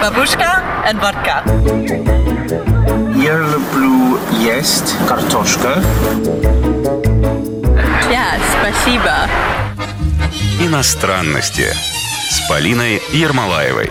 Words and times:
Бабушка 0.00 0.62
and 0.86 1.00
vodka. 1.00 1.42
Я 3.16 3.38
люблю 3.38 4.18
есть 4.40 4.94
картошка. 5.06 5.82
Yeah, 8.10 8.38
спасибо. 8.60 9.28
Иностранности 10.60 11.66
с 12.30 12.48
Полиной 12.48 13.02
Ермолаевой. 13.12 13.90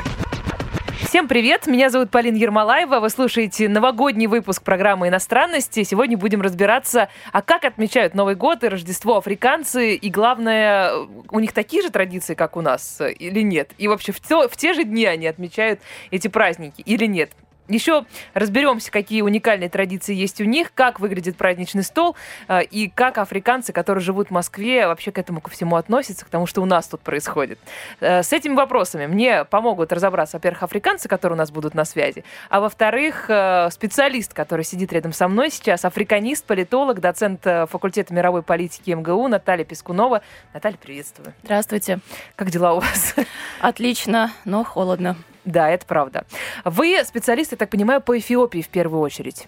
Всем 1.13 1.27
привет, 1.27 1.67
меня 1.67 1.91
зовут 1.91 2.09
Полина 2.09 2.35
Ермолаева, 2.37 2.99
вы 2.99 3.07
слушаете 3.11 3.69
новогодний 3.69 4.25
выпуск 4.25 4.63
программы 4.63 5.09
«Иностранности». 5.09 5.83
Сегодня 5.83 6.17
будем 6.17 6.41
разбираться, 6.41 7.07
а 7.31 7.43
как 7.43 7.65
отмечают 7.65 8.15
Новый 8.15 8.33
год 8.33 8.63
и 8.63 8.67
Рождество 8.67 9.17
африканцы, 9.17 9.93
и 9.93 10.09
главное, 10.09 10.91
у 11.29 11.39
них 11.39 11.53
такие 11.53 11.83
же 11.83 11.91
традиции, 11.91 12.33
как 12.33 12.57
у 12.57 12.61
нас, 12.61 12.99
или 12.99 13.41
нет? 13.41 13.73
И 13.77 13.87
вообще 13.87 14.11
в, 14.11 14.21
те, 14.21 14.47
в 14.47 14.57
те 14.57 14.73
же 14.73 14.85
дни 14.85 15.05
они 15.05 15.27
отмечают 15.27 15.81
эти 16.09 16.29
праздники 16.29 16.81
или 16.81 17.05
нет? 17.05 17.29
Еще 17.69 18.05
разберемся, 18.33 18.91
какие 18.91 19.21
уникальные 19.21 19.69
традиции 19.69 20.13
есть 20.13 20.41
у 20.41 20.43
них, 20.43 20.73
как 20.73 20.99
выглядит 20.99 21.37
праздничный 21.37 21.83
стол 21.83 22.15
э, 22.49 22.63
и 22.63 22.89
как 22.89 23.17
африканцы, 23.17 23.71
которые 23.71 24.03
живут 24.03 24.27
в 24.27 24.31
Москве, 24.31 24.85
вообще 24.85 25.13
к 25.13 25.17
этому 25.17 25.39
ко 25.39 25.49
всему 25.49 25.77
относятся, 25.77 26.25
к 26.25 26.29
тому, 26.29 26.45
что 26.45 26.61
у 26.61 26.65
нас 26.65 26.87
тут 26.87 26.99
происходит. 26.99 27.59
Э, 28.01 28.21
с 28.21 28.33
этими 28.33 28.53
вопросами 28.53 29.05
мне 29.05 29.45
помогут 29.45 29.93
разобраться, 29.93 30.37
во-первых, 30.37 30.63
африканцы, 30.63 31.07
которые 31.07 31.37
у 31.37 31.39
нас 31.39 31.51
будут 31.51 31.73
на 31.73 31.85
связи, 31.85 32.25
а 32.49 32.59
во-вторых, 32.59 33.29
э, 33.29 33.69
специалист, 33.71 34.33
который 34.33 34.65
сидит 34.65 34.91
рядом 34.91 35.13
со 35.13 35.29
мной 35.29 35.49
сейчас, 35.49 35.85
африканист, 35.85 36.45
политолог, 36.45 36.99
доцент 36.99 37.43
факультета 37.43 38.13
мировой 38.13 38.43
политики 38.43 38.91
МГУ 38.91 39.29
Наталья 39.29 39.63
Пескунова. 39.63 40.21
Наталья, 40.53 40.77
приветствую. 40.77 41.33
Здравствуйте. 41.43 41.99
Как 42.35 42.49
дела 42.49 42.73
у 42.73 42.81
вас? 42.81 43.15
Отлично, 43.61 44.31
но 44.43 44.63
холодно. 44.65 45.15
Да, 45.45 45.69
это 45.69 45.85
правда. 45.85 46.25
Вы 46.63 47.03
специалист, 47.03 47.51
я 47.51 47.57
так 47.57 47.69
понимаю, 47.69 48.01
по 48.01 48.17
Эфиопии 48.17 48.61
в 48.61 48.69
первую 48.69 49.01
очередь. 49.01 49.47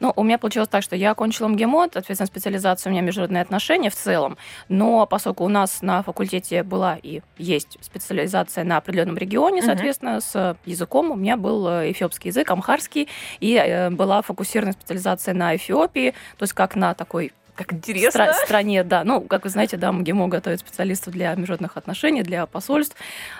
Ну, 0.00 0.12
у 0.16 0.22
меня 0.22 0.38
получилось 0.38 0.68
так, 0.68 0.82
что 0.82 0.96
я 0.96 1.10
окончила 1.10 1.48
МГИМО, 1.48 1.88
соответственно, 1.92 2.26
специализация 2.26 2.90
у 2.90 2.92
меня 2.92 3.02
международные 3.02 3.42
отношения 3.42 3.90
в 3.90 3.94
целом, 3.94 4.36
но 4.68 5.06
поскольку 5.06 5.44
у 5.44 5.48
нас 5.48 5.82
на 5.82 6.02
факультете 6.02 6.62
была 6.62 6.98
и 7.02 7.20
есть 7.38 7.78
специализация 7.80 8.64
на 8.64 8.78
определенном 8.78 9.16
регионе, 9.16 9.62
соответственно, 9.62 10.18
uh-huh. 10.18 10.20
с 10.20 10.56
языком 10.64 11.10
у 11.10 11.14
меня 11.14 11.36
был 11.36 11.68
э, 11.68 11.92
эфиопский 11.92 12.30
язык, 12.30 12.50
амхарский, 12.50 13.08
и 13.40 13.54
э, 13.54 13.90
была 13.90 14.22
фокусированная 14.22 14.72
специализация 14.72 15.34
на 15.34 15.54
Эфиопии, 15.56 16.14
то 16.36 16.42
есть 16.42 16.52
как 16.52 16.74
на 16.74 16.94
такой 16.94 17.32
как 17.56 17.72
интересно. 17.72 18.24
Стра- 18.24 18.44
стране, 18.44 18.84
да. 18.84 19.02
Ну, 19.02 19.20
как 19.22 19.44
вы 19.44 19.50
знаете, 19.50 19.76
да, 19.76 19.90
МГИМО 19.90 20.28
готовит 20.28 20.60
специалистов 20.60 21.12
для 21.12 21.34
международных 21.34 21.76
отношений, 21.76 22.22
для 22.22 22.46
посольств. 22.46 22.96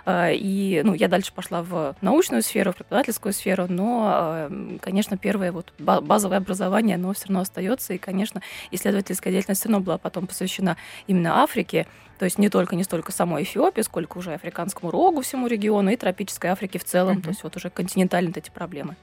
Э, 0.07 0.35
и, 0.35 0.81
ну, 0.85 0.95
я 0.95 1.09
дальше 1.09 1.33
пошла 1.33 1.63
в 1.63 1.95
научную 2.01 2.43
сферу, 2.43 2.73
в 2.73 2.77
преподавательскую 2.77 3.33
сферу, 3.33 3.67
но, 3.69 4.49
э, 4.51 4.79
конечно, 4.81 5.17
первое 5.17 5.53
вот 5.53 5.73
базовое 5.79 6.39
образование, 6.39 6.97
оно 6.97 7.13
все 7.13 7.27
равно 7.27 7.41
остается. 7.41 7.93
И, 7.95 7.99
конечно, 7.99 8.41
исследовательская 8.71 9.33
деятельность 9.33 9.61
все 9.61 9.69
равно 9.69 9.85
была 9.85 9.99
потом 9.99 10.27
посвящена 10.27 10.77
именно 11.07 11.43
Африке. 11.43 11.87
То 12.19 12.25
есть 12.25 12.39
не 12.39 12.49
только 12.49 12.77
не 12.77 12.85
столько 12.85 13.13
самой 13.13 13.43
Эфиопии, 13.43 13.83
сколько 13.83 14.19
уже 14.19 14.35
африканскому 14.35 14.91
рогу 14.91 15.23
всему 15.23 15.47
региону 15.47 15.91
и 15.91 15.97
тропической 15.97 16.51
Африке 16.51 16.79
в 16.79 16.85
целом. 16.85 17.19
Mm-hmm. 17.19 17.23
То 17.23 17.29
есть 17.29 17.43
вот 17.43 17.57
уже 17.57 17.71
континентальные 17.71 18.33
эти 18.37 18.51
проблемы. 18.51 18.97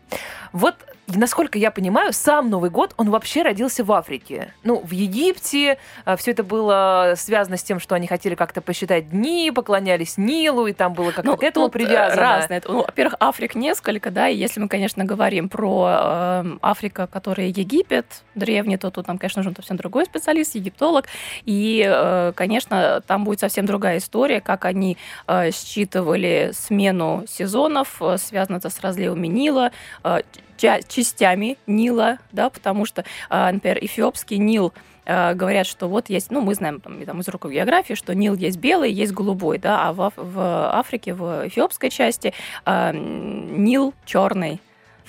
Вот, 0.52 0.76
насколько 1.08 1.58
я 1.58 1.72
понимаю, 1.72 2.14
сам 2.14 2.50
Новый 2.50 2.70
год, 2.70 2.94
он 2.98 3.10
вообще 3.10 3.42
родился 3.42 3.84
в 3.84 3.92
Африке. 3.92 4.54
Ну, 4.64 4.82
в 4.84 4.92
Египте 4.92 5.78
а, 6.06 6.16
все 6.16 6.32
это 6.32 6.44
было 6.44 7.14
связано 7.18 7.58
с 7.58 7.64
тем, 7.64 7.80
что 7.80 7.96
они 7.96 8.08
хотели 8.08 8.36
как-то 8.36 8.62
посчитать 8.62 9.10
дни, 9.10 9.52
поклонялись 9.54 10.18
Нилу, 10.18 10.68
и 10.68 10.74
там 10.74 10.94
было 10.94 11.12
как-то 11.12 11.32
ну, 11.32 11.38
к 11.38 11.44
этому 11.44 11.68
э, 11.68 11.70
привязано. 11.70 12.22
Разное. 12.22 12.62
Ну, 12.68 12.84
во-первых, 12.84 13.16
Африк 13.20 13.56
несколько, 13.56 14.12
да, 14.12 14.30
и 14.30 14.36
если 14.36 14.60
мы, 14.60 14.68
конечно, 14.68 15.06
говорим 15.06 15.50
про 15.50 15.88
э, 15.90 16.58
Африка, 16.62 17.08
которая 17.08 17.48
Египет 17.48 18.06
древний, 18.36 18.78
то 18.78 18.92
тут 18.92 19.08
нам, 19.08 19.18
конечно, 19.18 19.40
нужен 19.40 19.56
совсем 19.56 19.78
другой 19.78 20.06
специалист, 20.06 20.56
египтолог. 20.56 21.06
И, 21.46 21.84
э, 21.86 22.34
конечно, 22.36 23.03
там 23.06 23.24
будет 23.24 23.40
совсем 23.40 23.66
другая 23.66 23.98
история, 23.98 24.42
как 24.42 24.66
они 24.66 24.98
э, 25.28 25.52
считывали 25.52 26.52
смену 26.54 27.24
сезонов, 27.28 28.02
э, 28.02 28.18
связано 28.18 28.58
это 28.58 28.70
с 28.70 28.80
разливами 28.82 29.28
Нила, 29.28 29.72
э, 30.04 30.20
частями 30.58 31.58
Нила, 31.68 32.20
да, 32.32 32.50
потому 32.50 32.86
что, 32.86 33.04
э, 33.30 33.52
например, 33.52 33.80
эфиопский 33.82 34.38
Нил 34.38 34.74
говорят, 35.06 35.68
что 35.68 35.90
вот 35.90 36.10
есть, 36.10 36.32
ну, 36.32 36.40
мы 36.40 36.56
знаем 36.56 36.80
там, 36.80 37.04
там 37.04 37.20
из 37.20 37.28
уроков 37.28 37.52
географии, 37.52 37.94
что 37.94 38.16
Нил 38.16 38.36
есть 38.36 38.58
белый, 38.58 38.90
есть 38.90 39.12
голубой, 39.12 39.58
да, 39.58 39.90
а 39.90 39.92
в, 39.92 40.14
в 40.16 40.74
Африке, 40.74 41.14
в 41.14 41.46
эфиопской 41.50 41.90
части 41.90 42.34
э, 42.66 42.92
Нил 42.94 43.94
черный 44.06 44.62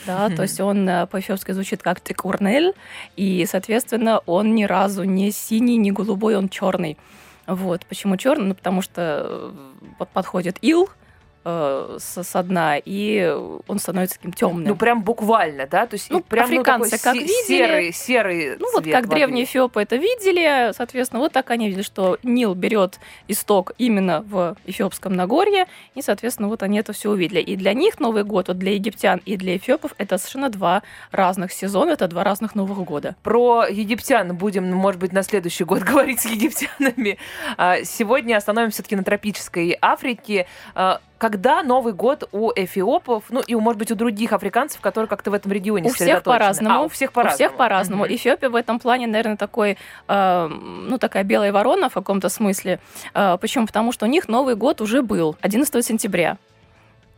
да, 0.06 0.28
то 0.28 0.42
есть 0.42 0.60
он 0.60 0.86
по-эфиопски 1.10 1.52
звучит 1.52 1.82
как 1.82 2.00
Текурнель, 2.00 2.72
и, 3.16 3.46
соответственно, 3.48 4.20
он 4.26 4.54
ни 4.54 4.64
разу 4.64 5.04
не 5.04 5.30
синий, 5.30 5.76
не 5.76 5.92
голубой, 5.92 6.36
он 6.36 6.48
черный. 6.48 6.98
Вот. 7.46 7.84
Почему 7.86 8.16
черный? 8.16 8.48
Ну, 8.48 8.54
потому 8.54 8.82
что 8.82 9.52
э, 9.98 10.04
подходит 10.12 10.58
ил, 10.62 10.88
э, 11.44 11.98
со, 11.98 12.42
дна, 12.42 12.76
и 12.78 13.36
он 13.66 13.78
становится 13.78 14.16
таким 14.16 14.32
темным. 14.32 14.68
Ну, 14.68 14.76
прям 14.76 15.02
буквально, 15.02 15.66
да? 15.66 15.86
То 15.86 15.94
есть 15.94 16.10
ну, 16.10 16.20
прям 16.20 16.46
африканцы 16.46 16.96
ну, 16.96 16.98
как 17.02 17.14
видели. 17.14 17.46
Серый, 17.46 17.92
серый 17.92 18.56
Ну, 18.58 18.66
вот 18.72 18.84
как 18.84 19.04
воды. 19.04 19.16
древние 19.16 19.44
эфиопы 19.44 19.82
это 19.82 19.96
видели, 19.96 20.72
соответственно, 20.72 21.20
вот 21.20 21.32
так 21.32 21.50
они 21.50 21.68
видели, 21.68 21.82
что 21.82 22.18
Нил 22.22 22.54
берет 22.54 22.98
исток 23.28 23.72
именно 23.78 24.22
в 24.22 24.56
Эфиопском 24.66 25.12
Нагорье, 25.12 25.66
и, 25.94 26.02
соответственно, 26.02 26.48
вот 26.48 26.62
они 26.62 26.78
это 26.78 26.92
все 26.92 27.10
увидели. 27.10 27.40
И 27.40 27.56
для 27.56 27.74
них 27.74 28.00
Новый 28.00 28.24
год, 28.24 28.48
вот 28.48 28.58
для 28.58 28.72
египтян 28.74 29.20
и 29.24 29.36
для 29.36 29.56
эфиопов, 29.56 29.94
это 29.98 30.18
совершенно 30.18 30.50
два 30.50 30.82
разных 31.12 31.52
сезона, 31.52 31.90
это 31.90 32.08
два 32.08 32.24
разных 32.24 32.54
Новых 32.54 32.78
года. 32.78 33.16
Про 33.22 33.66
египтян 33.66 34.36
будем, 34.36 34.70
может 34.72 35.00
быть, 35.00 35.12
на 35.12 35.22
следующий 35.22 35.64
год 35.64 35.82
говорить 35.82 36.20
с 36.20 36.26
египтянами. 36.26 37.18
А, 37.56 37.84
сегодня 37.84 38.36
остановимся 38.36 38.76
все-таки 38.76 38.96
на 38.96 39.04
тропической 39.04 39.76
Африке. 39.80 40.46
Когда 41.18 41.62
Новый 41.62 41.92
год 41.92 42.28
у 42.32 42.50
эфиопов, 42.54 43.24
ну 43.30 43.40
и, 43.40 43.54
может 43.54 43.78
быть, 43.78 43.90
у 43.90 43.94
других 43.94 44.32
африканцев, 44.32 44.80
которые 44.80 45.08
как-то 45.08 45.30
в 45.30 45.34
этом 45.34 45.52
регионе 45.52 45.88
У 45.88 45.92
всех 45.92 46.22
по-разному. 46.22 46.74
А, 46.74 46.82
у 46.82 46.88
всех 46.88 47.12
по-разному. 47.12 47.34
У 47.34 47.36
всех 47.36 47.56
по-разному. 47.56 48.04
Mm-hmm. 48.04 48.14
Эфиопия 48.16 48.48
в 48.50 48.56
этом 48.56 48.80
плане, 48.80 49.06
наверное, 49.06 49.36
такой, 49.36 49.78
э, 50.08 50.48
ну, 50.48 50.98
такая 50.98 51.24
белая 51.24 51.52
ворона 51.52 51.88
в 51.88 51.94
каком-то 51.94 52.28
смысле. 52.28 52.80
Э, 53.14 53.38
почему? 53.40 53.66
Потому 53.66 53.92
что 53.92 54.06
у 54.06 54.08
них 54.08 54.28
Новый 54.28 54.56
год 54.56 54.80
уже 54.80 55.02
был 55.02 55.36
11 55.40 55.84
сентября. 55.84 56.36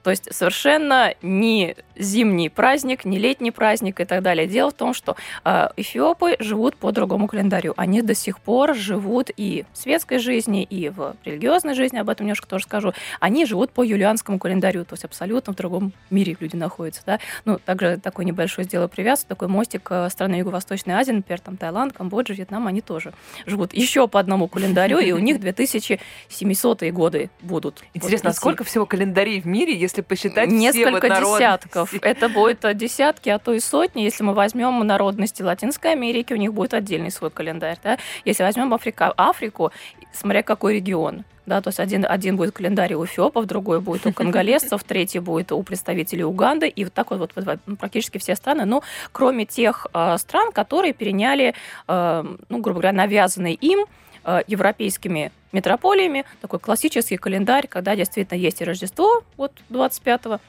То 0.06 0.10
есть 0.10 0.32
совершенно 0.32 1.14
не 1.20 1.74
зимний 1.96 2.48
праздник, 2.48 3.04
не 3.04 3.18
летний 3.18 3.50
праздник 3.50 3.98
и 4.00 4.04
так 4.04 4.22
далее. 4.22 4.46
Дело 4.46 4.70
в 4.70 4.74
том, 4.74 4.94
что 4.94 5.16
э, 5.44 5.68
эфиопы 5.76 6.36
живут 6.38 6.76
по 6.76 6.92
другому 6.92 7.26
календарю. 7.26 7.74
Они 7.76 8.02
до 8.02 8.14
сих 8.14 8.38
пор 8.38 8.74
живут 8.74 9.30
и 9.36 9.64
в 9.72 9.78
светской 9.78 10.18
жизни, 10.18 10.62
и 10.62 10.90
в 10.90 11.16
религиозной 11.24 11.74
жизни, 11.74 11.98
об 11.98 12.08
этом 12.08 12.26
немножко 12.26 12.46
тоже 12.46 12.64
скажу. 12.64 12.92
Они 13.18 13.46
живут 13.46 13.72
по 13.72 13.82
юлианскому 13.82 14.38
календарю, 14.38 14.84
то 14.84 14.94
есть 14.94 15.04
абсолютно 15.04 15.52
в 15.52 15.56
другом 15.56 15.92
мире 16.10 16.36
люди 16.38 16.54
находятся. 16.54 17.02
Да? 17.04 17.18
Ну, 17.44 17.58
также 17.58 17.98
такой 17.98 18.26
небольшой 18.26 18.62
сделаю 18.62 18.88
привязку, 18.88 19.28
такой 19.28 19.48
мостик 19.48 19.88
э, 19.90 20.08
страны 20.10 20.36
Юго-Восточной 20.36 20.94
Азии, 20.94 21.12
например, 21.12 21.40
там 21.40 21.56
Таиланд, 21.56 21.94
Камбоджа, 21.94 22.32
Вьетнам, 22.32 22.68
они 22.68 22.80
тоже 22.80 23.12
живут 23.44 23.74
еще 23.74 24.06
по 24.06 24.20
одному 24.20 24.46
календарю, 24.46 24.98
и 24.98 25.10
у 25.10 25.18
них 25.18 25.38
2700-е 25.38 26.92
годы 26.92 27.30
будут. 27.40 27.82
Интересно, 27.92 28.30
а 28.30 28.32
сколько 28.32 28.62
всего 28.62 28.86
календарей 28.86 29.40
в 29.40 29.46
мире, 29.46 29.76
если 29.76 29.95
если 29.96 30.02
посчитать 30.02 30.50
Несколько 30.50 31.00
все 31.00 31.24
вот 31.24 31.36
десятков. 31.36 31.94
Это 32.02 32.28
будет 32.28 32.76
десятки, 32.76 33.28
а 33.28 33.38
то 33.38 33.52
и 33.52 33.60
сотни. 33.60 34.02
Если 34.02 34.22
мы 34.22 34.34
возьмем 34.34 34.78
народности 34.86 35.42
Латинской 35.42 35.92
Америки, 35.92 36.32
у 36.32 36.36
них 36.36 36.52
будет 36.52 36.74
отдельный 36.74 37.10
свой 37.10 37.30
календарь. 37.30 37.78
Да? 37.82 37.98
Если 38.24 38.42
возьмем 38.42 38.72
Африка, 38.74 39.12
Африку, 39.16 39.72
смотря 40.12 40.42
какой 40.42 40.74
регион, 40.74 41.24
да, 41.46 41.60
то 41.60 41.68
есть 41.68 41.78
один, 41.78 42.04
один 42.08 42.36
будет 42.36 42.52
календарь 42.52 42.94
у 42.94 43.04
эфиопов, 43.04 43.47
другой 43.47 43.80
будет 43.80 44.04
у 44.06 44.12
конголезцев, 44.12 44.82
третий 44.86 45.21
будет 45.21 45.53
у 45.53 45.62
представителей 45.62 46.24
Уганды, 46.24 46.68
и 46.68 46.84
вот 46.84 46.92
так 46.92 47.10
вот, 47.12 47.21
вот, 47.21 47.32
вот 47.36 47.78
практически 47.78 48.18
все 48.18 48.34
страны, 48.34 48.65
ну, 48.65 48.82
кроме 49.12 49.47
тех 49.47 49.86
э, 49.94 50.18
стран, 50.18 50.50
которые 50.50 50.92
переняли, 50.92 51.54
э, 51.86 52.24
ну, 52.48 52.59
грубо 52.59 52.80
говоря, 52.80 52.92
навязанный 52.92 53.54
им 53.54 53.86
Э, 53.86 54.05
европейскими 54.46 55.32
метрополиями, 55.52 56.24
такой 56.40 56.58
классический 56.58 57.16
календарь, 57.16 57.68
когда 57.68 57.94
действительно 57.94 58.38
есть 58.38 58.60
и 58.60 58.64
Рождество, 58.64 59.22
вот 59.36 59.52
25 59.68 60.40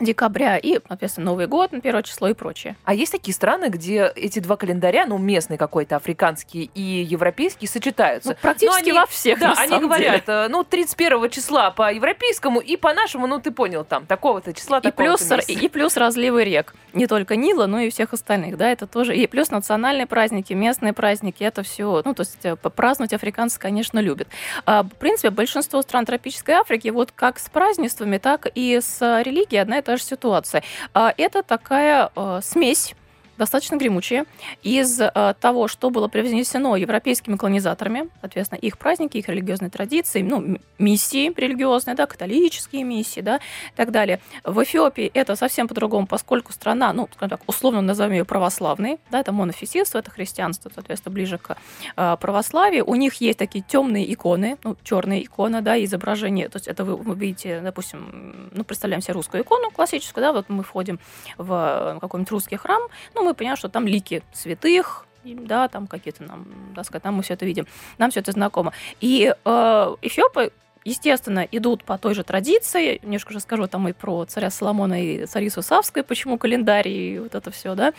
декабря 0.00 0.56
и, 0.58 0.78
соответственно, 0.86 1.26
Новый 1.26 1.46
год 1.46 1.72
на 1.72 1.80
первое 1.80 2.02
число 2.02 2.28
и 2.28 2.34
прочее. 2.34 2.76
А 2.84 2.94
есть 2.94 3.12
такие 3.12 3.34
страны, 3.34 3.66
где 3.68 4.10
эти 4.16 4.38
два 4.38 4.56
календаря, 4.56 5.06
ну, 5.06 5.18
местный 5.18 5.56
какой-то, 5.56 5.96
африканский 5.96 6.70
и 6.74 6.80
европейский, 6.80 7.66
сочетаются? 7.66 8.30
Ну, 8.30 8.36
практически 8.40 8.80
они, 8.80 8.92
во 8.92 9.06
всех, 9.06 9.38
Да, 9.38 9.54
они 9.56 9.78
говорят, 9.78 10.26
деле. 10.26 10.48
ну, 10.48 10.64
31 10.64 11.30
числа 11.30 11.70
по 11.70 11.92
европейскому 11.92 12.60
и 12.60 12.76
по 12.76 12.92
нашему, 12.92 13.26
ну, 13.26 13.40
ты 13.40 13.50
понял, 13.50 13.84
там, 13.84 14.06
такого-то 14.06 14.52
числа, 14.52 14.78
и 14.78 14.90
плюс, 14.90 15.20
месяца. 15.30 15.52
и 15.52 15.68
плюс 15.68 15.96
разливы 15.96 16.44
рек. 16.44 16.74
Не 16.92 17.06
только 17.06 17.36
Нила, 17.36 17.66
но 17.66 17.80
и 17.80 17.90
всех 17.90 18.12
остальных, 18.12 18.56
да, 18.56 18.70
это 18.70 18.86
тоже. 18.86 19.14
И 19.16 19.26
плюс 19.26 19.50
национальные 19.50 20.06
праздники, 20.06 20.52
местные 20.52 20.92
праздники, 20.92 21.44
это 21.44 21.62
все, 21.62 22.02
ну, 22.04 22.14
то 22.14 22.22
есть 22.22 22.38
э, 22.44 22.56
праздновать 22.56 23.12
африканцы, 23.12 23.58
конечно, 23.58 23.98
любят. 23.98 24.28
А, 24.64 24.82
в 24.82 24.94
принципе, 24.96 25.30
большинство 25.30 25.82
стран 25.82 26.04
тропической 26.06 26.56
Африки, 26.56 26.88
вот 26.88 27.12
как 27.12 27.38
с 27.38 27.48
празднествами, 27.48 28.18
так 28.18 28.48
и 28.54 28.80
с 28.80 29.00
религией 29.22 29.60
одна 29.60 29.78
и 29.78 29.82
та 29.90 29.96
же 29.96 30.04
ситуация. 30.04 30.62
А, 30.94 31.12
Это 31.18 31.42
такая 31.42 32.10
э, 32.14 32.40
смесь 32.42 32.94
достаточно 33.40 33.76
гремучие, 33.76 34.24
из 34.62 35.00
э, 35.00 35.34
того, 35.40 35.66
что 35.66 35.88
было 35.88 36.08
привнесено 36.08 36.76
европейскими 36.76 37.36
колонизаторами, 37.36 38.10
соответственно, 38.20 38.58
их 38.58 38.76
праздники, 38.76 39.16
их 39.16 39.28
религиозные 39.28 39.70
традиции, 39.70 40.20
ну, 40.22 40.58
миссии 40.78 41.32
религиозные, 41.34 41.96
да, 41.96 42.06
католические 42.06 42.84
миссии, 42.84 43.20
да, 43.20 43.36
и 43.36 43.76
так 43.76 43.90
далее. 43.90 44.20
В 44.44 44.62
Эфиопии 44.62 45.10
это 45.14 45.36
совсем 45.36 45.68
по-другому, 45.68 46.06
поскольку 46.06 46.52
страна, 46.52 46.92
ну, 46.92 47.08
скажем 47.14 47.38
так, 47.38 47.40
условно 47.46 47.80
назовем 47.80 48.12
ее 48.12 48.24
православной, 48.26 48.98
да, 49.10 49.20
это 49.20 49.32
монофизитство, 49.32 49.98
это 49.98 50.10
христианство, 50.10 50.70
соответственно, 50.74 51.14
ближе 51.14 51.38
к 51.38 51.56
э, 51.96 52.16
православию. 52.20 52.84
У 52.86 52.94
них 52.94 53.14
есть 53.14 53.38
такие 53.38 53.64
темные 53.66 54.12
иконы, 54.12 54.58
ну, 54.64 54.76
черные 54.84 55.24
иконы, 55.24 55.62
да, 55.62 55.82
изображение, 55.82 56.50
то 56.50 56.56
есть 56.56 56.68
это 56.68 56.84
вы, 56.84 56.96
вы 56.96 57.14
видите, 57.14 57.60
допустим, 57.60 58.50
ну, 58.52 58.64
представляем 58.64 59.00
себе 59.00 59.14
русскую 59.14 59.42
икону 59.42 59.70
классическую, 59.70 60.22
да, 60.22 60.32
вот 60.32 60.50
мы 60.50 60.62
входим 60.62 61.00
в 61.38 61.94
э, 61.96 62.00
какой-нибудь 62.00 62.30
русский 62.30 62.56
храм, 62.56 62.82
ну, 63.14 63.24
мы 63.24 63.29
понимаем, 63.34 63.56
что 63.56 63.68
там 63.68 63.86
лики 63.86 64.22
святых, 64.32 65.06
и, 65.24 65.34
да, 65.34 65.68
там 65.68 65.86
какие-то 65.86 66.22
нам, 66.24 66.46
так 66.74 66.86
сказать, 66.86 67.02
там 67.02 67.14
мы 67.14 67.22
все 67.22 67.34
это 67.34 67.44
видим, 67.44 67.66
нам 67.98 68.10
все 68.10 68.20
это 68.20 68.32
знакомо. 68.32 68.72
И 69.00 69.34
э, 69.44 69.96
эфиопы 70.02 70.52
естественно, 70.84 71.46
идут 71.50 71.84
по 71.84 71.98
той 71.98 72.14
же 72.14 72.24
традиции. 72.24 73.00
Немножко 73.02 73.34
расскажу 73.34 73.66
там 73.66 73.88
и 73.88 73.92
про 73.92 74.24
царя 74.24 74.50
Соломона 74.50 75.02
и 75.02 75.26
царицу 75.26 75.62
Савскую, 75.62 76.04
почему 76.04 76.38
календарь 76.38 76.88
и 76.88 77.18
вот 77.18 77.34
это 77.34 77.50
все, 77.50 77.74
да. 77.74 77.92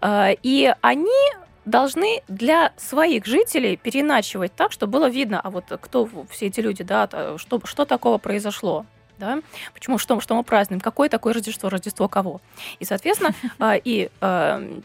А, 0.00 0.30
И 0.42 0.72
они 0.80 1.32
должны 1.64 2.22
для 2.28 2.72
своих 2.76 3.26
жителей 3.26 3.76
переначивать 3.76 4.54
так, 4.54 4.72
чтобы 4.72 4.92
было 4.92 5.10
видно, 5.10 5.40
а 5.40 5.50
вот 5.50 5.64
кто 5.80 6.08
все 6.30 6.46
эти 6.46 6.60
люди, 6.60 6.82
да, 6.82 7.36
что, 7.36 7.60
что 7.64 7.84
такого 7.84 8.18
произошло, 8.18 8.86
да, 9.18 9.40
почему, 9.74 9.98
что, 9.98 10.20
что 10.20 10.34
мы 10.34 10.42
празднуем, 10.42 10.80
какое 10.80 11.08
такое 11.08 11.34
Рождество, 11.34 11.68
Рождество 11.68 12.08
кого. 12.08 12.40
И, 12.78 12.84
соответственно, 12.84 13.34
а, 13.58 13.74
и 13.76 14.10
э, 14.20 14.80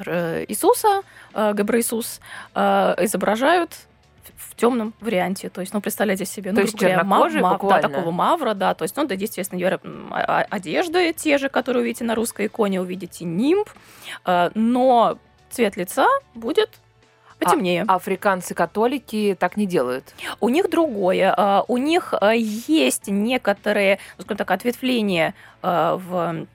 Р- 0.00 0.44
Иисуса, 0.48 1.02
э, 1.34 1.52
Габра 1.54 1.80
Иисус, 1.80 2.20
э, 2.54 2.94
изображают 3.04 3.72
в 4.36 4.54
темном 4.54 4.92
варианте. 5.00 5.48
То 5.48 5.60
есть, 5.60 5.72
ну, 5.72 5.80
представляете 5.80 6.24
себе, 6.26 6.50
ну, 6.50 6.56
То 6.56 6.62
есть 6.62 6.74
говоря, 6.76 6.96
чернокожий 6.98 7.40
да, 7.40 7.52
буквально? 7.52 7.88
такого 7.88 8.10
мавра, 8.10 8.54
да. 8.54 8.74
То 8.74 8.82
есть, 8.84 8.96
ну, 8.96 9.06
да, 9.06 9.14
естественно, 9.14 9.80
а- 10.10 10.40
а- 10.40 10.46
одежды 10.50 11.12
те 11.12 11.38
же, 11.38 11.48
которые 11.48 11.82
увидите 11.82 12.04
на 12.04 12.14
русской 12.14 12.46
иконе, 12.46 12.80
увидите 12.80 13.24
нимб, 13.24 13.68
э, 14.26 14.50
но 14.54 15.18
цвет 15.50 15.76
лица 15.76 16.06
будет 16.34 16.78
потемнее. 17.38 17.84
Африканцы-католики 17.88 19.36
так 19.38 19.56
не 19.56 19.66
делают. 19.66 20.14
У 20.40 20.48
них 20.48 20.70
другое. 20.70 21.34
А, 21.36 21.64
У 21.68 21.76
них 21.76 22.14
а, 22.20 22.32
есть 22.34 23.08
некоторые, 23.08 23.98
ну, 24.16 24.24
скажем 24.24 24.38
так, 24.38 24.50
ответвления 24.50 25.34
а, 25.62 25.96
в 25.96 26.46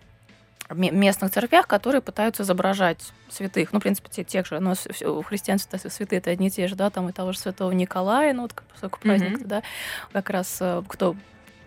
ме- 0.73 0.91
местных 0.91 1.31
церквях, 1.31 1.67
которые 1.67 2.01
пытаются 2.01 2.43
изображать 2.43 2.99
святых. 3.29 3.73
Ну, 3.73 3.79
в 3.79 3.83
принципе, 3.83 4.09
те, 4.11 4.23
тех 4.23 4.45
же. 4.45 4.59
Всё- 4.91 5.21
в 5.21 5.23
христианстве 5.25 5.77
святые 5.89 6.19
это 6.19 6.31
одни 6.31 6.47
и 6.47 6.51
те 6.51 6.67
же, 6.67 6.75
да, 6.75 6.89
там 6.89 7.09
и 7.09 7.11
того 7.11 7.31
же 7.31 7.39
святого 7.39 7.71
Николая, 7.71 8.33
ну, 8.33 8.43
вот 8.43 8.53
поскольку 8.71 8.99
праздник, 8.99 9.39
Мгм. 9.39 9.47
да, 9.47 9.63
как 10.11 10.29
раз 10.29 10.61
кто 10.87 11.15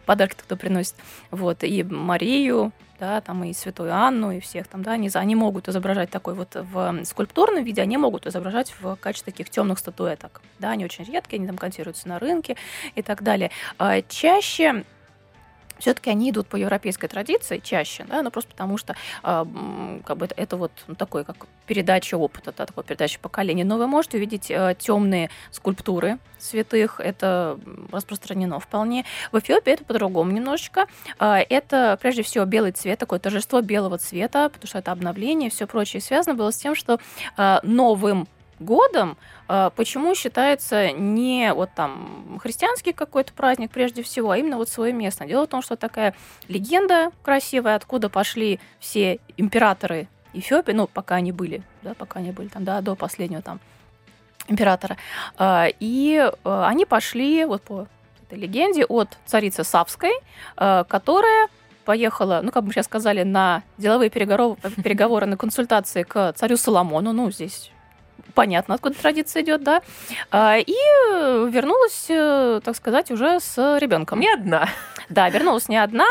подарки 0.06 0.36
кто 0.38 0.56
приносит, 0.56 0.94
вот, 1.30 1.64
и 1.64 1.82
Марию, 1.82 2.72
да, 2.98 3.20
там 3.20 3.44
и 3.44 3.52
Святую 3.52 3.94
Анну, 3.94 4.30
и 4.30 4.40
всех 4.40 4.66
там, 4.68 4.82
да, 4.82 4.92
они, 4.92 5.10
они 5.14 5.34
могут 5.34 5.68
изображать 5.68 6.10
такой 6.10 6.34
вот 6.34 6.54
в 6.54 7.04
скульптурном 7.04 7.64
виде, 7.64 7.82
они 7.82 7.96
могут 7.96 8.26
изображать 8.26 8.74
в 8.80 8.96
качестве 8.96 9.32
таких 9.32 9.50
темных 9.50 9.78
статуэток, 9.78 10.40
да, 10.58 10.70
они 10.70 10.84
очень 10.84 11.04
редкие, 11.04 11.38
они 11.38 11.46
там 11.46 11.58
консервируются 11.58 12.08
на 12.08 12.18
рынке 12.18 12.56
и 12.94 13.02
так 13.02 13.22
далее. 13.22 13.50
А 13.78 14.02
Чаще 14.02 14.84
все-таки 15.78 16.10
они 16.10 16.30
идут 16.30 16.46
по 16.46 16.56
европейской 16.56 17.08
традиции 17.08 17.58
чаще, 17.58 18.04
да, 18.04 18.22
ну 18.22 18.30
просто 18.30 18.50
потому 18.50 18.78
что 18.78 18.96
м, 19.22 20.02
как 20.04 20.16
бы 20.16 20.26
это, 20.26 20.34
это 20.36 20.56
вот 20.56 20.72
ну, 20.86 20.94
такой 20.94 21.24
как 21.24 21.46
передача 21.66 22.16
опыта, 22.16 22.52
да, 22.56 22.66
такой 22.66 22.84
передача 22.84 23.18
поколений. 23.20 23.64
Но 23.64 23.76
вы 23.76 23.86
можете 23.86 24.18
увидеть 24.18 24.52
темные 24.78 25.30
скульптуры 25.50 26.18
святых, 26.38 27.00
это 27.00 27.58
распространено 27.90 28.60
вполне. 28.60 29.04
В 29.32 29.38
Эфиопии 29.38 29.72
это 29.72 29.84
по-другому 29.84 30.30
немножечко. 30.30 30.86
А, 31.18 31.40
Это 31.40 31.98
прежде 32.00 32.22
всего 32.22 32.44
белый 32.44 32.72
цвет, 32.72 32.98
такое 32.98 33.18
торжество 33.18 33.60
белого 33.60 33.98
цвета, 33.98 34.48
потому 34.48 34.68
что 34.68 34.78
это 34.78 34.92
обновление 34.92 35.50
все 35.50 35.66
прочее 35.66 36.00
связано 36.00 36.34
было 36.36 36.50
с 36.50 36.56
тем, 36.56 36.74
что 36.74 36.98
а, 37.36 37.60
новым 37.62 38.28
годом 38.58 39.16
а, 39.48 39.70
почему 39.70 40.14
считается 40.14 40.90
не 40.92 41.52
вот 41.52 41.70
там 41.74 42.38
христианский 42.42 42.92
какой-то 42.92 43.32
праздник 43.32 43.70
прежде 43.70 44.02
всего, 44.02 44.30
а 44.30 44.38
именно 44.38 44.56
вот 44.56 44.68
свое 44.68 44.92
место. 44.92 45.24
Дело 45.24 45.46
в 45.46 45.48
том, 45.48 45.62
что 45.62 45.76
такая 45.76 46.14
легенда 46.48 47.10
красивая, 47.22 47.76
откуда 47.76 48.08
пошли 48.08 48.58
все 48.80 49.20
императоры 49.36 50.08
Эфиопии, 50.32 50.72
ну, 50.72 50.86
пока 50.86 51.16
они 51.16 51.32
были, 51.32 51.62
да, 51.82 51.94
пока 51.94 52.20
они 52.20 52.30
были 52.30 52.48
там, 52.48 52.64
да, 52.64 52.80
до 52.80 52.94
последнего 52.94 53.42
там 53.42 53.60
императора. 54.48 54.96
А, 55.38 55.68
И 55.80 56.16
э, 56.16 56.64
они 56.66 56.84
пошли 56.84 57.44
вот 57.44 57.62
по 57.62 57.86
этой 58.22 58.38
легенде 58.38 58.84
от 58.84 59.16
царицы 59.24 59.64
Савской, 59.64 60.12
э, 60.56 60.84
которая 60.88 61.48
поехала, 61.84 62.40
ну, 62.42 62.50
как 62.50 62.64
мы 62.64 62.72
сейчас 62.72 62.86
сказали, 62.86 63.22
на 63.22 63.62
деловые 63.78 64.10
переговоры, 64.10 64.60
переговоры 64.82 65.26
на 65.26 65.36
консультации 65.36 66.02
к 66.02 66.32
царю 66.34 66.56
Соломону. 66.56 67.12
Ну, 67.12 67.30
здесь 67.30 67.70
понятно, 68.34 68.74
откуда 68.74 68.94
традиция 68.98 69.42
идет, 69.42 69.62
да. 69.62 69.82
А, 70.30 70.56
И 70.58 70.72
вернулась, 71.50 72.06
э, 72.08 72.60
так 72.64 72.76
сказать, 72.76 73.10
уже 73.10 73.40
с 73.40 73.78
ребенком. 73.78 74.20
Не 74.20 74.32
одна. 74.32 74.68
Да, 75.08 75.28
вернулась 75.30 75.68
не 75.68 75.76
одна, 75.76 76.04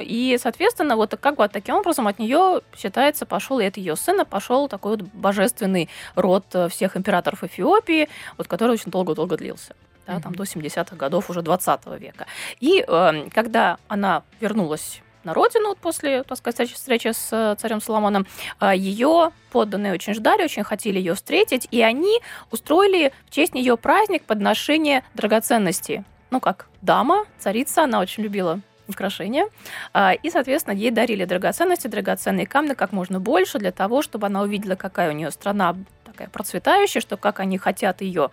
и, 0.00 0.38
соответственно, 0.40 0.94
вот 0.96 1.16
как 1.20 1.36
бы 1.36 1.48
таким 1.48 1.74
образом 1.74 2.06
от 2.06 2.20
нее, 2.20 2.60
считается, 2.76 3.26
пошел, 3.26 3.58
и 3.58 3.64
от 3.64 3.76
ее 3.76 3.96
сына 3.96 4.24
пошел 4.24 4.68
такой 4.68 4.92
вот 4.96 5.02
божественный 5.12 5.88
род 6.14 6.44
э, 6.54 6.68
всех 6.68 6.96
императоров 6.96 7.42
Эфиопии, 7.42 8.08
вот 8.38 8.46
который 8.46 8.72
очень 8.72 8.92
долго-долго 8.92 9.36
длился. 9.36 9.74
Да, 10.06 10.14
там 10.20 10.32
Мгм. 10.32 10.36
до 10.36 10.44
70-х 10.44 10.96
годов 10.96 11.30
уже 11.30 11.42
20 11.42 11.86
века. 11.98 12.26
И 12.60 12.84
э, 12.86 13.28
когда 13.34 13.78
она 13.88 14.22
вернулась 14.40 15.00
на 15.24 15.34
родину 15.34 15.76
после, 15.80 16.22
так 16.22 16.38
сказать, 16.38 16.70
встречи- 16.72 17.12
с 17.12 17.28
э, 17.32 17.56
царем 17.58 17.80
Соломоном, 17.80 18.26
ее 18.74 19.30
подданные 19.50 19.92
очень 19.92 20.14
ждали, 20.14 20.44
очень 20.44 20.64
хотели 20.64 20.98
ее 20.98 21.14
встретить, 21.14 21.68
и 21.70 21.82
они 21.82 22.20
устроили 22.50 23.12
в 23.26 23.30
честь 23.30 23.54
нее 23.54 23.76
праздник 23.76 24.24
подношения 24.24 25.04
драгоценностей. 25.14 26.04
Ну, 26.30 26.40
как 26.40 26.66
дама, 26.80 27.26
царица, 27.38 27.84
она 27.84 28.00
очень 28.00 28.22
любила 28.22 28.60
украшения. 28.88 29.48
А, 29.92 30.12
И, 30.12 30.30
соответственно, 30.30 30.74
ей 30.74 30.90
дарили 30.90 31.24
драгоценности, 31.24 31.86
драгоценные 31.88 32.46
камни 32.46 32.74
как 32.74 32.92
можно 32.92 33.20
больше 33.20 33.58
для 33.58 33.72
того, 33.72 34.02
чтобы 34.02 34.26
она 34.26 34.42
увидела, 34.42 34.74
какая 34.74 35.10
у 35.10 35.12
нее 35.12 35.30
страна 35.30 35.76
такая 36.04 36.28
процветающая, 36.28 37.00
что 37.00 37.16
как 37.16 37.40
они 37.40 37.58
хотят 37.58 38.00
ее 38.02 38.30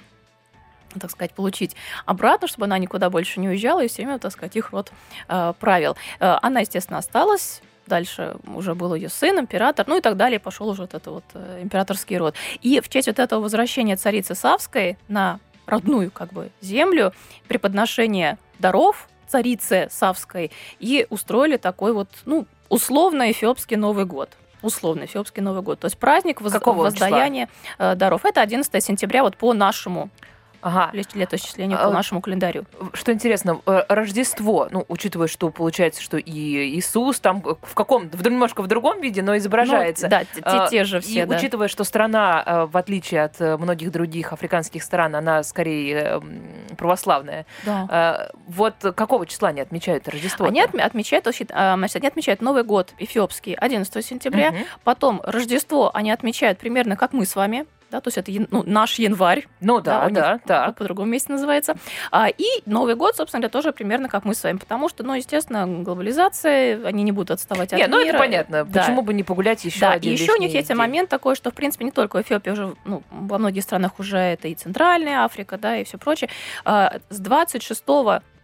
так 1.00 1.12
сказать, 1.12 1.34
получить 1.34 1.76
обратно, 2.06 2.48
чтобы 2.48 2.66
она 2.66 2.78
никуда 2.78 3.10
больше 3.10 3.40
не 3.40 3.50
уезжала, 3.50 3.84
и 3.84 3.88
все 3.88 4.04
время, 4.04 4.20
так 4.20 4.32
сказать, 4.32 4.56
их 4.56 4.72
род 4.72 4.92
э, 5.28 5.54
правил. 5.60 5.98
Э, 6.20 6.38
она, 6.42 6.62
естественно, 6.62 7.00
осталась, 7.00 7.62
дальше 7.86 8.38
уже 8.46 8.76
был 8.76 8.94
ее 8.96 9.10
сын, 9.10 9.40
император, 9.40 9.88
ну 9.88 9.98
и 9.98 10.02
так 10.02 10.16
далее, 10.16 10.40
пошел 10.40 10.70
уже 10.70 10.82
вот 10.82 10.94
этот 10.94 11.08
вот 11.08 11.24
э, 11.34 11.60
императорский 11.62 12.18
род. 12.18 12.36
И 12.62 12.80
в 12.80 12.90
честь 12.90 13.08
вот 13.08 13.20
этого 13.20 13.42
возвращения 13.42 13.98
царицы 13.98 14.36
Савской 14.36 14.98
на 15.08 15.40
родную 15.66 16.12
как 16.12 16.32
бы 16.34 16.52
землю, 16.62 17.14
при 17.48 17.58
подношении 17.58 18.38
даров 18.60 19.08
царице 19.28 19.88
Савской, 19.92 20.52
и 20.80 21.06
устроили 21.10 21.58
такой 21.58 21.94
вот, 21.94 22.10
ну, 22.26 22.48
условно 22.70 23.32
эфиопский 23.32 23.78
Новый 23.78 24.06
год. 24.06 24.30
Условно 24.62 25.06
эфиопский 25.06 25.42
Новый 25.42 25.62
год. 25.62 25.80
То 25.80 25.86
есть 25.86 25.98
праздник 25.98 26.42
воз- 26.42 26.52
Какого 26.52 26.84
воздаяния 26.84 27.48
э, 27.78 27.96
даров. 27.96 28.26
Это 28.26 28.42
11 28.42 28.84
сентября 28.84 29.24
вот 29.24 29.38
по 29.38 29.54
нашему 29.54 30.10
Ага. 30.62 30.90
лет- 30.94 31.16
летоисчислению, 31.16 31.78
А, 31.82 31.88
по 31.88 31.94
нашему 31.94 32.22
календарю. 32.22 32.66
Что 32.94 33.12
интересно, 33.14 33.62
э, 33.66 33.84
Рождество, 33.90 34.68
ну, 34.72 34.86
учитывая, 34.88 35.28
что 35.28 35.50
получается, 35.50 36.02
что 36.02 36.18
и 36.18 36.32
Иисус 36.76 37.20
там 37.20 37.42
в 37.42 37.74
каком, 37.76 38.10
в, 38.10 38.24
немножко 38.26 38.62
в 38.62 38.68
другом 38.68 39.02
виде, 39.02 39.22
но 39.22 39.38
изображается. 39.38 40.06
Ну, 40.06 40.10
да, 40.10 40.24
те, 40.24 40.42
А, 40.44 40.68
те 40.70 40.84
же 40.84 41.00
все, 41.00 41.24
и 41.24 41.26
да. 41.26 41.36
учитывая, 41.38 41.68
что 41.68 41.84
страна, 41.84 42.44
э, 42.46 42.66
в 42.66 42.78
отличие 42.78 43.24
от 43.24 43.40
э, 43.40 43.58
многих 43.58 43.92
других 43.92 44.34
африканских 44.34 44.84
стран, 44.84 45.16
она 45.16 45.44
скорее 45.44 46.22
православная. 46.78 47.46
Да. 47.66 48.30
Вот 48.48 48.76
какого 48.96 49.26
числа 49.26 49.50
они 49.50 49.62
отмечают 49.62 50.08
Рождество? 50.08 50.46
Они 50.46 50.62
отме- 50.62 50.82
отмечают, 50.82 51.28
а, 51.28 51.76
значит, 51.78 51.96
они 51.98 52.08
отмечают 52.08 52.42
Новый 52.42 52.64
год 52.64 52.94
эфиопский 52.98 53.54
11 53.54 54.02
сентября, 54.02 54.54
потом 54.84 55.22
Рождество 55.24 55.92
они 55.94 56.12
отмечают 56.12 56.60
примерно 56.60 56.96
как 56.96 57.14
мы 57.14 57.26
с 57.26 57.36
вами, 57.36 57.66
да, 57.92 58.02
то 58.02 58.08
есть 58.08 58.18
это 58.18 58.32
ну, 58.52 58.64
наш 58.66 59.00
январь, 59.00 59.48
Ну 59.62 59.80
да, 59.82 60.06
них 60.06 60.14
да, 60.14 60.38
по- 60.40 60.48
так. 60.48 60.76
по 60.78 60.84
другому 60.84 61.10
месте 61.12 61.32
называется. 61.32 61.76
А, 62.12 62.28
и 62.30 62.46
Новый 62.66 62.96
год, 62.96 63.16
собственно 63.16 63.42
говоря, 63.42 63.52
тоже 63.52 63.72
примерно 63.72 64.10
как 64.10 64.26
мы 64.26 64.34
с 64.36 64.44
вами, 64.44 64.58
потому 64.58 64.90
что, 64.90 65.04
ну, 65.04 65.14
естественно, 65.14 65.66
глобализация, 65.68 66.86
они 66.86 67.04
не 67.04 67.12
будут 67.12 67.32
отставать 67.32 67.74
от 67.74 67.88
ну 67.88 67.98
мира. 68.00 68.10
это 68.10 68.18
понятно. 68.18 68.66
Да. 68.66 68.82
Почему 68.82 69.02
бы 69.02 69.14
не 69.14 69.24
погулять 69.24 69.64
еще 69.66 69.80
Да, 69.82 69.92
один 69.94 70.14
и 70.14 70.16
еще 70.16 70.34
у 70.34 70.38
них 70.40 70.54
есть 70.54 70.68
день? 70.68 70.78
момент 70.78 71.10
такой, 71.10 71.36
что, 71.36 71.52
в 71.52 71.54
принципе, 71.54 71.86
не 71.86 71.92
только 71.92 72.18
в 72.18 72.22
Эфиопии, 72.22 72.50
уже 72.52 72.76
ну, 72.86 73.04
во 73.12 73.38
многих 73.38 73.64
странах 73.64 74.00
уже 74.00 74.18
это 74.18 74.48
и 74.48 74.56
Центральная 74.56 75.24
Африка, 75.24 75.58
да, 75.58 75.78
и 75.78 75.84
все 75.84 75.98
прочее. 75.98 76.30
А, 76.66 77.00
С 77.10 77.20
26 77.20 77.84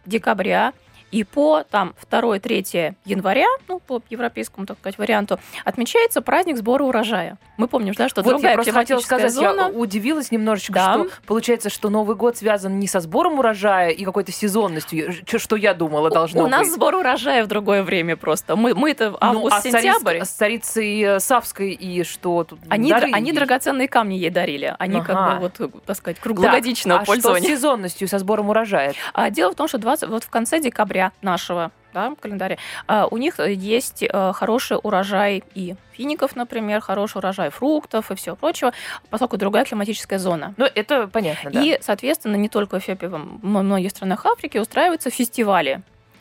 декабря 0.06 0.72
И 1.12 1.22
по 1.24 1.62
там 1.70 1.94
2-3 2.10 2.94
января, 3.04 3.46
ну, 3.68 3.78
по 3.78 4.02
европейскому, 4.10 4.66
так 4.66 4.78
сказать, 4.78 4.98
варианту, 4.98 5.38
отмечается 5.64 6.20
праздник 6.20 6.56
сбора 6.56 6.82
урожая. 6.84 7.38
Мы 7.56 7.68
помним, 7.68 7.94
да, 7.96 8.08
что 8.08 8.22
вот 8.22 8.30
другая 8.30 8.52
я 8.52 8.56
просто 8.56 8.72
хотела 8.72 8.98
сказать, 9.00 9.32
зона... 9.32 9.60
я 9.62 9.68
удивилась 9.68 10.30
немножечко, 10.30 10.72
Да. 10.72 10.94
что 10.94 11.08
получается, 11.26 11.70
что 11.70 11.90
Новый 11.90 12.16
год 12.16 12.36
связан 12.36 12.78
не 12.80 12.88
со 12.88 13.00
сбором 13.00 13.38
урожая 13.38 13.90
и 13.90 14.04
какой-то 14.04 14.32
сезонностью, 14.32 15.12
что 15.38 15.56
я 15.56 15.74
думала 15.74 16.10
должно 16.10 16.42
У 16.44 16.48
нас 16.48 16.66
быть. 16.66 16.74
сбор 16.74 16.96
урожая 16.96 17.44
в 17.44 17.46
другое 17.46 17.82
время 17.82 18.16
просто. 18.16 18.56
Мы, 18.56 18.74
мы 18.74 18.90
это 18.90 19.10
Ну, 19.10 19.16
а 19.16 19.20
с 19.20 19.22
август-сентябрь. 19.36 20.18
цариц- 20.18 20.24
с 20.24 20.30
царицей 20.30 21.00
э, 21.02 21.20
Савской 21.20 21.70
и 21.70 22.02
что 22.04 22.44
тут? 22.44 22.58
Они, 22.68 22.90
дары 22.90 23.10
они 23.12 23.32
драгоценные 23.32 23.88
камни 23.88 24.14
ей 24.14 24.30
дарили. 24.30 24.74
Они 24.78 25.00
как 25.00 25.10
Ага. 25.16 25.36
бы, 25.36 25.50
вот, 25.58 25.84
так 25.86 25.96
сказать, 25.96 26.18
круглогодичного 26.18 27.00
а 27.00 27.04
что 27.04 27.12
с 27.12 27.14
пользования. 27.22 27.48
сезонностью, 27.48 28.08
со 28.08 28.18
сбором 28.18 28.50
урожая? 28.50 28.92
А 29.14 29.30
дело 29.30 29.52
в 29.52 29.54
том, 29.54 29.68
что 29.68 29.78
20, 29.78 30.08
вот 30.08 30.24
в 30.24 30.30
конце 30.30 30.58
декабря 30.60 30.95
нашего 31.22 31.70
да, 31.94 32.14
календаря 32.20 32.58
а, 32.86 33.06
у 33.10 33.16
них 33.16 33.38
есть 33.38 34.02
э, 34.02 34.32
хороший 34.34 34.76
урожай 34.82 35.42
и 35.54 35.76
фиников, 35.92 36.36
например, 36.36 36.82
хороший 36.82 37.18
урожай 37.18 37.48
фруктов 37.48 38.10
и 38.10 38.14
всего 38.14 38.36
прочего, 38.36 38.74
поскольку 39.08 39.38
другая 39.38 39.64
климатическая 39.64 40.18
зона. 40.18 40.52
Ну, 40.58 40.66
это 40.66 41.08
понятно, 41.08 41.50
да. 41.50 41.62
И, 41.62 41.78
соответственно, 41.80 42.36
не 42.36 42.50
только 42.50 42.78
в 42.78 42.82
Эфиопии, 42.82 43.06
во 43.06 43.18
многих 43.62 43.92
странах 43.92 44.26
Африки 44.26 44.58
устраиваются 44.58 45.08
фестивали. 45.08 45.80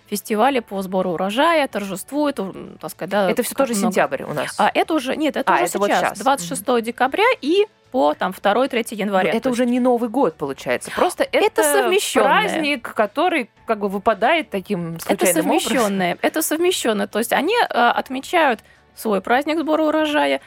Фестивали 0.10 0.60
по 0.60 0.82
сбору 0.82 1.12
урожая, 1.12 1.68
торжествуют, 1.68 2.40
м, 2.40 2.78
так 2.80 2.92
сказать, 2.92 3.10
да, 3.10 3.30
это 3.30 3.44
все 3.44 3.56
тоже 3.56 3.74
много. 3.74 3.88
сентябрь 3.88 4.24
у 4.24 4.34
нас. 4.34 4.56
А 4.58 4.72
это 4.74 4.94
уже, 4.94 5.18
нет, 5.18 5.36
это 5.36 5.52
А, 5.52 5.56
уже 5.56 5.66
это 5.66 5.80
вот 5.80 5.88
сейчас, 5.90 6.02
щас. 6.02 6.20
26 6.20 6.82
декабря 6.82 7.26
и 7.42 7.66
по 7.96 8.14
там 8.14 8.32
2-3 8.34 8.88
Но 8.92 8.98
января. 8.98 9.30
это 9.30 9.44
То 9.44 9.50
уже 9.52 9.66
не 9.66 9.80
Новый 9.80 10.10
год, 10.10 10.36
получается. 10.36 10.92
Просто 10.94 11.24
это, 11.24 11.62
Это 11.62 11.90
праздник, 12.14 12.94
который 12.94 13.50
как 13.66 13.80
бы 13.80 13.88
выпадает 13.88 14.50
таким 14.50 14.96
Это 14.96 15.06
случайным 15.06 15.46
образом. 15.52 15.70
совмещенное. 15.72 16.18
Это 16.22 16.42
совмещенное. 16.42 17.08
То 17.08 17.20
есть 17.20 17.32
они 17.32 17.56
э, 17.56 17.68
отмечают 17.68 18.60
свой 18.96 19.22
праздник 19.22 19.60
сбора 19.60 19.84
урожая. 19.84 20.42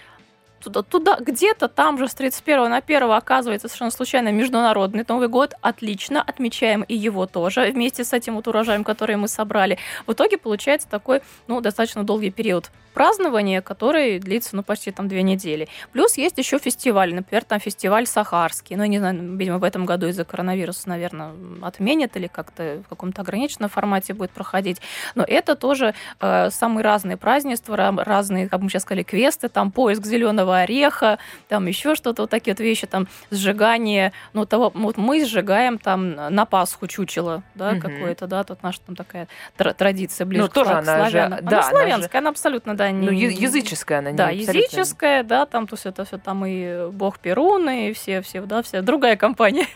Туда, 0.62 0.83
туда, 0.83 1.19
где-то 1.21 1.69
там 1.69 1.99
же 1.99 2.09
с 2.09 2.15
31 2.15 2.71
на 2.71 2.79
1 2.79 3.11
оказывается 3.11 3.69
совершенно 3.69 3.91
случайно 3.91 4.33
Международный 4.33 5.05
Новый 5.09 5.29
год. 5.29 5.55
Отлично, 5.61 6.23
отмечаем 6.23 6.83
и 6.83 6.95
его 6.95 7.27
тоже 7.27 7.71
вместе 7.73 8.05
с 8.05 8.12
этим 8.12 8.35
вот 8.37 8.49
урожаем, 8.49 8.85
который 8.85 9.17
мы 9.17 9.29
собрали. 9.29 9.79
В 10.07 10.12
итоге 10.12 10.38
получается 10.38 10.88
такой, 10.88 11.23
ну, 11.47 11.61
достаточно 11.61 12.05
долгий 12.05 12.31
период 12.31 12.71
празднования, 12.99 13.62
который 13.62 14.19
длится, 14.19 14.57
ну, 14.57 14.65
почти 14.65 14.91
там 14.91 15.07
две 15.07 15.23
недели. 15.23 15.69
Плюс 15.93 16.17
есть 16.17 16.37
еще 16.37 16.59
фестиваль, 16.59 17.15
например, 17.15 17.45
там 17.45 17.61
фестиваль 17.61 18.07
Сахарский. 18.07 18.75
Ну, 18.75 18.83
я 18.83 18.88
не 18.88 18.99
знаю, 18.99 19.37
видимо, 19.37 19.59
в 19.59 19.65
этом 19.65 19.87
году 19.87 20.09
из-за 20.09 20.25
коронавируса, 20.25 20.88
наверное, 20.88 21.33
отменят 21.62 22.17
или 22.17 22.27
как-то 22.27 22.83
в 22.85 22.88
каком-то 22.88 23.23
ограниченном 23.23 23.71
формате 23.71 24.15
будет 24.15 24.33
проходить. 24.33 24.81
Но 25.15 25.23
это 25.23 25.55
тоже 25.55 25.95
э, 26.21 26.50
самые 26.50 26.83
разные 26.83 27.17
празднества, 27.17 27.77
ра- 27.77 28.03
разные, 28.03 28.49
как 28.49 28.62
мы 28.62 28.69
сейчас 28.69 28.83
сказали, 28.83 29.05
квесты, 29.05 29.49
там 29.49 29.71
поиск 29.71 30.05
зеленого 30.05 30.48
ореха, 30.57 31.19
там 31.49 31.67
еще 31.67 31.95
что-то, 31.95 32.23
вот 32.23 32.31
такие 32.31 32.55
вот 32.55 32.61
вещи, 32.61 32.87
там 32.87 33.09
сжигание, 33.31 34.12
ну, 34.33 34.45
того, 34.47 34.71
вот 34.75 34.97
мы 34.97 35.25
сжигаем 35.25 35.78
там 35.78 36.14
на 36.14 36.45
Пасху 36.45 36.87
чучело, 36.87 37.43
да, 37.55 37.73
Мгм. 37.73 37.81
какое-то, 37.81 38.26
да, 38.26 38.45
тут 38.45 38.62
наша 38.62 38.81
там 38.87 38.97
такая 38.97 39.28
тра- 39.57 39.73
традиция 39.75 40.25
ближе 40.26 40.43
Ну, 40.45 40.49
к 40.49 40.52
тоже 40.52 40.71
сла- 40.71 40.78
она 40.78 41.05
же- 41.05 41.11
славянам. 41.11 41.38
да, 41.45 41.49
она 41.49 41.59
она 41.59 41.62
славянская, 41.71 42.21
она 42.21 42.31
абсолютно, 42.31 42.76
да, 42.76 42.90
не... 42.90 43.07
Ну, 43.07 43.12
языческая 43.12 43.99
она, 44.00 44.11
не 44.11 44.17
Да, 44.17 44.28
абсолютно- 44.28 44.52
языческая, 44.52 45.23
да, 45.23 45.47
там 45.47 45.67
то 45.67 45.75
есть 45.75 45.87
это 45.87 46.05
все 46.05 46.19
там 46.19 46.45
и 46.47 46.90
бог 46.90 47.19
Перун, 47.19 47.69
и 47.71 47.93
все, 47.93 48.23
все, 48.23 48.40
да, 48.43 48.62
вся 48.62 48.83
другая 48.83 49.17
компания. 49.17 49.67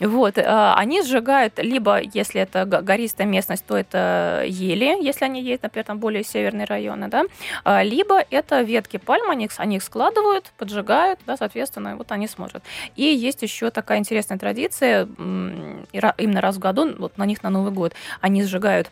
Вот, 0.00 0.36
а, 0.38 0.74
они 0.76 1.02
сжигают, 1.02 1.58
либо, 1.58 2.00
если 2.00 2.42
это 2.42 2.66
го- 2.66 2.82
гористая 2.82 3.26
местность, 3.26 3.64
то 3.64 3.76
это 3.76 4.44
ели, 4.46 5.02
если 5.02 5.24
они 5.24 5.42
есть, 5.42 5.62
например, 5.62 5.86
там 5.86 5.98
более 5.98 6.22
северные 6.22 6.66
районы, 6.66 7.08
да, 7.08 7.24
а, 7.64 7.82
либо 7.82 8.22
это 8.30 8.60
ветки 8.60 8.98
пальм, 8.98 9.30
они, 9.30 9.48
они 9.56 9.76
их 9.76 9.82
складывают, 9.82 10.52
поджигают, 10.58 11.20
да, 11.26 11.36
соответственно, 11.36 11.96
вот 11.96 12.12
они 12.12 12.28
смотрят. 12.28 12.62
И 12.94 13.04
есть 13.04 13.42
еще 13.42 13.70
такая 13.70 13.98
интересная 13.98 14.38
традиция, 14.38 15.06
именно 15.06 16.40
раз 16.40 16.56
в 16.56 16.58
году, 16.58 16.94
вот 16.98 17.16
на 17.16 17.24
них 17.24 17.42
на 17.42 17.50
Новый 17.50 17.72
год, 17.72 17.94
они 18.20 18.42
сжигают 18.42 18.90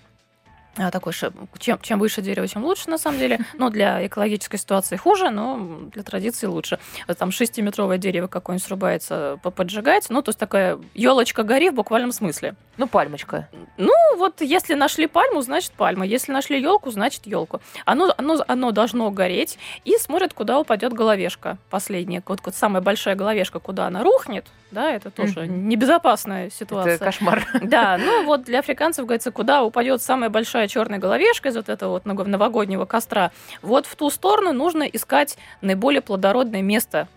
такой, 0.90 1.12
ше- 1.12 1.32
чем, 1.58 1.78
чем 1.80 1.98
выше 1.98 2.20
дерево, 2.22 2.46
тем 2.48 2.64
лучше, 2.64 2.90
на 2.90 2.98
самом 2.98 3.18
деле. 3.18 3.38
Ну, 3.54 3.70
для 3.70 4.06
экологической 4.06 4.56
ситуации 4.56 4.96
хуже, 4.96 5.30
но 5.30 5.80
для 5.92 6.02
традиции 6.02 6.46
лучше. 6.46 6.78
Там 7.18 7.30
шестиметровое 7.30 7.98
дерево 7.98 8.26
какое-нибудь 8.26 8.66
срубается, 8.66 9.38
по- 9.42 9.50
поджигать. 9.50 10.06
Ну, 10.10 10.22
то 10.22 10.30
есть 10.30 10.38
такая 10.38 10.78
елочка 10.94 11.42
гори 11.42 11.70
в 11.70 11.74
буквальном 11.74 12.12
смысле. 12.12 12.54
Ну, 12.76 12.88
пальмочка. 12.88 13.48
Ну, 13.76 13.92
вот 14.16 14.40
если 14.40 14.74
нашли 14.74 15.06
пальму, 15.06 15.42
значит 15.42 15.72
пальма. 15.72 16.04
Если 16.06 16.32
нашли 16.32 16.60
елку, 16.60 16.90
значит 16.90 17.26
елку. 17.26 17.60
Оно, 17.84 18.12
оно, 18.16 18.44
оно 18.48 18.70
должно 18.72 19.10
гореть 19.10 19.58
и 19.84 19.96
смотрят, 19.98 20.34
куда 20.34 20.58
упадет 20.58 20.92
головешка 20.92 21.56
последняя. 21.70 22.22
Вот, 22.26 22.40
вот 22.44 22.54
самая 22.54 22.82
большая 22.82 23.14
головешка, 23.14 23.60
куда 23.60 23.86
она 23.86 24.02
рухнет, 24.02 24.46
да, 24.72 24.90
это 24.90 25.10
тоже 25.12 25.42
Мгм. 25.42 25.68
небезопасная 25.68 26.50
ситуация. 26.50 26.94
Это 26.94 27.04
кошмар. 27.04 27.46
Да, 27.62 27.96
ну 27.96 28.24
вот 28.24 28.42
для 28.42 28.58
африканцев, 28.58 29.04
говорится, 29.06 29.30
куда 29.30 29.62
упадет 29.62 30.02
самая 30.02 30.30
большая 30.30 30.63
черная 30.68 30.98
головешка 30.98 31.48
из 31.48 31.56
вот 31.56 31.68
этого 31.68 31.90
вот 31.90 32.04
ново- 32.04 32.24
новогоднего 32.24 32.84
костра, 32.84 33.30
вот 33.62 33.86
в 33.86 33.96
ту 33.96 34.10
сторону 34.10 34.52
нужно 34.52 34.84
искать 34.84 35.36
наиболее 35.60 36.00
плодородное 36.02 36.62
место. 36.62 37.08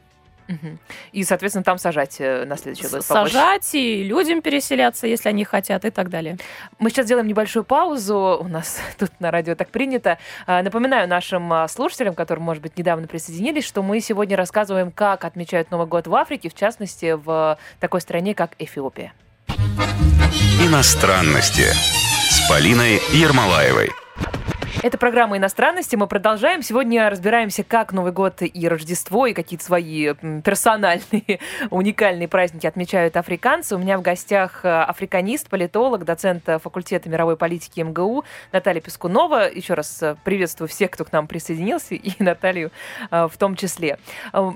И, 1.11 1.23
соответственно, 1.23 1.63
там 1.63 1.77
сажать 1.77 2.17
э, 2.19 2.45
на 2.45 2.57
следующий 2.57 2.87
год 2.87 3.05
побольше. 3.05 3.33
Сажать 3.33 3.75
и 3.75 4.03
людям 4.03 4.41
переселяться, 4.41 5.07
если 5.07 5.29
они 5.29 5.43
хотят, 5.43 5.83
и 5.83 5.89
так 5.89 6.09
далее. 6.09 6.37
Мы 6.79 6.89
сейчас 6.89 7.05
сделаем 7.05 7.27
небольшую 7.27 7.63
паузу. 7.63 8.39
У 8.39 8.47
нас 8.47 8.79
тут 8.97 9.11
на 9.19 9.31
радио 9.31 9.55
так 9.55 9.69
принято. 9.69 10.17
А, 10.45 10.63
Напоминаю 10.63 11.07
нашим 11.07 11.51
а, 11.51 11.67
слушателям, 11.67 12.15
которые, 12.15 12.43
может 12.43 12.63
быть, 12.63 12.77
недавно 12.77 13.07
присоединились, 13.07 13.65
что 13.65 13.83
мы 13.83 13.99
сегодня 13.99 14.37
рассказываем, 14.37 14.91
как 14.91 15.25
отмечают 15.25 15.71
Новый 15.71 15.87
год 15.87 16.07
в 16.07 16.15
Африке, 16.15 16.49
в 16.49 16.53
частности, 16.53 17.13
в 17.13 17.57
такой 17.79 18.01
стране, 18.01 18.33
как 18.33 18.51
Эфиопия. 18.57 19.13
Иностранности 20.63 21.73
Полиной 22.49 23.01
Ермолаевой. 23.11 23.91
Это 24.83 24.97
программа 24.97 25.38
«Иностранности». 25.38 25.95
Мы 25.95 26.07
продолжаем. 26.07 26.62
Сегодня 26.62 27.09
разбираемся, 27.09 27.63
как 27.63 27.93
Новый 27.93 28.12
год 28.12 28.41
и 28.41 28.67
Рождество, 28.67 29.25
и 29.25 29.33
какие-то 29.33 29.65
свои 29.65 30.13
персональные, 30.43 31.39
уникальные 31.71 32.27
праздники 32.27 32.67
отмечают 32.67 33.17
африканцы. 33.17 33.75
У 33.75 33.79
меня 33.79 33.97
в 33.97 34.01
гостях 34.01 34.63
э, 34.63 34.69
африканист, 34.69 35.50
политолог, 35.50 36.05
доцент 36.05 36.47
э, 36.47 36.59
факультета 36.59 37.09
мировой 37.09 37.38
политики 37.38 37.79
МГУ 37.79 38.24
Наталья 38.51 38.81
Пескунова. 38.81 39.50
Еще 39.50 39.74
раз 39.74 40.03
э, 40.03 40.15
приветствую 40.24 40.67
всех, 40.67 40.91
кто 40.91 41.05
к 41.05 41.12
нам 41.12 41.27
присоединился, 41.27 41.95
и 41.95 42.12
Наталью 42.21 42.71
в 43.09 43.31
том 43.39 43.55
числе. 43.55 43.97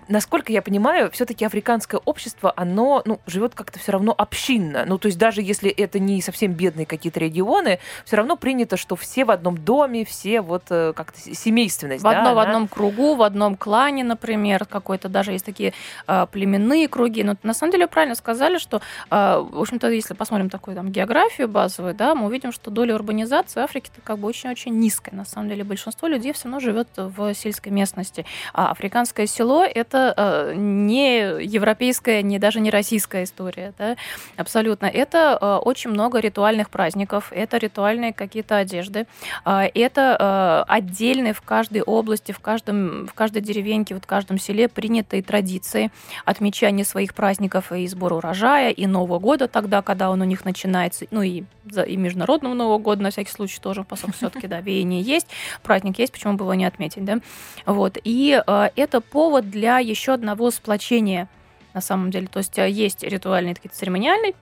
Насколько 0.07 0.51
я 0.51 0.61
понимаю, 0.61 1.09
все-таки 1.11 1.45
африканское 1.45 1.99
общество, 2.05 2.53
оно 2.55 3.01
ну, 3.05 3.19
живет 3.25 3.55
как-то 3.55 3.79
все 3.79 3.93
равно 3.93 4.13
общинно. 4.15 4.85
Ну, 4.85 4.97
то 4.97 5.07
есть 5.07 5.17
даже 5.17 5.41
если 5.41 5.69
это 5.69 5.99
не 5.99 6.21
совсем 6.21 6.53
бедные 6.53 6.85
какие-то 6.85 7.19
регионы, 7.19 7.79
все 8.05 8.17
равно 8.17 8.35
принято, 8.35 8.77
что 8.77 8.95
все 8.95 9.25
в 9.25 9.31
одном 9.31 9.57
доме, 9.57 10.05
все 10.11 10.41
вот 10.41 10.63
э, 10.69 10.93
как-то 10.93 11.19
семейственность. 11.19 12.01
В, 12.01 12.03
да, 12.03 12.19
одно- 12.19 12.35
в 12.35 12.39
она- 12.39 12.41
одном 12.43 12.67
кругу, 12.67 13.15
в 13.15 13.23
одном 13.23 13.55
клане, 13.55 14.03
например, 14.03 14.65
какой-то 14.65 15.09
даже 15.09 15.31
есть 15.31 15.45
такие 15.45 15.73
э, 16.07 16.27
племенные 16.31 16.87
круги. 16.87 17.23
Но 17.23 17.35
на 17.43 17.53
самом 17.53 17.71
деле 17.71 17.87
правильно 17.87 18.15
сказали, 18.15 18.57
что, 18.57 18.81
э, 19.09 19.45
в 19.51 19.59
общем-то, 19.59 19.89
если 19.89 20.13
посмотрим 20.13 20.49
такую 20.49 20.75
там 20.75 20.89
географию 20.91 21.47
базовую, 21.47 21.95
да, 21.95 22.13
мы 22.13 22.27
увидим, 22.27 22.51
что 22.51 22.69
доля 22.69 22.93
урбанизации 22.95 23.61
Африки 23.61 23.89
как 24.03 24.19
бы 24.19 24.27
очень-очень 24.27 24.77
низкая. 24.77 25.15
На 25.15 25.25
самом 25.25 25.49
деле 25.49 25.63
большинство 25.63 26.07
людей 26.07 26.33
все 26.33 26.45
равно 26.45 26.59
живет 26.59 26.87
в 26.95 27.33
сельской 27.33 27.71
местности. 27.71 28.25
А 28.53 28.71
африканское 28.71 29.25
село 29.25 29.63
это 29.63 30.13
э, 30.15 30.53
не 30.55 31.43
европейская, 31.43 32.21
не 32.23 32.37
даже 32.39 32.59
не 32.59 32.69
российская 32.69 33.23
история, 33.23 33.73
да, 33.77 33.95
абсолютно. 34.37 34.85
Это 34.85 35.37
э, 35.39 35.55
очень 35.63 35.89
много 35.89 36.19
ритуальных 36.19 36.69
праздников, 36.69 37.31
это 37.31 37.57
ритуальные 37.57 38.13
какие-то 38.13 38.57
одежды, 38.57 39.07
а, 39.43 39.65
это 39.65 39.90
э, 39.97 40.63
отдельные 40.67 41.33
в 41.33 41.41
каждой 41.41 41.81
области, 41.81 42.31
в, 42.31 42.39
каждом, 42.39 43.07
в 43.07 43.13
каждой 43.13 43.41
деревеньке, 43.41 43.93
вот 43.93 44.03
в 44.03 44.07
каждом 44.07 44.39
селе 44.39 44.67
принятые 44.67 45.23
традиции 45.23 45.91
отмечания 46.25 46.83
своих 46.83 47.13
праздников 47.13 47.71
и 47.71 47.87
сбора 47.87 48.15
урожая, 48.15 48.71
и 48.71 48.85
Нового 48.87 49.19
года 49.19 49.47
тогда, 49.47 49.81
когда 49.81 50.09
он 50.09 50.21
у 50.21 50.25
них 50.25 50.45
начинается, 50.45 51.05
ну 51.11 51.21
и, 51.21 51.43
за- 51.69 51.83
и 51.83 51.97
Международного 51.97 52.53
Нового 52.53 52.77
года 52.77 53.03
на 53.03 53.11
всякий 53.11 53.31
случай 53.31 53.59
тоже, 53.59 53.83
поскольку 53.83 54.17
все-таки, 54.17 54.47
да, 54.47 54.61
веяние 54.61 55.01
есть, 55.01 55.27
праздник 55.63 55.99
есть, 55.99 56.11
почему 56.11 56.33
бы 56.33 56.43
его 56.45 56.53
не 56.53 56.65
отметить, 56.65 57.05
да? 57.05 57.19
Вот, 57.65 57.97
и 58.03 58.41
э, 58.45 58.69
это 58.75 59.01
повод 59.01 59.49
для 59.49 59.79
еще 59.79 60.13
одного 60.13 60.51
сплочения 60.51 61.27
на 61.73 61.81
самом 61.81 62.11
деле. 62.11 62.27
То 62.27 62.39
есть 62.39 62.57
э, 62.57 62.69
есть 62.69 63.03
ритуальные 63.03 63.55
такие 63.55 63.69
церемониальные 63.69 64.33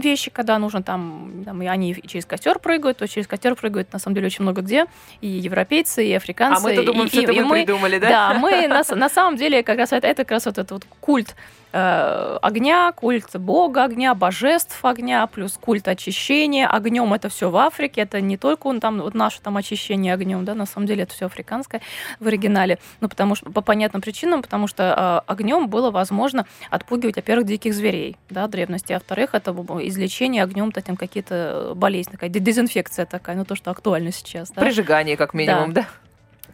вещи, 0.00 0.30
когда 0.30 0.58
нужно 0.58 0.82
там, 0.82 1.42
там 1.44 1.62
и 1.62 1.66
они 1.66 1.92
и 1.92 2.06
через 2.06 2.26
костер 2.26 2.58
прыгают, 2.58 2.98
то 2.98 3.08
через 3.08 3.26
костер 3.26 3.54
прыгают 3.54 3.92
на 3.92 3.98
самом 3.98 4.14
деле 4.14 4.26
очень 4.26 4.42
много 4.42 4.62
где, 4.62 4.86
и 5.20 5.28
европейцы, 5.28 6.06
и 6.06 6.12
африканцы. 6.12 6.60
А 6.60 6.62
мы-то 6.62 6.82
думаем, 6.84 7.06
и, 7.06 7.08
что 7.08 7.22
это 7.22 7.32
и 7.32 7.40
мы 7.40 7.64
придумали, 7.64 7.98
да? 7.98 8.08
Да, 8.08 8.34
мы 8.38 8.68
на 8.68 9.08
самом 9.08 9.36
деле 9.36 9.62
как 9.62 9.78
раз 9.78 9.92
это, 9.92 10.06
это 10.06 10.24
как 10.24 10.32
раз 10.32 10.46
вот 10.46 10.58
этот 10.58 10.70
вот 10.70 10.86
культ 11.00 11.34
э, 11.76 12.38
огня, 12.42 12.92
культ 12.92 13.36
бога 13.36 13.84
огня, 13.84 14.14
божеств 14.14 14.84
огня, 14.84 15.26
плюс 15.26 15.58
культ 15.60 15.88
очищения. 15.88 16.66
Огнем 16.66 17.12
это 17.12 17.28
все 17.28 17.50
в 17.50 17.56
Африке, 17.56 18.02
это 18.02 18.20
не 18.20 18.36
только 18.36 18.66
он 18.66 18.80
там, 18.80 19.00
вот 19.00 19.14
наше 19.14 19.40
там 19.40 19.56
очищение 19.56 20.14
огнем, 20.14 20.44
да, 20.44 20.54
на 20.54 20.66
самом 20.66 20.86
деле 20.86 21.02
это 21.02 21.12
все 21.12 21.26
африканское 21.26 21.82
в 22.20 22.26
оригинале. 22.26 22.78
Ну, 23.00 23.08
потому 23.08 23.34
что, 23.34 23.50
по 23.50 23.60
понятным 23.60 24.00
причинам, 24.00 24.42
потому 24.42 24.66
что 24.66 25.22
э, 25.26 25.30
огнем 25.32 25.68
было 25.68 25.90
возможно 25.90 26.46
отпугивать, 26.70 27.16
во-первых, 27.16 27.46
диких 27.46 27.74
зверей, 27.74 28.16
да, 28.30 28.46
древности, 28.48 28.92
а 28.92 28.96
во-вторых, 28.96 29.34
это 29.34 29.50
излечение 29.82 30.42
огнем, 30.42 30.72
там 30.72 30.96
какие-то 30.96 31.72
болезни, 31.74 32.12
такая 32.12 32.30
дезинфекция 32.30 33.06
такая, 33.06 33.36
ну, 33.36 33.44
то, 33.44 33.54
что 33.54 33.70
актуально 33.70 34.12
сейчас. 34.12 34.50
Да? 34.50 34.62
Прижигание, 34.62 35.16
как 35.16 35.34
минимум, 35.34 35.72
да? 35.72 35.86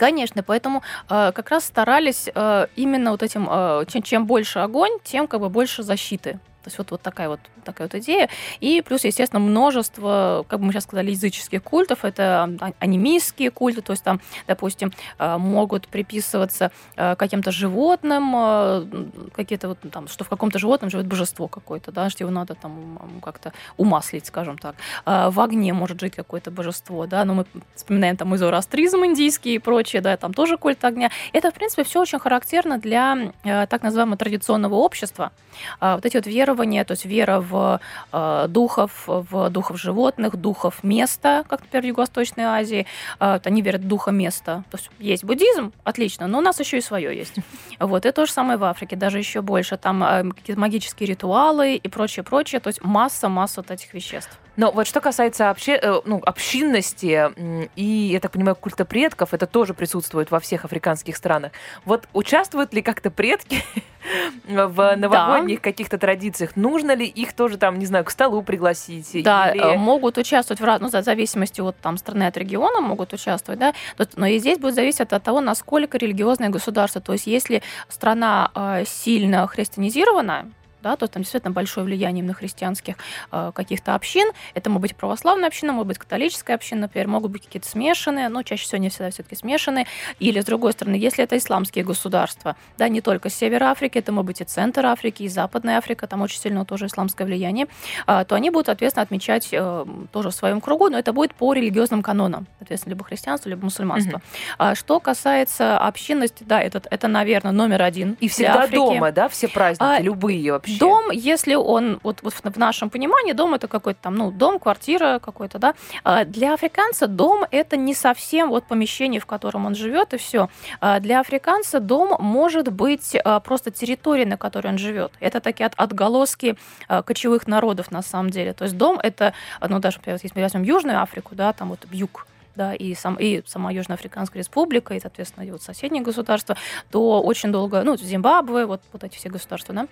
Конечно, 0.02 0.42
поэтому 0.42 0.82
э, 1.08 1.30
как 1.32 1.50
раз 1.50 1.64
старались 1.64 2.28
э, 2.34 2.66
именно 2.74 3.12
вот 3.12 3.22
этим, 3.22 3.46
э, 3.48 3.84
чем, 3.86 4.02
чем 4.02 4.26
больше 4.26 4.58
огонь, 4.58 4.98
тем 5.04 5.28
как 5.28 5.40
бы 5.40 5.48
больше 5.48 5.84
защиты. 5.84 6.40
То 6.62 6.68
есть 6.68 6.78
вот, 6.78 6.90
вот 6.90 7.02
такая 7.02 7.28
вот 7.28 7.40
такая 7.64 7.88
вот 7.88 7.94
идея. 8.00 8.28
И 8.60 8.82
плюс, 8.82 9.04
естественно, 9.04 9.40
множество, 9.40 10.44
как 10.48 10.60
бы 10.60 10.66
мы 10.66 10.72
сейчас 10.72 10.84
сказали, 10.84 11.10
языческих 11.10 11.62
культов. 11.62 12.04
Это 12.04 12.50
анимистские 12.78 13.50
культы, 13.50 13.82
то 13.82 13.92
есть 13.92 14.04
там, 14.04 14.20
допустим, 14.46 14.92
э, 15.18 15.36
могут 15.38 15.88
приписываться 15.88 16.70
э, 16.96 17.16
каким-то 17.16 17.52
животным, 17.52 18.32
э, 18.36 18.86
какие-то 19.34 19.68
вот 19.68 19.78
там, 19.90 20.08
что 20.08 20.24
в 20.24 20.28
каком-то 20.28 20.58
животном 20.58 20.90
живет 20.90 21.06
божество 21.06 21.48
какое-то, 21.48 21.92
да, 21.92 22.10
что 22.10 22.24
его 22.24 22.30
надо 22.30 22.54
там 22.54 23.20
как-то 23.22 23.52
умаслить, 23.76 24.26
скажем 24.26 24.58
так. 24.58 24.76
В 25.04 25.40
огне 25.40 25.72
может 25.72 26.00
жить 26.00 26.14
какое-то 26.14 26.50
божество, 26.50 27.06
да, 27.06 27.24
но 27.24 27.34
мы 27.34 27.46
вспоминаем 27.74 28.16
там 28.16 28.34
и 28.34 28.38
зороастризм 28.38 29.04
индийский 29.04 29.54
и 29.54 29.58
прочее, 29.58 30.02
да, 30.02 30.16
там 30.16 30.34
тоже 30.34 30.56
культ 30.56 30.84
огня. 30.84 31.10
Это, 31.32 31.50
в 31.50 31.54
принципе, 31.54 31.84
все 31.84 32.00
очень 32.00 32.18
характерно 32.18 32.78
для 32.78 33.32
так 33.42 33.82
называемого 33.82 34.16
традиционного 34.16 34.74
общества. 34.74 35.32
Вот 35.80 36.04
эти 36.06 36.16
вот 36.16 36.26
верования, 36.52 36.84
то 36.84 36.92
есть 36.92 37.04
вера 37.04 37.40
в 37.40 37.80
э, 38.12 38.46
духов, 38.48 39.04
в 39.06 39.50
духов 39.50 39.78
животных, 39.78 40.36
духов 40.36 40.84
места, 40.84 41.44
как, 41.48 41.60
например, 41.60 41.82
в 41.82 41.86
Юго-Восточной 41.86 42.44
Азии. 42.44 42.86
Э, 43.20 43.40
они 43.44 43.62
верят 43.62 43.82
в 43.82 43.88
духа 43.88 44.10
места. 44.10 44.64
То 44.70 44.78
есть 44.78 44.90
есть 44.98 45.24
буддизм, 45.24 45.72
отлично, 45.84 46.26
но 46.26 46.38
у 46.38 46.40
нас 46.40 46.60
еще 46.60 46.78
и 46.78 46.80
свое 46.80 47.16
есть. 47.16 47.34
Вот, 47.78 48.06
и 48.06 48.12
то 48.12 48.26
же 48.26 48.32
самое 48.32 48.58
в 48.58 48.64
Африке, 48.64 48.96
даже 48.96 49.18
еще 49.18 49.40
больше. 49.40 49.76
Там 49.76 50.02
э, 50.04 50.30
какие-то 50.30 50.60
магические 50.60 51.08
ритуалы 51.08 51.74
и 51.74 51.88
прочее, 51.88 52.22
прочее. 52.22 52.60
То 52.60 52.68
есть 52.68 52.82
масса-масса 52.84 53.60
вот 53.60 53.70
этих 53.70 53.94
веществ. 53.94 54.38
Но 54.56 54.70
вот 54.70 54.86
что 54.86 55.00
касается 55.00 55.50
обще, 55.50 55.78
э, 55.80 56.00
ну, 56.04 56.20
общинности 56.24 57.30
и, 57.76 57.84
я 57.84 58.20
так 58.20 58.32
понимаю, 58.32 58.54
культа 58.56 58.84
предков, 58.84 59.32
это 59.32 59.46
тоже 59.46 59.74
присутствует 59.74 60.30
во 60.30 60.40
всех 60.40 60.64
африканских 60.64 61.16
странах. 61.16 61.52
Вот 61.84 62.08
участвуют 62.12 62.74
ли 62.74 62.82
как-то 62.82 63.10
предки 63.10 63.64
в 64.44 64.96
новогодних 64.96 65.58
да. 65.58 65.62
каких-то 65.62 65.96
традициях? 65.98 66.54
Нужно 66.56 66.94
ли 66.94 67.06
их 67.06 67.32
тоже 67.32 67.56
там, 67.56 67.78
не 67.78 67.86
знаю, 67.86 68.04
к 68.04 68.10
столу 68.10 68.42
пригласить? 68.42 69.22
Да, 69.22 69.50
или... 69.50 69.74
Э, 69.74 69.76
могут 69.78 70.18
участвовать 70.18 70.60
в 70.60 70.64
разных, 70.64 70.92
ну, 70.92 71.00
в 71.00 71.04
зависимости 71.04 71.60
от 71.60 71.76
там 71.78 71.96
страны, 71.96 72.24
от 72.24 72.36
региона 72.36 72.80
могут 72.80 73.12
участвовать, 73.12 73.58
да, 73.58 73.74
но 74.16 74.26
и 74.26 74.38
здесь 74.38 74.58
будет 74.58 74.74
зависеть 74.74 75.12
от 75.12 75.22
того, 75.22 75.40
насколько 75.40 75.96
религиозное 75.96 76.50
государство. 76.50 77.00
То 77.00 77.12
есть 77.12 77.26
если 77.26 77.62
страна 77.88 78.50
э, 78.54 78.84
сильно 78.86 79.46
христианизирована, 79.46 80.50
да, 80.82 80.96
то 80.96 81.04
есть 81.04 81.12
там 81.12 81.22
действительно 81.22 81.52
большое 81.52 81.86
влияние 81.86 82.24
на 82.24 82.34
христианских 82.34 82.96
э, 83.30 83.52
каких-то 83.54 83.94
общин. 83.94 84.30
Это 84.54 84.70
может 84.70 84.82
быть 84.82 84.96
православная 84.96 85.48
община, 85.48 85.72
может 85.72 85.88
быть 85.88 85.98
католическая 85.98 86.56
община, 86.56 86.82
например, 86.82 87.08
могут 87.08 87.30
быть 87.30 87.46
какие-то 87.46 87.68
смешанные, 87.68 88.28
но 88.28 88.42
чаще 88.42 88.64
всего 88.64 88.78
не 88.78 88.88
всегда 88.88 89.10
все-таки 89.10 89.36
смешанные. 89.36 89.86
Или, 90.18 90.40
с 90.40 90.44
другой 90.44 90.72
стороны, 90.72 90.96
если 90.96 91.24
это 91.24 91.36
исламские 91.36 91.84
государства, 91.84 92.56
да, 92.78 92.88
не 92.88 93.00
только 93.00 93.30
север 93.30 93.62
Африки, 93.62 93.98
это 93.98 94.12
может 94.12 94.26
быть 94.26 94.40
и 94.40 94.44
центр 94.44 94.84
Африки, 94.86 95.22
и 95.22 95.28
Западная 95.28 95.78
Африка, 95.78 96.06
там 96.06 96.22
очень 96.22 96.40
сильно 96.40 96.64
тоже 96.64 96.86
исламское 96.86 97.26
влияние, 97.26 97.66
э, 98.06 98.24
то 98.26 98.34
они 98.34 98.50
будут, 98.50 98.66
соответственно, 98.66 99.02
отмечать 99.02 99.48
э, 99.52 99.86
тоже 100.10 100.30
в 100.30 100.34
своем 100.34 100.60
кругу, 100.60 100.88
но 100.88 100.98
это 100.98 101.12
будет 101.12 101.34
по 101.34 101.52
религиозным 101.52 102.02
канонам, 102.02 102.46
соответственно, 102.58 102.94
либо 102.94 103.04
христианство, 103.04 103.48
либо 103.48 103.64
мусульманство. 103.64 104.18
Mm-hmm. 104.18 104.54
А 104.58 104.74
что 104.74 105.00
касается 105.00 105.78
общинности, 105.78 106.44
да, 106.44 106.60
это, 106.60 106.82
это, 106.90 107.08
наверное, 107.08 107.52
номер 107.52 107.82
один. 107.82 108.16
И 108.20 108.28
всегда 108.28 108.66
дома, 108.66 109.12
да, 109.12 109.28
все 109.28 109.48
праздники, 109.48 109.82
а, 109.88 110.00
любые 110.00 110.52
вообще? 110.52 110.71
Вообще? 110.72 110.78
Дом, 110.78 111.10
если 111.10 111.54
он, 111.54 112.00
вот, 112.02 112.22
вот 112.22 112.34
в 112.34 112.58
нашем 112.58 112.90
понимании, 112.90 113.32
дом 113.32 113.54
это 113.54 113.68
какой-то 113.68 114.00
там, 114.02 114.14
ну, 114.14 114.30
дом, 114.30 114.58
квартира 114.58 115.18
какой-то, 115.18 115.58
да. 115.58 115.74
А 116.04 116.24
для 116.24 116.54
африканца 116.54 117.06
дом 117.06 117.44
это 117.50 117.76
не 117.76 117.94
совсем 117.94 118.50
вот 118.50 118.64
помещение, 118.64 119.20
в 119.20 119.26
котором 119.26 119.66
он 119.66 119.74
живет, 119.74 120.14
и 120.14 120.16
все. 120.16 120.48
А 120.80 121.00
для 121.00 121.20
африканца 121.20 121.80
дом 121.80 122.16
может 122.18 122.72
быть 122.72 123.16
а, 123.24 123.40
просто 123.40 123.70
территория, 123.70 124.26
на 124.26 124.36
которой 124.36 124.68
он 124.68 124.78
живет. 124.78 125.12
Это 125.20 125.40
такие 125.40 125.66
от, 125.66 125.74
отголоски 125.76 126.56
кочевых 127.04 127.46
народов 127.46 127.90
на 127.90 128.02
самом 128.02 128.30
деле. 128.30 128.52
То 128.52 128.64
есть 128.64 128.76
дом 128.76 128.98
это, 129.02 129.34
ну, 129.60 129.78
даже, 129.78 129.98
если 130.06 130.30
мы 130.34 130.42
возьмем 130.42 130.62
Южную 130.62 131.00
Африку, 131.02 131.34
да, 131.34 131.52
там 131.52 131.70
вот 131.70 131.80
юг 131.90 132.26
да, 132.54 132.74
и, 132.74 132.94
сам, 132.94 133.16
и 133.16 133.42
сама 133.46 133.70
Южноафриканская 133.72 134.42
республика, 134.42 134.94
и, 134.94 135.00
соответственно, 135.00 135.44
и 135.44 135.50
вот 135.50 135.62
соседние 135.62 136.02
государства, 136.02 136.56
то 136.90 137.22
очень 137.22 137.52
долго, 137.52 137.82
ну, 137.82 137.96
Зимбабве, 137.96 138.66
вот, 138.66 138.82
вот 138.92 139.04
эти 139.04 139.16
все 139.16 139.28
государства, 139.28 139.74
да, 139.74 139.88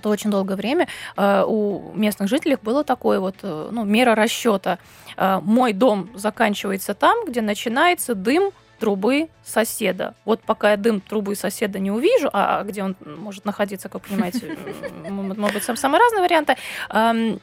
то 0.00 0.08
очень 0.08 0.30
долгое 0.30 0.56
время 0.56 0.88
э, 1.16 1.44
у 1.46 1.92
местных 1.94 2.28
жителей 2.28 2.56
было 2.60 2.84
такое 2.84 3.20
вот, 3.20 3.36
э, 3.42 3.68
ну, 3.70 3.84
мера 3.84 4.14
расчета. 4.14 4.78
Э, 5.16 5.40
мой 5.42 5.72
дом 5.72 6.10
заканчивается 6.14 6.94
там, 6.94 7.26
где 7.26 7.40
начинается 7.40 8.14
дым 8.14 8.52
трубы 8.78 9.28
соседа. 9.44 10.14
Вот 10.24 10.40
пока 10.42 10.72
я 10.72 10.76
дым 10.76 11.00
трубы 11.00 11.34
соседа 11.34 11.78
не 11.78 11.90
увижу, 11.90 12.28
а 12.32 12.62
где 12.62 12.82
он 12.82 12.94
может 13.04 13.44
находиться, 13.44 13.88
как 13.88 14.02
вы 14.02 14.08
понимаете, 14.10 14.56
могут 15.08 15.54
быть 15.54 15.64
самые 15.64 16.00
разные 16.00 16.22
варианты, 16.22 16.56
эм, 16.90 17.40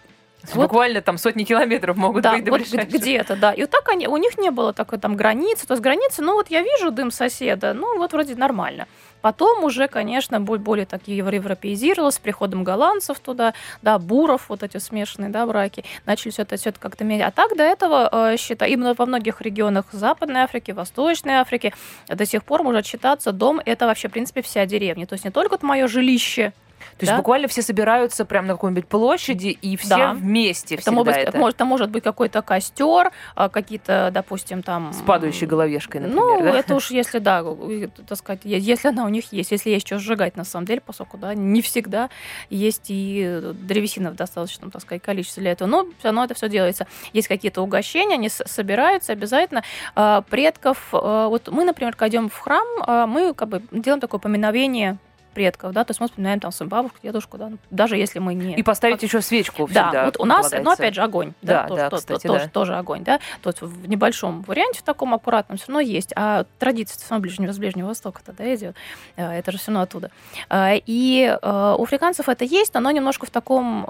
вот, 0.52 0.63
Буквально 0.63 1.02
там 1.02 1.18
сотни 1.18 1.46
километров 1.46 1.96
могут 1.96 2.24
да, 2.24 2.34
быть 2.34 2.44
до 2.44 2.52
вот 2.52 2.62
где-то, 2.62 3.38
да. 3.38 3.54
И 3.54 3.62
вот 3.62 3.70
так 3.70 3.88
они, 3.88 4.08
у 4.08 4.18
них 4.18 4.38
не 4.38 4.52
было 4.52 4.74
такой 4.74 5.00
там 5.00 5.16
границы. 5.16 5.66
То 5.66 5.74
есть 5.74 5.82
границы, 5.82 6.22
ну 6.22 6.34
вот 6.34 6.50
я 6.50 6.62
вижу 6.62 6.92
дым 6.92 7.12
соседа, 7.12 7.74
ну 7.74 7.98
вот 7.98 8.12
вроде 8.12 8.36
нормально. 8.36 8.88
Потом 9.24 9.64
уже, 9.64 9.88
конечно, 9.88 10.42
более 10.42 10.86
такие 10.86 11.18
европеизировалось 11.18 12.16
с 12.16 12.20
приходом 12.20 12.66
голландцев 12.66 13.22
туда, 13.22 13.54
да, 13.82 13.98
буров, 13.98 14.50
вот 14.50 14.64
эти 14.64 14.80
смешанные, 14.80 15.30
да, 15.30 15.48
браки, 15.48 15.86
начали 16.06 16.34
все 16.34 16.42
это, 16.42 16.58
все 16.58 16.72
это 16.72 16.80
как-то 16.82 17.06
менять. 17.06 17.30
А 17.30 17.32
так 17.32 17.56
до 17.56 17.64
этого, 17.64 18.10
э, 18.12 18.36
считаю, 18.38 18.70
именно 18.70 18.94
во 18.94 19.06
многих 19.06 19.40
регионах 19.40 19.86
Западной 19.94 20.42
Африки, 20.42 20.72
Восточной 20.72 21.36
Африки 21.36 21.74
до 22.10 22.26
сих 22.26 22.44
пор 22.44 22.64
может 22.64 22.86
считаться 22.86 23.32
дом, 23.32 23.62
это 23.64 23.86
вообще, 23.86 24.10
в 24.10 24.12
принципе, 24.12 24.42
вся 24.42 24.66
деревня. 24.66 25.08
То 25.08 25.14
есть 25.14 25.24
не 25.24 25.32
только 25.32 25.54
вот 25.54 25.64
мое 25.64 25.88
жилище, 25.88 26.52
то 26.98 27.06
есть 27.06 27.15
буквально 27.15 27.48
все 27.48 27.62
собираются 27.62 28.26
прямо 28.26 28.48
на 28.48 28.54
какой-нибудь 28.54 28.88
площади 28.88 29.48
и 29.48 29.78
все 29.78 29.98
да. 29.98 30.13
вместе. 30.13 30.76
Это 30.76 30.91
может, 30.91 31.15
это. 31.15 31.38
Может, 31.38 31.56
это 31.56 31.65
может 31.65 31.89
быть 31.89 32.04
какой-то 32.04 32.41
костер, 32.41 33.12
а, 33.36 33.50
какие-то, 33.50 34.10
допустим, 34.13 34.63
там... 34.63 34.93
С 34.93 35.02
падающей 35.02 35.48
головешкой, 35.48 36.02
например. 36.02 36.24
Ну, 36.24 36.43
да? 36.43 36.60
это 36.60 36.76
уж 36.76 36.91
если, 36.91 37.19
да, 37.19 37.43
так 38.08 38.17
сказать, 38.17 38.41
если 38.43 38.88
она 38.88 39.06
у 39.06 39.10
них 39.10 39.32
есть, 39.32 39.52
если 39.52 39.69
есть 39.69 39.88
что 39.88 40.00
сжигать, 40.00 40.36
на 40.38 40.43
самом 40.43 40.65
деле, 40.65 40.82
поскольку, 40.82 41.17
да, 41.17 41.34
не 41.34 41.62
всегда 41.62 42.10
есть 42.50 42.86
и 42.88 43.41
древесина 43.54 44.12
в 44.12 44.15
достаточном, 44.15 44.72
так 44.72 44.82
сказать, 44.82 45.02
количестве 45.02 45.41
для 45.41 45.52
этого. 45.52 45.67
Но 45.67 45.84
все 46.00 46.10
равно 46.10 46.26
это 46.26 46.34
все 46.34 46.50
делается. 46.50 46.88
Есть 47.13 47.28
какие-то 47.28 47.62
угощения, 47.62 48.15
они 48.15 48.30
собираются 48.30 49.13
обязательно. 49.13 49.63
А, 49.96 50.22
предков, 50.22 50.89
а, 50.91 51.28
вот 51.28 51.50
мы, 51.50 51.63
например, 51.63 51.96
когда 51.96 52.10
идем 52.10 52.30
в 52.30 52.38
храм, 52.38 53.10
мы 53.10 53.34
как 53.34 53.50
бы 53.50 53.62
делаем 53.72 54.00
такое 54.00 54.19
поминовение 54.19 54.98
предков, 55.34 55.74
да, 55.74 55.84
то 55.84 55.91
есть 55.91 56.00
мы 56.00 56.08
вспоминаем 56.08 56.39
там 56.39 56.52
свою 56.52 56.69
бабушку, 56.69 56.98
дедушку, 57.04 57.38
да, 57.38 57.52
даже 57.69 57.98
если 57.98 58.19
мы 58.19 58.34
не... 58.34 58.56
И 58.56 58.63
поставить 58.63 58.96
как... 58.96 59.04
еще 59.04 59.22
свечку 59.22 59.65
всегда 59.65 59.91
Да, 59.91 60.06
вот 60.06 60.17
у 60.19 60.26
нас, 60.26 60.52
ну, 60.52 60.72
опять 60.72 60.96
же, 60.96 61.02
огонь, 61.02 61.34
да, 61.41 61.63
да, 61.63 61.67
тоже, 61.67 61.82
да, 61.82 61.98
кстати, 61.98 62.28
тоже, 62.28 62.43
да. 62.46 62.50
тоже 62.50 62.76
огонь, 62.76 63.04
да, 63.04 63.19
то 63.41 63.50
есть 63.50 63.62
в 63.62 63.88
небольшом 63.88 64.41
варианте, 64.43 64.80
в 64.80 64.84
таком 64.84 65.13
аккуратном 65.13 65.58
все 65.58 65.67
равно 65.67 65.80
есть, 65.82 66.13
а 66.15 66.46
традиция 66.60 66.98
все 66.98 67.10
равно 67.10 67.24
ближнего, 67.24 67.52
с 67.52 67.58
Ближнего 67.58 67.88
Востока 67.88 68.22
тогда 68.24 68.54
идет, 68.56 68.76
э, 69.15 69.39
это 69.39 69.52
же 69.52 69.58
все 69.58 69.72
равно 69.72 69.82
оттуда. 69.82 70.12
Э, 70.50 70.78
и 70.86 71.26
э, 71.41 71.76
у 71.78 71.84
африканцев 71.84 72.30
это 72.30 72.46
есть, 72.46 72.74
но 72.74 72.80
оно 72.80 72.91
немножко 72.91 73.26
в 73.26 73.30
таком, 73.30 73.86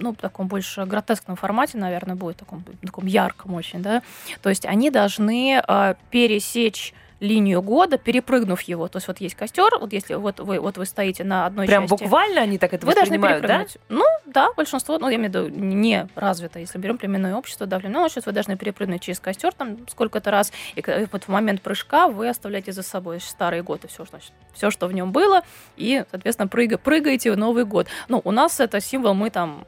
ну, 0.00 0.14
таком 0.14 0.48
больше 0.48 0.84
гротескном 0.84 1.36
формате, 1.36 1.78
наверное, 1.78 2.16
будет, 2.16 2.36
таком, 2.36 2.64
таком 2.82 3.06
ярком 3.06 3.54
очень, 3.54 3.82
да, 3.82 4.02
то 4.42 4.48
есть 4.48 4.66
они 4.66 4.90
должны 4.90 5.62
пересечь 6.10 6.94
линию 7.20 7.62
года, 7.62 7.98
перепрыгнув 7.98 8.60
его. 8.62 8.88
То 8.88 8.98
есть 8.98 9.08
вот 9.08 9.20
есть 9.20 9.34
костер, 9.34 9.70
вот 9.78 9.92
если 9.92 10.14
вот 10.14 10.40
вы, 10.40 10.60
вот 10.60 10.78
вы 10.78 10.86
стоите 10.86 11.24
на 11.24 11.46
одной 11.46 11.66
Прям 11.66 11.88
части. 11.88 12.04
буквально 12.04 12.42
они 12.42 12.58
так 12.58 12.72
это 12.72 12.86
Вы 12.86 12.94
должны 12.94 13.18
перепрыгнуть? 13.18 13.76
Да? 13.88 13.96
Ну, 13.96 14.04
да, 14.26 14.48
большинство, 14.56 14.98
ну, 14.98 15.08
я 15.08 15.16
имею 15.16 15.30
в 15.30 15.34
виду, 15.34 15.48
не 15.48 16.06
развито. 16.14 16.58
Если 16.58 16.78
берем 16.78 16.98
племенное 16.98 17.34
общество, 17.34 17.66
да, 17.66 17.78
племенное 17.78 18.04
общество, 18.04 18.30
вы 18.30 18.34
должны 18.34 18.56
перепрыгнуть 18.56 19.02
через 19.02 19.18
костер 19.20 19.52
там 19.52 19.78
сколько-то 19.88 20.30
раз, 20.30 20.52
и 20.76 20.84
вот 21.10 21.24
в 21.24 21.28
момент 21.28 21.62
прыжка 21.62 22.08
вы 22.08 22.28
оставляете 22.28 22.72
за 22.72 22.82
собой 22.82 23.20
старый 23.20 23.62
год 23.62 23.84
и 23.84 23.88
все, 23.88 24.04
значит, 24.04 24.32
все, 24.52 24.70
что 24.70 24.86
в 24.86 24.92
нем 24.92 25.12
было, 25.12 25.42
и, 25.76 26.04
соответственно, 26.10 26.48
прыга, 26.48 26.78
прыгаете 26.78 27.32
в 27.32 27.36
Новый 27.36 27.64
год. 27.64 27.88
Ну, 28.08 28.20
у 28.24 28.30
нас 28.30 28.60
это 28.60 28.80
символ, 28.80 29.14
мы 29.14 29.30
там, 29.30 29.64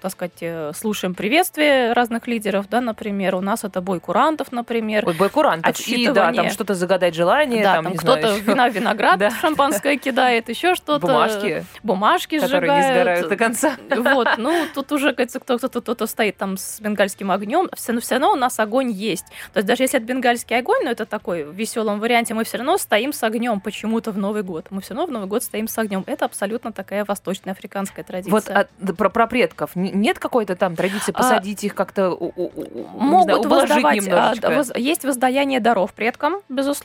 так 0.00 0.12
сказать, 0.12 0.38
э, 0.40 0.72
слушаем 0.74 1.14
приветствия 1.14 1.92
разных 1.92 2.26
лидеров, 2.26 2.68
да, 2.68 2.80
например, 2.80 3.34
у 3.34 3.40
нас 3.40 3.64
это 3.64 3.80
бой 3.80 4.00
курантов, 4.00 4.52
например. 4.52 5.06
Ой, 5.06 5.14
бой 5.14 5.28
курантов, 5.28 5.78
и 5.88 6.08
да, 6.08 6.32
там 6.32 6.50
что-то 6.50 6.74
загадать 6.86 7.14
желание, 7.14 7.62
Да, 7.64 7.74
там, 7.74 7.84
там 7.84 7.92
не 7.92 7.98
кто-то 7.98 8.28
знаю, 8.28 8.42
вина, 8.42 8.68
виноград, 8.68 9.18
Да. 9.18 9.30
шампанское 9.30 9.96
кидает, 9.96 10.48
еще 10.48 10.74
что-то. 10.74 11.06
бумажки, 11.06 11.64
Бумажки 11.82 12.38
которые 12.38 12.70
не 12.72 12.76
сжигают. 12.82 12.96
сгорают 12.96 13.28
до 13.28 13.36
конца. 13.36 13.76
Вот, 13.96 14.28
ну, 14.38 14.66
тут 14.74 14.92
уже, 14.92 15.12
кажется, 15.12 15.40
кто-то 15.40 15.68
кто-то 15.80 16.06
стоит 16.06 16.36
там 16.36 16.56
с 16.56 16.80
бенгальским 16.80 17.30
огнем, 17.30 17.68
все, 17.76 17.92
но 17.92 18.00
все 18.00 18.14
равно 18.14 18.32
у 18.32 18.36
нас 18.36 18.58
огонь 18.60 18.90
есть. 18.90 19.26
То 19.52 19.58
есть 19.58 19.66
даже 19.66 19.82
если 19.82 19.98
это 19.98 20.06
бенгальский 20.06 20.56
огонь, 20.58 20.84
но 20.84 20.90
это 20.90 21.06
такой 21.06 21.44
в 21.44 21.52
веселом 21.52 21.98
варианте, 22.00 22.34
мы 22.34 22.44
все 22.44 22.58
равно 22.58 22.78
стоим 22.78 23.12
с 23.12 23.22
огнем 23.22 23.60
почему-то 23.60 24.12
в 24.12 24.18
Новый 24.18 24.42
год. 24.42 24.66
Мы 24.70 24.80
все 24.80 24.94
равно 24.94 25.06
в 25.06 25.10
Новый 25.10 25.28
год 25.28 25.42
стоим 25.42 25.66
с 25.68 25.76
огнем. 25.78 26.04
Это 26.06 26.24
абсолютно 26.26 26.72
такая 26.72 27.04
восточная 27.04 27.52
африканская 27.52 28.04
традиция. 28.04 28.30
Вот 28.30 28.48
а, 28.48 28.66
про, 28.94 29.10
про 29.10 29.26
предков. 29.26 29.70
Нет 29.74 30.18
какой-то 30.18 30.54
там 30.56 30.76
традиции 30.76 31.12
А, 31.12 31.18
посадить 31.18 31.64
их 31.64 31.74
как-то, 31.74 32.16
не 32.20 32.82
могут 32.94 33.42
знаю, 33.44 33.60
воздавать, 33.60 33.84
а, 33.84 33.94
немножечко? 34.04 34.50
воз- 34.50 34.72
есть 34.76 35.04
воздаяние 35.04 35.60
даров 35.60 35.92
предкам, 35.92 36.36
безусловно. 36.48 36.75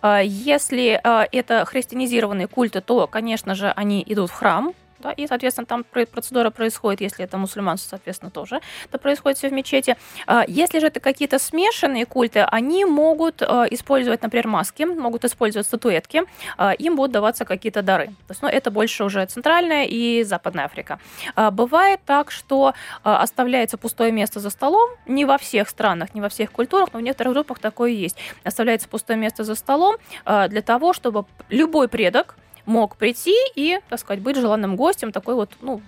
А, 0.00 0.20
Если 0.20 1.00
а, 1.02 1.26
это 1.30 1.64
христианизированные 1.64 2.46
культы, 2.46 2.80
то, 2.80 3.06
конечно 3.06 3.54
же, 3.54 3.70
они 3.70 4.02
идут 4.06 4.30
в 4.30 4.34
храм, 4.34 4.72
да, 5.00 5.12
и, 5.12 5.26
соответственно, 5.26 5.66
там 5.66 5.84
про- 5.84 6.06
процедура 6.06 6.50
происходит, 6.50 7.00
если 7.00 7.24
это 7.24 7.38
мусульманство, 7.38 7.90
соответственно, 7.90 8.30
тоже 8.30 8.60
это 8.88 8.98
происходит 8.98 9.38
все 9.38 9.48
в 9.48 9.52
мечети. 9.52 9.96
А, 10.26 10.44
Если 10.46 10.78
же 10.78 10.86
это 10.86 11.00
какие-то 11.00 11.38
смешанные 11.38 12.06
культы, 12.06 12.40
они 12.40 12.84
могут 12.84 13.42
а, 13.42 13.66
использовать, 13.70 14.22
например, 14.22 14.46
маски, 14.46 14.82
могут 14.84 15.24
использовать 15.24 15.66
статуэтки, 15.66 16.22
а, 16.56 16.72
им 16.72 16.96
будут 16.96 17.12
даваться 17.12 17.44
какие-то 17.44 17.82
дары. 17.82 18.06
То 18.06 18.30
есть, 18.30 18.42
ну, 18.42 18.48
это 18.48 18.70
больше 18.70 19.04
уже 19.04 19.24
центральная 19.26 19.86
и 19.86 20.22
западная 20.24 20.64
Африка. 20.64 20.98
Бывает 21.52 22.00
так, 22.06 22.30
что 22.30 22.74
оставляется 23.02 23.78
пустое 23.78 24.12
место 24.12 24.40
за 24.40 24.50
столом. 24.50 24.90
Не 25.06 25.24
во 25.24 25.38
всех 25.38 25.68
странах, 25.68 26.14
не 26.14 26.20
во 26.20 26.28
всех 26.28 26.52
культурах, 26.52 26.90
но 26.92 26.98
в 26.98 27.02
некоторых 27.02 27.34
группах 27.34 27.58
такое 27.58 27.90
есть. 27.90 28.16
Оставляется 28.44 28.88
пустое 28.88 29.18
место 29.18 29.44
за 29.44 29.54
столом 29.54 29.96
для 30.24 30.62
того, 30.62 30.92
чтобы 30.92 31.24
любой 31.48 31.88
предок 31.88 32.36
мог 32.70 32.96
прийти 32.96 33.34
и, 33.54 33.80
так 33.88 33.98
сказать, 33.98 34.22
быть 34.22 34.36
желанным 34.36 34.76
гостем, 34.76 35.12
такой 35.12 35.34
вот, 35.34 35.50
ну, 35.60 35.82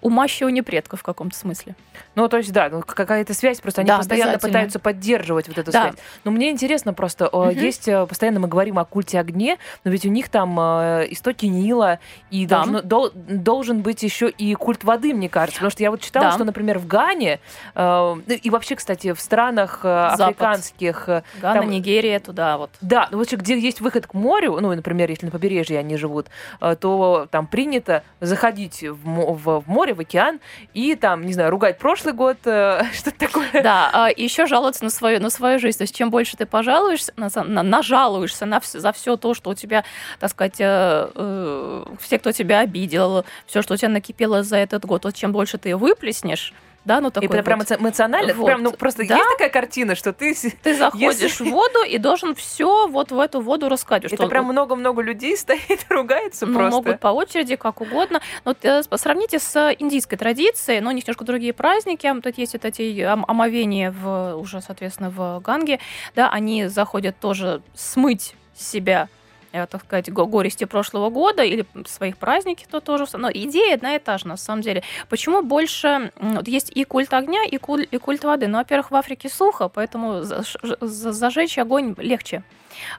умащивание 0.00 0.62
предков 0.62 1.00
в 1.00 1.02
каком-то 1.02 1.36
смысле. 1.36 1.74
Ну, 2.14 2.28
то 2.28 2.36
есть, 2.36 2.52
да, 2.52 2.68
ну, 2.70 2.82
какая-то 2.82 3.34
связь, 3.34 3.60
просто 3.60 3.80
они 3.80 3.88
Да, 3.88 3.98
постоянно 3.98 4.38
пытаются 4.38 4.78
поддерживать 4.78 5.48
вот 5.48 5.58
эту 5.58 5.72
Да. 5.72 5.82
связь. 5.82 5.94
Но 6.24 6.30
мне 6.30 6.50
интересно 6.50 6.92
просто, 6.94 7.28
Мгм. 7.32 7.50
есть, 7.50 7.88
э, 7.88 8.06
постоянно 8.06 8.40
мы 8.40 8.48
говорим 8.48 8.78
о 8.78 8.84
культе 8.84 9.18
огне, 9.18 9.58
но 9.84 9.90
ведь 9.90 10.06
у 10.06 10.08
них 10.08 10.28
там 10.28 10.58
э, 10.60 11.06
истоки 11.10 11.46
Нила, 11.46 11.98
и 12.30 12.46
Да. 12.46 12.58
должно- 12.58 12.82
дол- 12.82 13.10
должен 13.14 13.82
быть 13.82 14.02
еще 14.02 14.28
и 14.28 14.54
культ 14.54 14.84
воды, 14.84 15.14
мне 15.14 15.28
кажется. 15.28 15.56
Потому 15.58 15.70
что 15.70 15.82
я 15.82 15.90
вот 15.90 16.00
читала, 16.00 16.26
Да. 16.26 16.32
что, 16.32 16.44
например, 16.44 16.78
в 16.78 16.86
Гане, 16.86 17.40
э, 17.74 18.14
ну, 18.26 18.34
и 18.34 18.50
вообще, 18.50 18.76
кстати, 18.76 19.12
в 19.12 19.20
странах 19.20 19.80
э, 19.84 19.88
африканских, 19.88 21.06
Гана, 21.40 21.60
Там- 21.60 21.70
Нигерия, 21.70 22.20
туда 22.20 22.56
вот. 22.58 22.70
да, 22.80 23.08
ну 23.10 23.18
вот 23.18 23.32
где 23.32 23.58
есть 23.58 23.80
выход 23.80 24.06
к 24.06 24.14
морю, 24.14 24.58
ну, 24.60 24.74
например, 24.74 25.10
если 25.10 25.26
на 25.26 25.32
побережье 25.32 25.78
они 25.78 25.96
живут, 25.96 26.26
э, 26.60 26.76
то 26.80 27.26
там 27.30 27.46
принято 27.46 28.02
заходить 28.20 28.82
в, 28.82 28.96
в- 29.34 29.60
в 29.60 29.68
море, 29.68 29.87
в 29.94 30.00
океан, 30.00 30.40
и 30.74 30.94
там, 30.94 31.24
не 31.26 31.32
знаю, 31.32 31.50
ругать 31.50 31.78
прошлый 31.78 32.14
год, 32.14 32.36
э, 32.44 32.82
что-то 32.92 33.18
такое. 33.18 33.62
Да, 33.62 33.90
а 33.92 34.08
еще 34.10 34.46
жаловаться 34.46 34.84
на 34.84 34.90
свою, 34.90 35.20
на 35.20 35.30
свою 35.30 35.58
жизнь. 35.58 35.78
То 35.78 35.82
есть 35.82 35.94
чем 35.94 36.10
больше 36.10 36.36
ты 36.36 36.46
пожалуешься, 36.46 37.12
на, 37.16 37.28
на- 37.44 37.62
нажалуешься 37.62 38.46
на 38.46 38.58
вс- 38.58 38.78
за 38.78 38.92
все 38.92 39.16
то, 39.16 39.34
что 39.34 39.50
у 39.50 39.54
тебя, 39.54 39.84
так 40.20 40.30
сказать, 40.30 40.60
э, 40.60 41.10
э, 41.14 41.84
все, 42.00 42.18
кто 42.18 42.32
тебя 42.32 42.60
обидел, 42.60 43.24
все, 43.46 43.62
что 43.62 43.74
у 43.74 43.76
тебя 43.76 43.88
накипело 43.88 44.42
за 44.42 44.56
этот 44.56 44.84
год, 44.84 45.04
вот 45.04 45.14
чем 45.14 45.32
больше 45.32 45.58
ты 45.58 45.76
выплеснешь, 45.76 46.52
да, 46.88 47.00
ну 47.00 47.08
И 47.08 47.12
такой 47.12 47.28
прям, 47.28 47.44
прям 47.44 47.58
вот. 47.60 47.70
эмо- 47.70 47.80
эмоционально, 47.80 48.34
Вот. 48.34 48.46
прям, 48.46 48.62
ну 48.62 48.72
просто 48.72 49.06
Да. 49.06 49.16
есть 49.16 49.28
такая 49.32 49.50
картина, 49.50 49.94
что 49.94 50.12
ты... 50.12 50.34
Ты 50.62 50.74
заходишь 50.78 51.20
Если- 51.20 51.44
в 51.44 51.50
воду 51.50 51.82
и 51.86 51.98
должен 51.98 52.34
все 52.34 52.88
вот 52.88 53.12
в 53.12 53.20
эту 53.20 53.40
воду 53.40 53.68
рассказать. 53.68 54.04
Это 54.06 54.16
что 54.16 54.26
прям 54.28 54.46
много-много 54.46 55.02
людей 55.02 55.36
стоит, 55.36 55.86
ругается 55.88 56.46
ну, 56.46 56.58
просто. 56.58 56.76
могут 56.76 57.00
по 57.00 57.08
очереди, 57.08 57.56
как 57.56 57.80
угодно. 57.80 58.20
Но 58.44 58.50
вот, 58.52 58.64
э, 58.64 58.82
сравните 58.96 59.38
с 59.38 59.74
индийской 59.78 60.18
традицией, 60.18 60.80
но 60.80 60.90
у 60.90 60.92
них 60.92 61.04
немножко 61.06 61.24
другие 61.24 61.52
праздники. 61.52 62.12
Тут 62.22 62.38
есть 62.38 62.54
вот 62.54 62.64
эти 62.64 62.82
ом- 63.04 63.24
омовения 63.28 63.92
в, 63.92 64.34
уже, 64.36 64.60
соответственно, 64.60 65.10
в 65.10 65.40
Ганге. 65.40 65.78
Да, 66.16 66.30
они 66.30 66.66
заходят 66.66 67.18
тоже 67.20 67.60
смыть 67.74 68.34
себя 68.56 69.08
так 69.66 69.84
сказать, 69.84 70.10
го- 70.12 70.26
горести 70.26 70.64
прошлого 70.64 71.10
года 71.10 71.42
или 71.42 71.64
своих 71.86 72.16
праздники, 72.16 72.66
то 72.70 72.80
тоже. 72.80 73.06
Но 73.14 73.30
идея 73.30 73.74
одна 73.74 73.96
и 73.96 73.98
та 73.98 74.18
же, 74.18 74.28
на 74.28 74.36
самом 74.36 74.62
деле. 74.62 74.82
Почему 75.08 75.42
больше... 75.42 76.12
Вот 76.16 76.48
есть 76.48 76.70
и 76.74 76.84
культ 76.84 77.12
огня, 77.12 77.44
и 77.44 77.56
культ, 77.58 77.88
и 77.90 77.98
культ 77.98 78.24
воды. 78.24 78.46
Ну, 78.46 78.58
во-первых, 78.58 78.90
в 78.90 78.94
Африке 78.96 79.28
сухо, 79.28 79.68
поэтому 79.68 80.22
заж- 80.22 80.56
за- 80.80 81.12
зажечь 81.12 81.58
огонь 81.58 81.94
легче. 81.98 82.42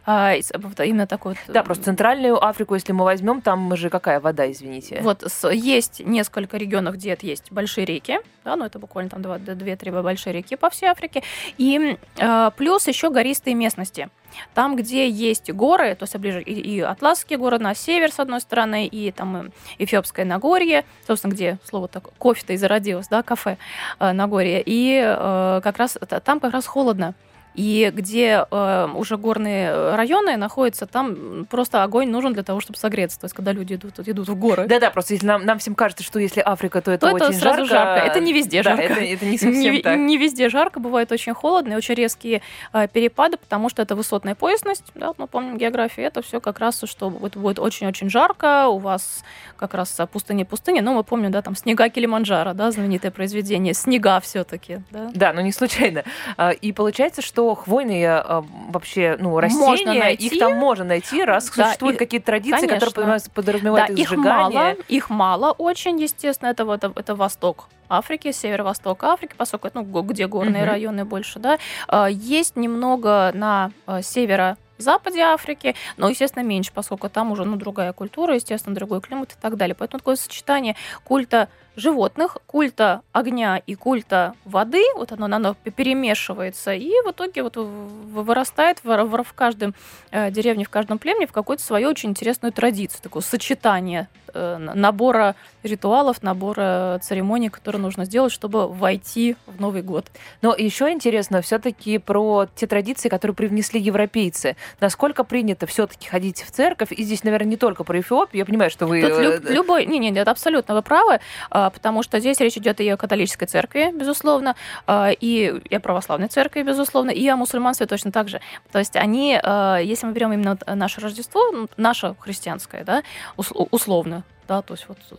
А, 0.06 0.34
именно 0.36 1.08
такой 1.08 1.34
вот... 1.34 1.54
Да, 1.54 1.64
просто 1.64 1.86
Центральную 1.86 2.44
Африку, 2.44 2.76
если 2.76 2.92
мы 2.92 3.06
возьмем, 3.06 3.42
там 3.42 3.76
же 3.76 3.90
какая 3.90 4.20
вода, 4.20 4.50
извините. 4.52 5.00
Вот 5.02 5.24
есть 5.52 6.00
несколько 6.06 6.58
регионов, 6.58 6.96
где 6.96 7.18
есть 7.22 7.52
большие 7.52 7.86
реки, 7.86 8.20
да, 8.44 8.56
ну 8.56 8.66
это 8.66 8.80
буквально 8.80 9.10
там 9.10 9.22
два- 9.22 9.38
д- 9.38 9.56
две-три 9.56 9.92
большие 9.92 10.34
реки 10.34 10.56
по 10.56 10.70
всей 10.70 10.88
Африке, 10.88 11.24
и 11.58 11.98
э, 12.18 12.52
плюс 12.58 12.88
еще 12.88 13.10
гористые 13.10 13.56
местности. 13.56 14.10
Там, 14.54 14.76
где 14.76 15.10
есть 15.10 15.52
горы, 15.52 15.96
то 15.96 16.04
есть 16.04 16.16
ближе 16.18 16.42
и, 16.42 16.54
и 16.54 16.80
Атласские 16.82 17.40
горы 17.40 17.58
на 17.58 17.74
север, 17.74 18.12
с 18.12 18.20
одной 18.20 18.42
стороны, 18.42 18.86
и 18.86 19.12
там 19.12 19.36
э, 19.38 19.50
Эфиопское 19.80 20.26
Нагорье, 20.26 20.86
собственно, 21.08 21.32
где 21.34 21.58
слово 21.64 21.88
так 21.88 22.04
кофе-то 22.18 22.54
и 22.54 22.58
зародилось, 22.58 23.08
да, 23.08 23.24
кафе 23.24 23.58
э, 24.00 24.12
Нагорье, 24.12 24.62
и 24.66 25.02
э, 25.04 25.62
как 25.64 25.78
раз 25.78 25.98
там 26.24 26.40
как 26.40 26.54
раз 26.54 26.68
холодно. 26.68 27.16
И 27.56 27.92
где 27.94 28.46
э, 28.50 28.88
уже 28.96 29.18
горные 29.18 29.96
районы 29.96 30.38
находятся, 30.38 30.86
там 30.86 31.46
просто 31.50 31.84
огонь 31.84 32.10
нужен 32.10 32.34
для 32.34 32.44
того, 32.44 32.60
чтобы 32.62 32.78
согреться. 32.80 33.20
То 33.20 33.26
есть, 33.26 33.36
когда 33.36 33.52
люди 33.52 33.74
идут, 33.74 34.00
идут 34.00 34.30
в 34.30 34.36
горы. 34.36 34.66
Да-да, 34.68 34.92
просто 34.92 35.14
если 35.14 35.26
нам, 35.26 35.46
нам 35.46 35.60
всем 35.60 35.76
кажется, 35.76 36.04
что 36.04 36.20
если 36.20 36.42
Африка, 36.46 36.82
то 36.82 36.92
это 36.92 37.10
то 37.10 37.18
это 37.18 37.28
очень 37.30 37.40
сразу 37.40 37.66
жарко. 37.66 38.06
Это 38.06 38.20
не 38.20 38.34
везде 38.34 38.62
Да, 38.64 38.76
жарко. 38.76 38.94
это, 38.94 39.02
это 39.02 39.26
не 39.26 39.38
совсем 39.38 39.74
не, 39.74 39.82
так. 39.82 39.98
не 39.98 40.18
везде 40.18 40.50
жарко, 40.50 40.80
бывает 40.80 41.12
очень 41.12 41.34
холодно 41.34 41.74
и 41.74 41.76
очень 41.76 41.96
резкие 41.96 42.42
э, 42.74 42.88
перепады, 42.88 43.38
потому 43.38 43.70
что 43.70 43.82
это 43.82 43.96
высотная 43.96 44.36
поясность, 44.36 44.86
да, 44.96 45.14
мы 45.18 45.28
помним 45.28 45.58
географию, 45.58 46.06
это 46.06 46.22
все 46.22 46.40
как 46.40 46.60
раз, 46.60 46.82
что 46.86 47.10
вот 47.10 47.36
будет 47.36 47.60
очень-очень 47.60 48.10
жарко, 48.10 48.68
у 48.68 48.78
вас 48.78 49.24
как 49.58 49.74
раз 49.74 49.98
пустыня-пустыня, 50.12 50.82
но 50.82 50.94
мы 50.94 51.04
помним, 51.04 51.32
да, 51.32 51.42
там 51.42 51.56
«Снега 51.56 51.90
Килиманджаро», 51.90 52.54
да, 52.54 52.72
знаменитое 52.72 53.12
произведение, 53.12 53.74
«Снега» 53.74 54.20
все-таки, 54.22 54.82
да. 54.92 55.10
Да, 55.14 55.34
но 55.34 55.42
не 55.42 55.52
случайно. 55.52 56.04
А, 56.38 56.52
И 56.52 56.72
получается, 56.72 57.22
что 57.22 57.39
хвойные 57.56 58.10
а, 58.12 58.44
вообще 58.70 59.18
ну, 59.20 59.40
растения, 59.40 60.00
найти. 60.00 60.28
их 60.28 60.40
там 60.40 60.56
можно 60.58 60.86
найти, 60.86 61.24
раз 61.24 61.50
Да, 61.56 61.66
существуют 61.66 61.96
и- 61.96 62.00
какие-то 62.00 62.26
традиции, 62.28 62.68
конечно. 62.68 62.88
которые 62.88 63.20
подразумевают- 63.34 63.88
да, 63.88 63.94
их 63.94 64.00
их 64.00 64.10
сжигание. 64.10 64.60
мало, 64.60 64.76
их 64.88 65.10
мало 65.10 65.52
очень, 65.52 66.00
естественно, 66.02 66.50
это, 66.50 66.64
это, 66.72 66.92
это 66.96 67.16
восток 67.16 67.68
Африки, 67.90 68.32
северо-восток 68.32 69.04
Африки, 69.04 69.34
поскольку 69.36 69.68
это, 69.68 69.82
ну, 69.82 70.02
где 70.04 70.28
горные 70.28 70.62
Мгм. 70.64 70.72
районы 70.72 71.06
больше, 71.06 71.40
да. 71.40 71.58
А, 71.88 72.08
Есть 72.08 72.56
немного 72.56 73.32
на 73.34 73.72
а, 73.88 74.02
северо 74.02 74.58
западе 74.78 75.20
Африки, 75.22 75.76
но, 75.98 76.08
естественно, 76.08 76.44
меньше, 76.44 76.72
поскольку 76.74 77.10
там 77.10 77.32
уже 77.32 77.44
ну, 77.44 77.58
другая 77.58 77.92
культура, 77.94 78.36
естественно, 78.36 78.74
другой 78.76 79.02
климат 79.02 79.34
и 79.34 79.36
так 79.42 79.58
далее. 79.58 79.76
Поэтому 79.76 80.00
такое 80.00 80.16
сочетание 80.16 80.76
культа 81.04 81.50
животных, 81.80 82.38
культа 82.46 83.02
огня 83.12 83.58
и 83.58 83.76
культа 83.76 84.34
воды, 84.46 84.84
вот 84.96 85.12
оно, 85.12 85.26
оно 85.26 85.56
перемешивается, 85.76 86.74
и 86.74 86.90
в 87.06 87.12
итоге 87.12 87.44
вот 87.44 87.56
вырастает 87.58 88.80
в, 88.84 89.04
в- 89.06 89.24
в 89.24 89.34
каждом 89.34 89.74
э, 90.12 90.32
деревне, 90.32 90.66
в 90.66 90.70
каждом 90.70 90.98
племени 91.00 91.26
в 91.26 91.32
какую-то 91.32 91.64
свою 91.64 91.90
очень 91.90 92.10
интересную 92.10 92.52
традицию, 92.52 93.02
такое 93.02 93.22
сочетание 93.22 94.08
э, 94.34 94.58
набора 94.58 95.36
ритуалов, 95.64 96.22
набора 96.24 97.00
церемоний, 97.04 97.50
которые 97.50 97.82
нужно 97.82 98.06
сделать, 98.06 98.32
чтобы 98.32 98.68
войти 98.68 99.36
в 99.46 99.60
Новый 99.60 99.82
год. 99.82 100.06
Но 100.42 100.56
еще 100.56 100.90
интересно 100.92 101.42
все-таки 101.42 101.98
про 101.98 102.48
те 102.56 102.68
традиции, 102.68 103.10
которые 103.10 103.36
привнесли 103.36 103.80
европейцы. 103.80 104.56
Насколько 104.80 105.24
принято 105.24 105.66
все-таки 105.66 106.08
ходить 106.08 106.42
в 106.44 106.52
церковь? 106.52 106.92
И 106.92 107.04
здесь, 107.04 107.24
наверное, 107.24 107.50
не 107.50 107.58
только 107.58 107.84
про 107.84 108.00
Эфиопию. 108.00 108.40
Я 108.40 108.46
понимаю, 108.46 108.70
что 108.72 108.86
вы... 108.88 109.02
Тут 109.02 109.12
лю- 109.20 109.32
э, 109.50 109.54
любой, 109.54 109.86
не, 109.86 110.00
не, 110.00 110.10
нет, 110.12 110.28
абсолютно 110.28 110.76
вы 110.76 110.82
правы, 110.82 111.20
а, 111.50 111.69
потому 111.70 112.04
что 112.04 112.20
здесь 112.20 112.40
речь 112.40 112.58
идет 112.58 112.80
и 112.82 112.90
о 112.90 112.98
католической 112.98 113.46
церкви, 113.46 113.92
безусловно, 113.94 114.56
а, 114.88 115.10
и 115.12 115.62
о 115.76 115.80
православной 115.80 116.28
церкви, 116.28 116.64
безусловно, 116.64 117.12
и 117.12 117.28
о 117.28 117.36
мусульманстве 117.36 117.86
точно 117.88 118.12
так 118.12 118.30
же. 118.30 118.42
То 118.72 118.80
есть 118.80 118.96
они, 118.96 119.40
а, 119.42 119.78
если 119.78 120.06
мы 120.06 120.14
берем 120.14 120.34
именно 120.34 120.58
наше 120.68 121.02
Рождество, 121.02 121.42
ну, 121.52 121.68
наше 121.78 122.16
христианское, 122.20 122.84
да, 122.84 123.04
ус- 123.38 123.52
условно, 123.72 124.24
да, 124.50 124.64
то 124.64 124.74
есть 124.74 124.86
вот 124.90 124.98
э, 125.12 125.16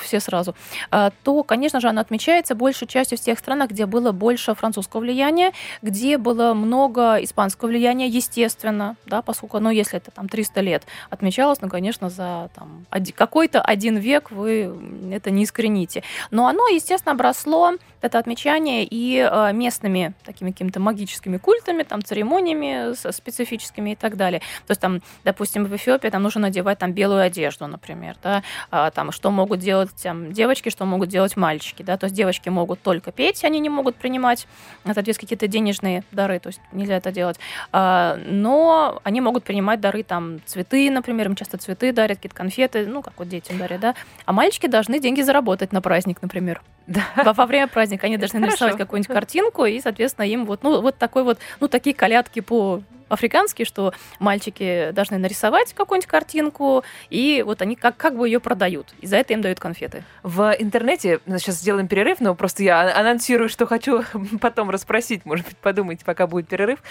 все 0.00 0.18
сразу, 0.18 0.54
а, 0.90 1.12
то, 1.22 1.42
конечно 1.42 1.78
же, 1.78 1.88
она 1.88 2.00
отмечается 2.00 2.54
большей 2.54 2.88
частью 2.88 3.18
в 3.18 3.20
тех 3.20 3.38
странах, 3.38 3.70
где 3.70 3.84
было 3.84 4.12
больше 4.12 4.54
французского 4.54 5.00
влияния, 5.00 5.52
где 5.82 6.16
было 6.16 6.54
много 6.54 7.16
испанского 7.16 7.68
влияния, 7.68 8.08
естественно, 8.08 8.96
да, 9.04 9.20
поскольку, 9.20 9.60
ну, 9.60 9.68
если 9.68 9.98
это 9.98 10.10
там 10.10 10.26
300 10.26 10.60
лет 10.62 10.84
отмечалось, 11.10 11.60
ну, 11.60 11.68
конечно, 11.68 12.08
за 12.08 12.48
там, 12.54 12.86
какой-то 13.14 13.60
один 13.60 13.98
век 13.98 14.30
вы 14.30 14.74
это 15.12 15.30
не 15.30 15.44
искорените. 15.44 16.02
Но 16.30 16.46
оно, 16.46 16.66
естественно, 16.68 17.12
обросло 17.12 17.72
это 18.00 18.18
отмечание 18.18 18.84
и 18.84 19.18
э, 19.18 19.52
местными 19.52 20.14
такими 20.24 20.50
какими-то 20.50 20.80
магическими 20.80 21.36
культами, 21.36 21.82
там, 21.82 22.02
церемониями 22.02 22.94
специфическими 23.12 23.90
и 23.90 23.96
так 23.96 24.16
далее. 24.16 24.40
То 24.66 24.70
есть 24.70 24.80
там, 24.80 25.02
допустим, 25.24 25.64
в 25.66 25.76
Эфиопии 25.76 26.08
там 26.08 26.22
нужно 26.22 26.40
надевать 26.42 26.78
там 26.78 26.92
белую 26.92 27.22
одежду, 27.22 27.66
например, 27.66 28.16
да, 28.22 28.32
а, 28.38 28.42
там, 28.70 29.12
что 29.12 29.30
могут 29.30 29.60
делать 29.60 29.90
там, 30.02 30.32
девочки, 30.32 30.68
что 30.68 30.84
могут 30.84 31.08
делать 31.08 31.36
мальчики, 31.36 31.82
да, 31.82 31.96
то 31.96 32.04
есть 32.04 32.16
девочки 32.16 32.48
могут 32.48 32.82
только 32.82 33.12
петь, 33.12 33.44
они 33.44 33.60
не 33.60 33.68
могут 33.68 33.96
принимать, 33.96 34.46
соответственно, 34.84 35.26
какие-то 35.26 35.46
денежные 35.46 36.04
дары, 36.12 36.38
то 36.38 36.48
есть 36.48 36.60
нельзя 36.72 36.96
это 36.96 37.12
делать, 37.12 37.38
а, 37.72 38.18
но 38.26 39.00
они 39.04 39.20
могут 39.20 39.44
принимать 39.44 39.80
дары, 39.80 40.02
там, 40.02 40.40
цветы, 40.46 40.90
например, 40.90 41.28
им 41.28 41.36
часто 41.36 41.58
цветы 41.58 41.92
дарят, 41.92 42.18
какие-то 42.18 42.36
конфеты, 42.36 42.86
ну, 42.86 43.02
как 43.02 43.14
вот 43.18 43.28
детям 43.28 43.58
дарят, 43.58 43.80
да, 43.80 43.94
а 44.24 44.32
мальчики 44.32 44.66
должны 44.66 44.98
деньги 45.00 45.22
заработать 45.22 45.72
на 45.72 45.80
праздник, 45.80 46.22
например. 46.22 46.62
Да. 46.86 47.02
Во, 47.24 47.32
во 47.32 47.46
время 47.46 47.68
праздника 47.68 48.06
они 48.06 48.16
должны 48.16 48.40
нарисовать 48.40 48.76
какую-нибудь 48.76 49.12
картинку, 49.12 49.64
и, 49.64 49.80
соответственно, 49.80 50.26
им 50.26 50.44
вот, 50.46 50.62
ну, 50.62 50.80
вот 50.80 50.98
такой 50.98 51.22
вот, 51.22 51.38
ну, 51.60 51.68
такие 51.68 51.94
колядки 51.94 52.40
по 52.40 52.82
африканский, 53.12 53.64
что 53.64 53.92
мальчики 54.18 54.90
должны 54.92 55.18
нарисовать 55.18 55.72
какую-нибудь 55.74 56.08
картинку, 56.08 56.84
и 57.10 57.42
вот 57.46 57.62
они 57.62 57.76
как, 57.76 57.96
как 57.96 58.16
бы 58.16 58.26
ее 58.26 58.40
продают. 58.40 58.94
И 59.00 59.06
за 59.06 59.16
это 59.18 59.34
им 59.34 59.42
дают 59.42 59.60
конфеты. 59.60 60.04
В 60.22 60.54
интернете, 60.58 61.20
ну, 61.26 61.38
сейчас 61.38 61.56
сделаем 61.56 61.88
перерыв, 61.88 62.20
но 62.20 62.34
просто 62.34 62.62
я 62.62 62.96
анонсирую, 62.98 63.48
что 63.48 63.66
хочу 63.66 64.02
потом 64.40 64.70
расспросить, 64.70 65.24
может 65.24 65.46
быть, 65.46 65.56
подумайте, 65.56 66.04
пока 66.04 66.26
будет 66.26 66.48
перерыв. 66.48 66.82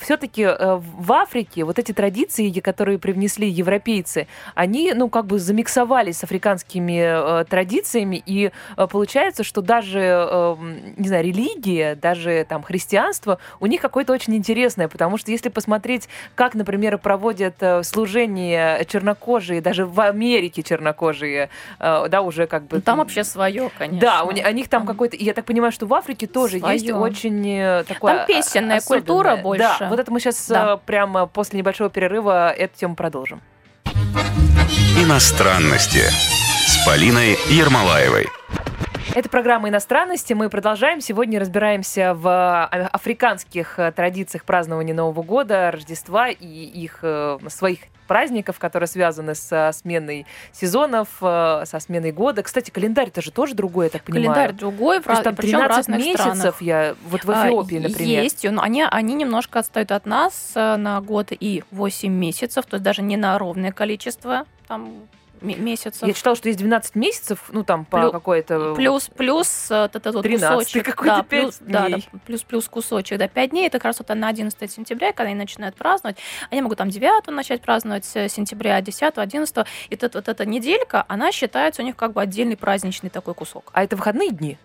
Все-таки 0.00 0.42
э, 0.42 0.80
в 0.80 1.12
Африке 1.12 1.64
вот 1.64 1.78
эти 1.78 1.92
традиции, 1.92 2.50
которые 2.60 2.98
привнесли 2.98 3.48
европейцы, 3.48 4.26
они, 4.54 4.92
ну, 4.94 5.08
как 5.08 5.26
бы 5.26 5.38
замиксовались 5.38 6.18
с 6.18 6.24
африканскими 6.24 7.40
э, 7.40 7.44
традициями, 7.44 8.22
и 8.24 8.50
э, 8.76 8.86
получается, 8.86 9.44
что 9.44 9.62
даже, 9.62 10.56
не 10.96 11.08
знаю, 11.08 11.24
религия, 11.24 11.94
даже 11.94 12.44
там 12.48 12.62
христианство, 12.62 13.38
у 13.60 13.66
них 13.66 13.80
какое-то 13.80 14.12
очень 14.12 14.34
интересное, 14.36 14.88
потому 14.88 15.16
что 15.20 15.30
если 15.30 15.48
посмотреть, 15.48 16.08
как, 16.34 16.54
например, 16.54 16.98
проводят 16.98 17.56
э, 17.60 17.82
служение 17.82 18.84
чернокожие, 18.86 19.60
даже 19.60 19.86
в 19.86 20.00
Америке 20.00 20.62
чернокожие, 20.62 21.50
э, 21.78 22.06
да, 22.08 22.22
уже 22.22 22.46
как 22.46 22.64
бы... 22.64 22.76
Ну, 22.76 22.82
там 22.82 22.98
вообще 22.98 23.22
свое, 23.22 23.70
конечно. 23.78 24.00
Да, 24.00 24.24
у, 24.24 24.32
них 24.32 24.68
там 24.68 24.86
какой-то... 24.86 25.16
Я 25.16 25.34
так 25.34 25.44
понимаю, 25.44 25.72
что 25.72 25.86
в 25.86 25.94
Африке 25.94 26.26
тоже 26.26 26.58
свое. 26.58 26.74
есть 26.74 26.90
очень 26.90 27.46
э, 27.48 27.84
такое 27.84 28.16
Там 28.16 28.26
песенная 28.26 28.78
особенное. 28.78 29.00
культура 29.00 29.36
больше. 29.36 29.76
Да, 29.78 29.88
вот 29.88 29.98
это 29.98 30.10
мы 30.10 30.20
сейчас 30.20 30.48
да. 30.48 30.76
прямо 30.78 31.26
после 31.26 31.58
небольшого 31.58 31.90
перерыва 31.90 32.50
эту 32.50 32.78
тему 32.78 32.96
продолжим. 32.96 33.40
Иностранности 34.98 36.02
с 36.66 36.84
Полиной 36.84 37.38
Ермолаевой. 37.48 38.26
Это 39.12 39.28
программа 39.28 39.68
«Иностранности». 39.68 40.34
Мы 40.34 40.48
продолжаем. 40.48 41.00
Сегодня 41.00 41.40
разбираемся 41.40 42.14
в 42.14 42.28
а, 42.28 42.66
африканских 42.92 43.76
э, 43.80 43.90
традициях 43.90 44.44
празднования 44.44 44.94
Нового 44.94 45.24
года, 45.24 45.72
Рождества 45.72 46.28
и 46.28 46.46
их 46.46 47.00
э, 47.02 47.38
своих 47.48 47.80
праздников, 48.06 48.60
которые 48.60 48.86
связаны 48.86 49.34
со 49.34 49.72
сменой 49.74 50.26
сезонов, 50.52 51.08
э, 51.22 51.64
со 51.66 51.80
сменой 51.80 52.12
года. 52.12 52.44
Кстати, 52.44 52.70
календарь-то 52.70 53.20
же 53.20 53.32
тоже 53.32 53.54
другой, 53.54 53.86
я 53.86 53.90
так 53.90 54.04
понимаю. 54.04 54.32
Календарь 54.32 54.52
другой, 54.54 55.00
То 55.00 55.10
есть 55.10 55.24
там 55.24 55.34
13 55.34 55.88
месяцев 55.88 56.20
странах. 56.20 56.62
я 56.62 56.94
вот 57.08 57.24
в 57.24 57.30
Эфиопии, 57.30 57.78
а, 57.78 57.88
например. 57.88 58.22
Есть, 58.22 58.48
но 58.48 58.62
они, 58.62 58.84
они 58.88 59.14
немножко 59.14 59.58
отстают 59.58 59.90
от 59.90 60.06
нас 60.06 60.52
на 60.54 61.00
год 61.00 61.32
и 61.32 61.64
8 61.72 62.12
месяцев, 62.12 62.64
то 62.64 62.76
есть 62.76 62.84
даже 62.84 63.02
не 63.02 63.16
на 63.16 63.36
ровное 63.38 63.72
количество 63.72 64.44
там 64.68 65.08
месяцев. 65.42 66.06
Я 66.06 66.12
читала, 66.12 66.36
что 66.36 66.48
есть 66.48 66.58
12 66.58 66.94
месяцев, 66.94 67.44
ну 67.50 67.64
там 67.64 67.84
по 67.84 68.00
Плю, 68.00 68.12
какой-то... 68.12 68.74
Плюс, 68.74 69.08
плюс 69.08 69.70
э, 69.70 69.84
этот 69.84 70.14
вот 70.14 70.26
кусочек. 70.26 70.84
какой-то 70.84 71.16
да, 71.16 71.22
5 71.22 71.28
плюс, 71.28 71.58
дней. 71.58 71.72
Да, 71.72 71.88
да, 71.88 72.18
плюс, 72.26 72.42
плюс 72.42 72.68
кусочек. 72.68 73.18
Да, 73.18 73.28
5 73.28 73.50
дней, 73.50 73.66
это 73.66 73.78
как 73.78 73.86
раз 73.86 73.98
вот 73.98 74.08
на 74.08 74.28
11 74.28 74.70
сентября, 74.70 75.12
когда 75.12 75.30
они 75.30 75.38
начинают 75.38 75.76
праздновать. 75.76 76.18
Они 76.50 76.62
могут 76.62 76.78
там 76.78 76.90
9 76.90 77.28
начать 77.28 77.62
праздновать 77.62 78.04
с 78.04 78.28
сентября, 78.28 78.80
10 78.80 79.18
11 79.18 79.56
И 79.90 79.98
вот, 80.00 80.14
вот 80.14 80.28
эта 80.28 80.46
неделька, 80.46 81.04
она 81.08 81.32
считается 81.32 81.82
у 81.82 81.84
них 81.84 81.96
как 81.96 82.12
бы 82.12 82.22
отдельный 82.22 82.56
праздничный 82.56 83.10
такой 83.10 83.34
кусок. 83.34 83.70
А 83.72 83.84
это 83.84 83.96
выходные 83.96 84.30
дни? 84.30 84.58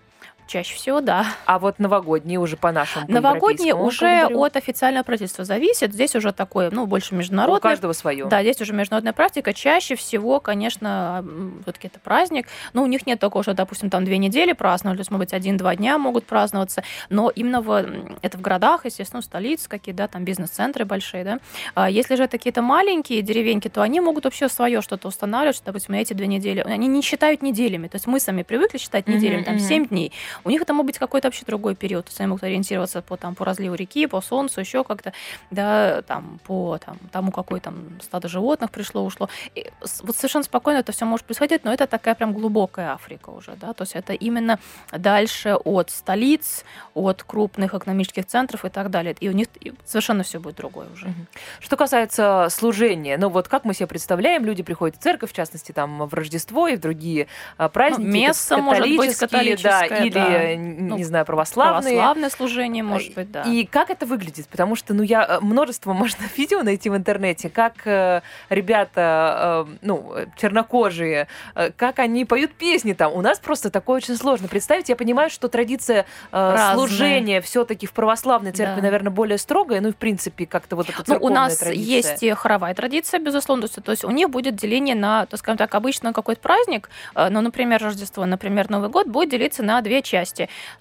Чаще 0.47 0.75
всего, 0.75 1.01
да. 1.01 1.25
А 1.45 1.57
вот 1.57 1.79
новогодние 1.79 2.39
уже 2.39 2.55
по 2.55 2.71
нашему 2.71 3.05
Новогодние 3.07 3.73
уже 3.73 3.99
календарю? 3.99 4.43
от 4.43 4.55
официального 4.55 5.03
правительства 5.03 5.43
зависит. 5.43 5.93
Здесь 5.93 6.15
уже 6.15 6.31
такое, 6.33 6.69
ну, 6.69 6.85
больше 6.85 7.15
международное. 7.15 7.57
У 7.57 7.61
каждого 7.61 7.93
свое. 7.93 8.25
Да, 8.25 8.41
здесь 8.41 8.61
уже 8.61 8.73
международная 8.73 9.13
практика. 9.13 9.53
Чаще 9.53 9.95
всего, 9.95 10.39
конечно, 10.39 11.25
все-таки 11.63 11.87
это 11.87 11.99
праздник. 11.99 12.47
Но 12.73 12.83
у 12.83 12.85
них 12.85 13.07
нет 13.07 13.19
такого, 13.19 13.43
что, 13.43 13.53
допустим, 13.53 13.89
там 13.89 14.05
две 14.05 14.19
недели 14.19 14.53
праздновали, 14.53 14.97
то 14.97 15.01
есть, 15.01 15.11
может 15.11 15.27
быть, 15.27 15.33
один-два 15.33 15.75
дня 15.75 15.97
могут 15.97 16.25
праздноваться. 16.25 16.83
Но 17.09 17.31
именно 17.31 17.61
в, 17.61 17.85
это 18.21 18.37
в 18.37 18.41
городах, 18.41 18.85
естественно, 18.85 19.23
столицы 19.23 19.67
какие, 19.67 19.95
да, 19.95 20.07
там 20.07 20.25
бизнес-центры 20.25 20.85
большие, 20.85 21.23
да. 21.23 21.39
А 21.73 21.89
если 21.89 22.15
же 22.15 22.23
это 22.23 22.37
какие-то 22.37 22.61
маленькие 22.61 23.23
деревеньки, 23.23 23.67
то 23.67 23.81
они 23.81 23.99
могут 23.99 24.25
вообще 24.25 24.47
свое 24.47 24.81
что-то 24.81 25.07
устанавливать, 25.07 25.55
что, 25.55 25.65
допустим, 25.65 25.95
эти 25.95 26.13
две 26.13 26.27
недели. 26.27 26.59
Они 26.59 26.87
не 26.87 27.01
считают 27.01 27.41
неделями. 27.41 27.87
То 27.87 27.95
есть 27.95 28.05
мы 28.05 28.19
сами 28.19 28.43
привыкли 28.43 28.77
считать 28.77 29.07
неделями, 29.07 29.41
mm-hmm, 29.41 29.45
там, 29.45 29.59
7 29.59 29.87
дней. 29.87 30.13
У 30.43 30.49
них 30.49 30.61
это 30.61 30.73
может 30.73 30.87
быть 30.87 30.99
какой-то 30.99 31.27
вообще 31.27 31.45
другой 31.45 31.75
период. 31.75 32.05
То 32.05 32.09
есть 32.09 32.19
они 32.19 32.27
могут 32.27 32.43
ориентироваться 32.43 33.01
по, 33.01 33.17
там, 33.17 33.35
по 33.35 33.45
разливу 33.45 33.75
реки, 33.75 34.07
по 34.07 34.21
солнцу, 34.21 34.59
еще 34.59 34.83
как-то, 34.83 35.13
да, 35.51 36.01
там, 36.03 36.39
по 36.45 36.77
там, 36.77 36.97
тому, 37.11 37.31
какое 37.31 37.59
там 37.59 37.99
стадо 38.01 38.27
животных 38.27 38.71
пришло, 38.71 39.03
ушло. 39.03 39.29
И 39.55 39.69
вот 40.03 40.15
совершенно 40.15 40.43
спокойно 40.43 40.79
это 40.79 40.91
все 40.91 41.05
может 41.05 41.25
происходить, 41.25 41.63
но 41.63 41.73
это 41.73 41.87
такая 41.87 42.15
прям 42.15 42.33
глубокая 42.33 42.93
Африка 42.93 43.29
уже, 43.29 43.55
да, 43.55 43.73
то 43.73 43.83
есть 43.83 43.95
это 43.95 44.13
именно 44.13 44.59
дальше 44.91 45.55
от 45.55 45.89
столиц, 45.89 46.63
от 46.93 47.23
крупных 47.23 47.73
экономических 47.73 48.25
центров 48.25 48.65
и 48.65 48.69
так 48.69 48.89
далее. 48.89 49.15
И 49.19 49.29
у 49.29 49.31
них 49.31 49.47
совершенно 49.85 50.23
все 50.23 50.39
будет 50.39 50.55
другое 50.55 50.87
уже. 50.93 51.13
Что 51.59 51.77
касается 51.77 52.47
служения, 52.49 53.17
ну 53.17 53.29
вот 53.29 53.47
как 53.47 53.65
мы 53.65 53.73
себе 53.73 53.87
представляем, 53.87 54.45
люди 54.45 54.63
приходят 54.63 54.97
в 54.97 54.99
церковь, 54.99 55.31
в 55.31 55.35
частности, 55.35 55.71
там 55.71 56.05
в 56.05 56.13
Рождество 56.13 56.67
и 56.67 56.75
в 56.75 56.79
другие 56.79 57.27
а, 57.57 57.69
праздники. 57.69 58.07
Ну, 58.07 58.13
место 58.13 58.57
может 58.57 58.87
быть 58.95 59.15
католическое, 59.15 59.89
да, 59.89 59.97
или 59.97 60.09
да 60.09 60.24
ну, 60.57 60.97
не 60.97 61.03
знаю, 61.03 61.25
православные. 61.25 61.95
Православное 61.95 62.29
служение, 62.29 62.83
может 62.83 63.13
быть, 63.13 63.31
да. 63.31 63.43
И 63.43 63.65
как 63.65 63.89
это 63.89 64.05
выглядит? 64.05 64.47
Потому 64.47 64.75
что, 64.75 64.93
ну, 64.93 65.03
я 65.03 65.25
э, 65.25 65.39
множество 65.41 65.93
можно 66.05 66.23
видео 66.35 66.63
найти 66.63 66.89
в 66.89 66.95
интернете, 66.95 67.49
как 67.49 67.85
э, 67.85 68.21
ребята, 68.49 69.65
э, 69.67 69.75
ну, 69.81 70.13
чернокожие, 70.37 71.27
э, 71.55 71.71
как 71.71 71.99
они 71.99 72.25
поют 72.25 72.53
песни 72.53 72.93
там. 72.93 73.13
У 73.13 73.21
нас 73.21 73.39
просто 73.39 73.69
такое 73.69 73.97
очень 73.97 74.15
сложно 74.15 74.47
представить. 74.47 74.89
Я 74.89 74.95
понимаю, 74.95 75.29
что 75.29 75.47
традиция 75.47 76.05
э, 76.31 76.73
служения 76.73 77.41
все-таки 77.41 77.87
в 77.87 77.93
православной 77.93 78.51
церкви, 78.51 78.77
да. 78.77 78.81
наверное, 78.81 79.11
более 79.11 79.37
строгая, 79.37 79.81
ну 79.81 79.89
и 79.89 79.91
в 79.91 79.97
принципе 79.97 80.45
как-то 80.45 80.75
вот 80.75 80.89
эта 80.89 81.03
Ну, 81.07 81.17
у 81.21 81.29
нас 81.29 81.57
традиция. 81.57 82.19
есть 82.23 82.39
хоровая 82.39 82.73
традиция, 82.73 83.19
безусловно, 83.19 83.67
то 83.67 83.91
есть 83.91 84.03
у 84.03 84.11
них 84.11 84.29
будет 84.29 84.55
деление 84.55 84.95
на, 84.95 85.25
то 85.25 85.37
скажем 85.37 85.57
так, 85.57 85.75
обычно 85.75 86.13
какой-то 86.13 86.41
праздник, 86.41 86.89
э, 87.15 87.29
ну, 87.29 87.41
например, 87.41 87.81
Рождество, 87.81 88.25
например, 88.25 88.69
Новый 88.69 88.89
год 88.89 89.07
будет 89.07 89.29
делиться 89.29 89.63
на 89.63 89.81
две 89.81 90.01
части. 90.01 90.14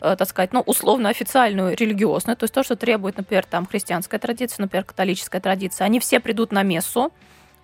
Э, 0.00 0.16
так 0.16 0.28
сказать, 0.28 0.52
ну, 0.52 0.60
условно 0.60 1.08
официальную 1.08 1.76
религиозную, 1.76 2.36
то 2.36 2.44
есть 2.44 2.54
то, 2.54 2.62
что 2.62 2.76
требует, 2.76 3.16
например, 3.16 3.44
там 3.44 3.66
христианская 3.66 4.18
традиция, 4.18 4.62
например, 4.62 4.84
католическая 4.84 5.40
традиция, 5.40 5.84
они 5.84 6.00
все 6.00 6.20
придут 6.20 6.52
на 6.52 6.62
мессу, 6.62 7.12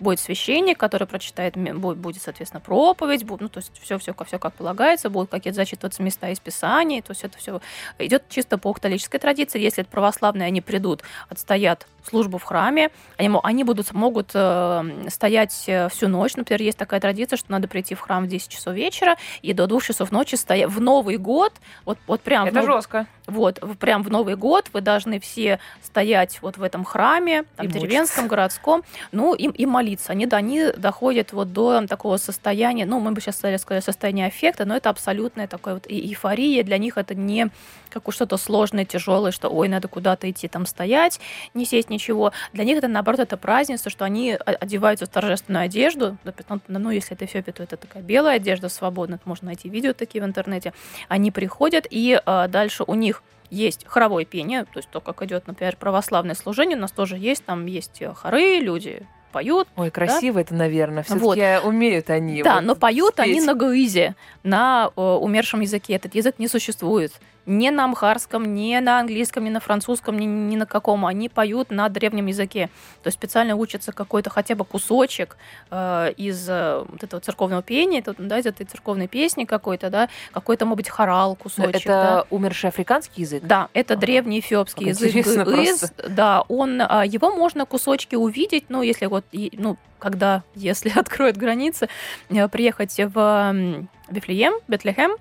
будет 0.00 0.20
священник, 0.20 0.78
который 0.78 1.06
прочитает, 1.06 1.56
будет, 1.56 2.22
соответственно, 2.22 2.60
проповедь, 2.60 3.24
будет, 3.24 3.40
ну, 3.42 3.48
то 3.48 3.58
есть 3.58 3.70
все, 3.80 3.98
все, 3.98 4.12
как 4.14 4.52
полагается, 4.54 5.10
будут 5.10 5.30
какие-то 5.30 5.56
зачитываться 5.56 6.02
места 6.02 6.28
из 6.30 6.40
Писаний, 6.40 7.02
то 7.02 7.12
есть 7.12 7.24
это 7.24 7.38
все 7.38 7.60
идет 7.98 8.24
чисто 8.28 8.58
по 8.58 8.72
католической 8.72 9.18
традиции. 9.18 9.60
Если 9.60 9.82
это 9.82 9.90
православные, 9.90 10.46
они 10.46 10.60
придут, 10.60 11.02
отстоят 11.28 11.86
службу 12.08 12.38
в 12.38 12.44
храме, 12.44 12.90
они, 13.16 13.30
они 13.42 13.64
будут, 13.64 13.92
могут 13.92 14.30
э, 14.34 15.08
стоять 15.08 15.52
всю 15.52 16.08
ночь, 16.08 16.34
например, 16.36 16.62
есть 16.62 16.78
такая 16.78 17.00
традиция, 17.00 17.36
что 17.36 17.52
надо 17.52 17.68
прийти 17.68 17.94
в 17.94 18.00
храм 18.00 18.24
в 18.24 18.28
10 18.28 18.48
часов 18.48 18.74
вечера 18.74 19.16
и 19.42 19.52
до 19.52 19.66
2 19.66 19.80
часов 19.80 20.10
ночи 20.10 20.34
стоять 20.34 20.70
в 20.70 20.80
Новый 20.80 21.18
год, 21.18 21.52
вот, 21.84 21.98
вот 22.06 22.20
прям... 22.22 22.48
Это 22.48 22.62
в, 22.62 22.66
жестко. 22.66 23.06
Вот, 23.30 23.60
прям 23.78 24.02
в 24.02 24.10
Новый 24.10 24.36
год 24.36 24.68
вы 24.72 24.80
должны 24.80 25.20
все 25.20 25.58
стоять 25.82 26.38
вот 26.42 26.56
в 26.56 26.62
этом 26.62 26.84
храме, 26.84 27.44
там, 27.56 27.66
И 27.66 27.68
деревенском, 27.68 28.28
городском, 28.28 28.82
ну, 29.12 29.34
им 29.34 29.50
и 29.52 29.66
молиться. 29.66 30.12
Они, 30.12 30.26
да, 30.26 30.38
они 30.38 30.70
доходят 30.76 31.32
вот 31.32 31.52
до 31.52 31.86
такого 31.86 32.16
состояния, 32.16 32.86
ну, 32.86 33.00
мы 33.00 33.12
бы 33.12 33.20
сейчас 33.20 33.36
сказали 33.36 33.80
состояние 33.80 34.26
аффекта, 34.26 34.64
но 34.64 34.76
это 34.76 34.90
абсолютная 34.90 35.46
такая 35.46 35.74
вот 35.74 35.86
и- 35.86 36.08
эйфория. 36.08 36.62
Для 36.64 36.78
них 36.78 36.98
это 36.98 37.14
не 37.14 37.50
как 37.90 38.08
уж 38.08 38.14
что-то 38.14 38.36
сложное, 38.36 38.84
тяжелое, 38.84 39.32
что, 39.32 39.48
ой, 39.48 39.68
надо 39.68 39.88
куда-то 39.88 40.30
идти 40.30 40.48
там 40.48 40.64
стоять, 40.64 41.20
не 41.54 41.64
сесть 41.64 41.90
ничего. 41.90 42.32
Для 42.52 42.64
них 42.64 42.78
это, 42.78 42.88
наоборот, 42.88 43.20
это 43.20 43.36
празднество, 43.36 43.90
что 43.90 44.04
они 44.04 44.32
одеваются 44.32 45.06
в 45.06 45.08
торжественную 45.08 45.64
одежду. 45.64 46.16
Потом, 46.24 46.62
Ну, 46.68 46.90
если 46.90 47.16
это 47.16 47.24
Эфиопия, 47.24 47.52
то 47.52 47.62
это 47.62 47.76
такая 47.76 48.02
белая 48.02 48.36
одежда 48.36 48.68
свободная. 48.68 49.18
Можно 49.24 49.46
найти 49.46 49.68
видео 49.68 49.92
такие 49.92 50.22
в 50.22 50.26
интернете. 50.26 50.72
Они 51.08 51.30
приходят, 51.30 51.86
и 51.90 52.20
а, 52.24 52.48
дальше 52.48 52.84
у 52.86 52.94
них 52.94 53.19
есть 53.50 53.84
хоровое 53.86 54.24
пение, 54.24 54.64
то 54.64 54.78
есть 54.78 54.88
то, 54.90 55.00
как 55.00 55.22
идет, 55.22 55.46
например, 55.46 55.76
православное 55.76 56.34
служение, 56.34 56.76
у 56.76 56.80
нас 56.80 56.92
тоже 56.92 57.16
есть, 57.18 57.44
там 57.44 57.66
есть 57.66 58.00
э, 58.00 58.12
хоры, 58.14 58.60
люди 58.60 59.06
поют, 59.32 59.68
Ой, 59.76 59.90
красиво 59.90 60.38
это, 60.40 60.54
наверное. 60.54 61.02
Все-таки 61.02 61.24
Вот. 61.24 61.64
умеют 61.64 62.10
они. 62.10 62.42
да, 62.42 62.56
вот 62.56 62.64
но 62.64 62.74
поют 62.76 63.20
они 63.20 63.34
спеть. 63.34 63.46
на 63.46 63.54
гаизе, 63.54 64.14
на 64.42 64.90
э, 64.96 65.00
умершем 65.00 65.60
языке. 65.60 65.94
Этот 65.94 66.14
язык 66.14 66.38
не 66.38 66.48
существует. 66.48 67.12
Ни 67.50 67.68
на 67.70 67.84
амхарском, 67.84 68.54
ни 68.54 68.78
на 68.78 69.00
английском, 69.00 69.44
ни 69.44 69.50
на 69.50 69.58
французском, 69.58 70.16
ни, 70.16 70.24
ни 70.24 70.56
на 70.56 70.66
каком. 70.66 71.04
Они 71.04 71.28
поют 71.28 71.72
на 71.72 71.88
древнем 71.88 72.26
языке. 72.26 72.70
То 73.02 73.08
есть 73.08 73.18
специально 73.18 73.56
учится 73.56 73.90
какой-то 73.90 74.30
хотя 74.30 74.54
бы 74.54 74.64
кусочек 74.64 75.36
э, 75.72 76.12
из 76.16 76.48
э, 76.48 76.84
вот 76.88 77.02
этого 77.02 77.20
церковного 77.20 77.60
пения, 77.62 77.98
это, 77.98 78.14
да, 78.16 78.38
из 78.38 78.46
этой 78.46 78.66
церковной 78.66 79.08
песни 79.08 79.46
какой-то, 79.46 79.90
да, 79.90 80.08
какой-то, 80.32 80.64
может 80.64 80.76
быть, 80.76 80.88
хорал 80.88 81.34
кусочек. 81.34 81.74
Это 81.74 81.88
да. 81.88 82.24
умерший 82.30 82.68
африканский 82.68 83.22
язык? 83.22 83.42
Да, 83.42 83.68
это 83.74 83.94
Ага. 83.94 84.02
древний 84.02 84.38
эфиопский 84.38 84.88
язык. 84.88 85.12
ГЫИЗ. 85.44 85.92
Да, 86.08 86.44
он, 86.46 86.80
а, 86.80 87.04
его 87.04 87.32
можно 87.32 87.66
кусочки 87.66 88.14
увидеть, 88.14 88.66
ну, 88.68 88.82
если 88.82 89.06
вот, 89.06 89.24
ну, 89.32 89.76
когда, 89.98 90.44
если 90.54 90.90
откроют 90.90 91.36
границы, 91.36 91.88
э, 92.28 92.48
приехать 92.48 92.96
в 92.96 93.86
Вифлеем, 94.08 94.54
Бетлехем, 94.68 95.16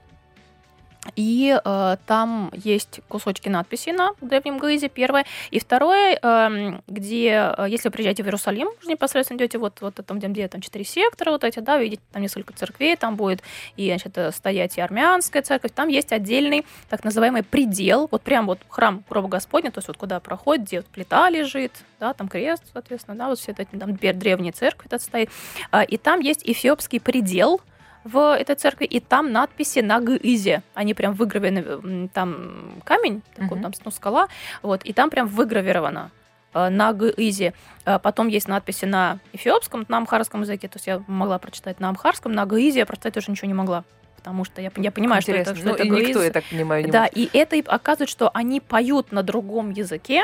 и 1.15 1.57
э, 1.63 1.97
там 2.05 2.51
есть 2.53 2.99
кусочки 3.07 3.47
надписи 3.47 3.89
на 3.91 4.11
древнем 4.21 4.59
ГИЗе, 4.59 4.89
первое. 4.89 5.25
И 5.49 5.59
второе, 5.59 6.19
эм, 6.21 6.81
где, 6.87 7.53
э, 7.57 7.65
если 7.69 7.87
вы 7.87 7.93
приезжаете 7.93 8.23
в 8.23 8.25
Иерусалим, 8.25 8.67
уже 8.79 8.89
непосредственно 8.89 9.37
идете 9.37 9.57
вот, 9.57 9.79
вот 9.79 9.95
там, 10.05 10.19
где, 10.19 10.27
где 10.27 10.47
там 10.49 10.59
четыре 10.59 10.83
сектора, 10.83 11.31
вот 11.31 11.43
эти, 11.45 11.59
да, 11.59 11.77
видите, 11.77 12.01
там 12.11 12.21
несколько 12.21 12.53
церквей, 12.53 12.97
там 12.97 13.15
будет 13.15 13.41
и, 13.77 13.87
значит, 13.87 14.17
э, 14.17 14.31
стоять 14.31 14.77
и 14.77 14.81
армянская 14.81 15.41
церковь, 15.41 15.71
там 15.73 15.87
есть 15.87 16.11
отдельный 16.11 16.65
так 16.89 17.03
называемый 17.05 17.43
предел, 17.43 18.09
вот 18.11 18.21
прям 18.21 18.45
вот 18.45 18.59
храм 18.67 19.03
гроба 19.09 19.29
Господня, 19.29 19.71
то 19.71 19.79
есть 19.79 19.87
вот 19.87 19.95
куда 19.95 20.19
проходит, 20.19 20.65
где 20.65 20.77
вот 20.77 20.87
плита 20.87 21.29
лежит, 21.29 21.71
да, 22.01 22.13
там 22.13 22.27
крест, 22.27 22.63
соответственно, 22.73 23.17
да, 23.17 23.29
вот 23.29 23.39
все 23.39 23.53
это, 23.53 23.65
там 23.65 23.95
теперь 23.95 24.15
древняя 24.15 24.51
церковь 24.51 24.87
этот 24.87 25.01
стоит, 25.01 25.29
А, 25.71 25.83
и 25.83 25.97
там 25.97 26.19
есть 26.19 26.41
эфиопский 26.43 26.99
предел, 26.99 27.61
в 28.03 28.35
этой 28.35 28.55
церкви, 28.55 28.85
и 28.85 28.99
там 28.99 29.31
надписи 29.31 29.79
на 29.79 29.99
ГИЗе. 29.99 30.61
Они 30.73 30.93
прям 30.93 31.13
выгравированы, 31.13 31.59
м, 32.03 32.07
там 32.09 32.81
камень, 32.85 33.21
такой, 33.35 33.57
Мгм. 33.57 33.61
там 33.63 33.71
ну, 33.85 33.91
скала, 33.91 34.27
вот, 34.61 34.83
и 34.85 34.93
там 34.93 35.09
прям 35.09 35.27
выгравировано 35.27 36.11
э, 36.53 36.69
на 36.69 36.93
ГИЗе. 36.93 37.53
Э, 37.85 37.99
Потом 37.99 38.27
есть 38.27 38.47
надписи 38.47 38.85
на 38.85 39.19
эфиопском, 39.33 39.85
на 39.87 39.97
амхарском 39.97 40.41
языке, 40.41 40.67
то 40.67 40.77
есть 40.77 40.87
я 40.87 41.03
могла 41.07 41.37
прочитать 41.37 41.79
на 41.79 41.89
амхарском, 41.89 42.31
на 42.31 42.45
ГИЗе 42.45 42.79
я 42.79 42.85
прочитать 42.87 43.13
тоже 43.13 43.29
ничего 43.29 43.47
не 43.47 43.53
могла, 43.53 43.83
потому 44.15 44.45
что 44.45 44.59
я, 44.61 44.71
я 44.77 44.91
понимаю, 44.91 45.21
что 45.21 45.31
это, 45.33 45.51
Интересно. 45.51 45.55
что 45.61 45.69
ну, 45.69 45.75
это 45.75 45.83
и 45.83 45.89
никто, 45.89 46.19
ГИЗ. 46.19 46.23
я 46.23 46.31
так 46.31 46.45
понимаю, 46.45 46.85
не 46.85 46.91
Да, 46.91 47.01
может. 47.01 47.17
и 47.17 47.29
это 47.33 47.57
оказывает, 47.67 48.09
что 48.09 48.31
они 48.33 48.59
поют 48.61 49.11
на 49.11 49.21
другом 49.21 49.69
языке, 49.71 50.23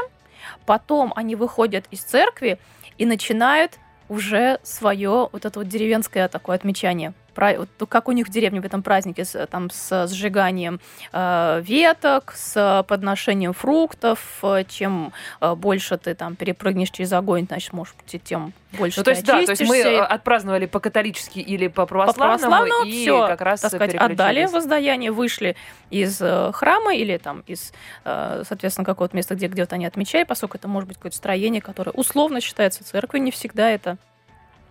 потом 0.65 1.13
они 1.15 1.35
выходят 1.35 1.85
из 1.91 2.01
церкви 2.01 2.57
и 2.97 3.05
начинают 3.05 3.77
уже 4.09 4.59
свое 4.63 5.29
вот 5.31 5.45
это 5.45 5.59
вот 5.59 5.67
деревенское 5.67 6.27
такое 6.27 6.55
отмечание. 6.55 7.13
Как 7.36 8.08
у 8.08 8.12
них 8.12 8.28
в 8.28 8.32
деревне 8.32 8.62
в 8.62 8.65
этом 8.65 8.82
празднике, 8.82 9.26
с, 9.26 9.45
там, 9.48 9.69
с 9.69 10.08
сжиганием 10.08 10.80
э, 11.13 11.62
веток, 11.63 12.34
с 12.36 12.84
подношением 12.88 13.54
фруктов. 13.54 14.39
Э, 14.41 14.63
Чем 14.67 15.13
э, 15.41 15.56
больше 15.56 15.98
ты 15.98 16.15
там 16.15 16.36
перепрыгнешь 16.36 16.89
через 16.89 17.13
огонь, 17.13 17.45
значит, 17.48 17.74
может 17.74 17.95
быть, 17.98 18.24
тем 18.24 18.54
больше 18.71 19.00
Ну, 19.00 19.04
то 19.04 19.12
ты 19.12 19.17
есть, 19.17 19.26
да, 19.26 19.45
то 19.45 19.52
есть 19.52 19.62
мы 19.62 19.78
э, 19.78 20.00
отпраздновали 20.00 20.65
по-католически 20.65 21.39
или 21.39 21.67
по 21.67 21.86
По 21.86 21.88
православному, 21.88 22.86
и 22.86 23.02
все, 23.02 23.28
как 23.28 23.41
раз 23.41 23.62
так 23.62 23.71
сказать, 23.71 23.95
отдали 23.95 24.45
воздаяние, 24.45 25.12
вышли 25.12 25.56
из 25.89 26.17
храма 26.17 26.95
или 26.95 27.17
там 27.17 27.43
из, 27.48 27.74
соответственно, 28.04 28.86
какого-то 28.86 29.15
места, 29.15 29.36
где 29.36 29.48
где-то 29.48 29.76
они 29.76 29.86
отмечали, 29.86 30.24
поскольку 30.24 30.58
это 30.58 30.67
может 30.67 30.88
быть 30.88 30.98
какое-то 30.98 31.17
строение, 31.17 31.62
которое 31.62 31.91
условно 31.91 32.41
считается 32.41 32.84
церковью, 32.84 33.24
не 33.24 33.32
всегда 33.32 33.69
это 33.69 33.98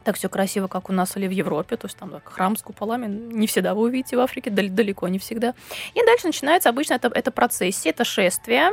так 0.04 0.16
все 0.16 0.28
красиво, 0.28 0.68
как 0.68 0.90
у 0.90 0.92
нас 0.92 1.16
или 1.16 1.26
в 1.26 1.30
Европе, 1.30 1.76
то 1.76 1.86
есть 1.86 1.96
там 1.96 2.10
так, 2.10 2.22
храм 2.28 2.56
с 2.56 2.62
куполами 2.62 3.06
не 3.06 3.46
всегда 3.46 3.74
вы 3.74 3.82
увидите 3.82 4.16
в 4.16 4.20
Африке, 4.20 4.50
дал- 4.50 4.68
далеко 4.68 5.08
не 5.08 5.18
всегда. 5.18 5.54
И 5.94 6.04
дальше 6.04 6.26
начинается 6.26 6.68
обычно 6.68 6.94
это, 6.94 7.08
это 7.08 7.30
процессия, 7.30 7.90
это 7.90 8.04
шествие, 8.04 8.72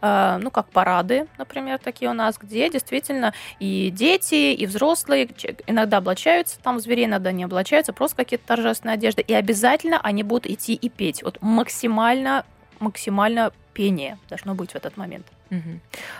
э, 0.00 0.38
ну 0.40 0.50
как 0.50 0.68
парады, 0.68 1.26
например, 1.38 1.78
такие 1.78 2.10
у 2.10 2.14
нас, 2.14 2.36
где 2.38 2.68
действительно 2.68 3.32
и 3.60 3.90
дети, 3.90 4.52
и 4.52 4.66
взрослые 4.66 5.28
иногда 5.66 5.98
облачаются, 5.98 6.58
там 6.60 6.80
зверей 6.80 7.06
иногда 7.06 7.32
не 7.32 7.44
облачаются, 7.44 7.92
просто 7.92 8.16
какие-то 8.16 8.46
торжественные 8.46 8.94
одежды, 8.94 9.22
и 9.22 9.32
обязательно 9.32 10.00
они 10.00 10.22
будут 10.22 10.46
идти 10.46 10.74
и 10.74 10.88
петь. 10.88 11.22
Вот 11.22 11.38
максимально, 11.40 12.44
максимально 12.80 13.52
пение 13.72 14.18
должно 14.28 14.54
быть 14.54 14.72
в 14.72 14.74
этот 14.74 14.96
момент. 14.96 15.26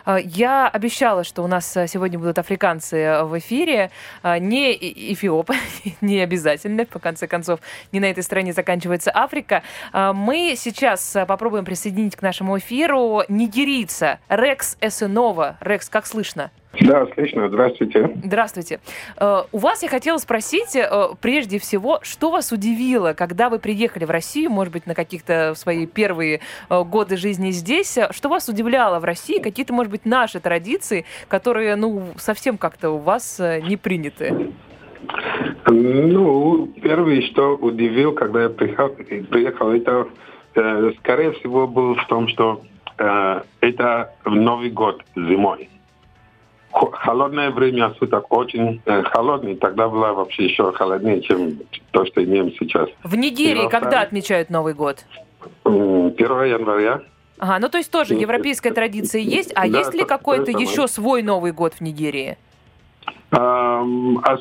А, 0.04 0.18
Я 0.18 0.68
обещала, 0.68 1.24
что 1.24 1.42
у 1.42 1.46
нас 1.46 1.76
а, 1.76 1.86
сегодня 1.86 2.18
будут 2.18 2.38
африканцы 2.38 2.96
э, 2.96 3.24
в 3.24 3.38
эфире, 3.38 3.90
А, 4.22 4.38
не 4.38 4.72
эфиопы, 5.12 5.54
не 6.00 6.20
обязательно, 6.20 6.84
по 6.84 6.98
конце 6.98 7.26
концов, 7.26 7.60
не 7.92 8.00
на 8.00 8.06
этой 8.06 8.22
стране 8.22 8.52
заканчивается 8.52 9.10
Африка. 9.14 9.62
А, 9.92 10.12
Мы 10.12 10.54
сейчас 10.56 11.16
а, 11.16 11.26
попробуем 11.26 11.64
присоединить 11.64 12.16
к 12.16 12.22
нашему 12.22 12.58
эфиру 12.58 13.22
нигерийца 13.28 14.18
Рекс 14.28 14.76
Эсенова. 14.80 15.56
Рекс, 15.60 15.88
как 15.88 16.06
слышно? 16.06 16.50
Да, 16.80 17.06
слышно. 17.14 17.48
Здравствуйте. 17.48 18.10
Здравствуйте. 18.24 18.80
Э, 19.18 19.42
У 19.52 19.58
вас 19.58 19.82
я 19.82 19.88
хотела 19.88 20.16
спросить, 20.16 20.74
э, 20.74 21.08
прежде 21.20 21.58
всего, 21.58 21.98
что 22.02 22.30
вас 22.30 22.50
удивило, 22.50 23.12
когда 23.12 23.50
вы 23.50 23.58
приехали 23.58 24.04
в 24.04 24.10
Россию, 24.10 24.50
может 24.50 24.72
быть, 24.72 24.86
на 24.86 24.94
каких-то 24.94 25.52
свои 25.54 25.86
первые 25.86 26.40
э, 26.70 26.82
годы 26.84 27.16
жизни 27.18 27.50
здесь? 27.50 27.98
Что 28.10 28.28
вас 28.30 28.48
удивляло 28.48 29.00
в 29.00 29.04
России? 29.04 29.38
Какие-то, 29.38 29.74
может 29.74 29.92
быть, 29.92 30.06
наши 30.06 30.40
традиции, 30.40 31.04
которые, 31.28 31.76
ну, 31.76 32.04
совсем 32.16 32.56
как-то 32.56 32.90
у 32.90 32.98
вас 32.98 33.38
не 33.38 33.76
приняты? 33.76 34.52
Ну, 35.66 36.68
первое, 36.80 37.20
что 37.22 37.56
удивил, 37.56 38.12
когда 38.12 38.44
я 38.44 38.48
приехал, 38.48 38.88
приехал 38.88 39.72
это, 39.72 40.06
скорее 41.00 41.32
всего, 41.32 41.66
был 41.66 41.96
в 41.96 42.06
том, 42.06 42.28
что 42.28 42.62
это 42.96 44.14
Новый 44.24 44.70
год 44.70 45.02
зимой. 45.16 45.68
Хо- 46.72 46.90
Холодное 46.90 47.50
время 47.50 47.94
суток 47.98 48.32
очень 48.32 48.80
э, 48.86 49.02
холодный, 49.02 49.56
тогда 49.56 49.88
было 49.88 50.12
вообще 50.14 50.44
еще 50.46 50.72
холоднее, 50.72 51.20
чем 51.20 51.58
то, 51.90 52.04
что 52.06 52.24
имеем 52.24 52.50
сейчас. 52.58 52.88
В 53.04 53.14
Нигерии 53.14 53.68
когда 53.68 54.00
отмечают 54.00 54.48
Новый 54.50 54.72
год? 54.74 55.04
М, 55.64 56.06
1 56.16 56.44
января. 56.44 57.02
Ага, 57.38 57.58
ну 57.60 57.68
то 57.68 57.78
есть 57.78 57.90
тоже 57.90 58.14
европейская 58.14 58.72
традиция 58.72 59.20
есть, 59.20 59.52
а 59.54 59.68
да, 59.68 59.78
есть 59.78 59.92
ли 59.94 60.00
то- 60.00 60.06
какой-то 60.06 60.50
еще 60.50 60.86
свой 60.88 61.22
Новый 61.22 61.52
год 61.52 61.74
в 61.74 61.80
Нигерии? 61.80 62.36
А 63.32 63.82
э, 63.82 64.36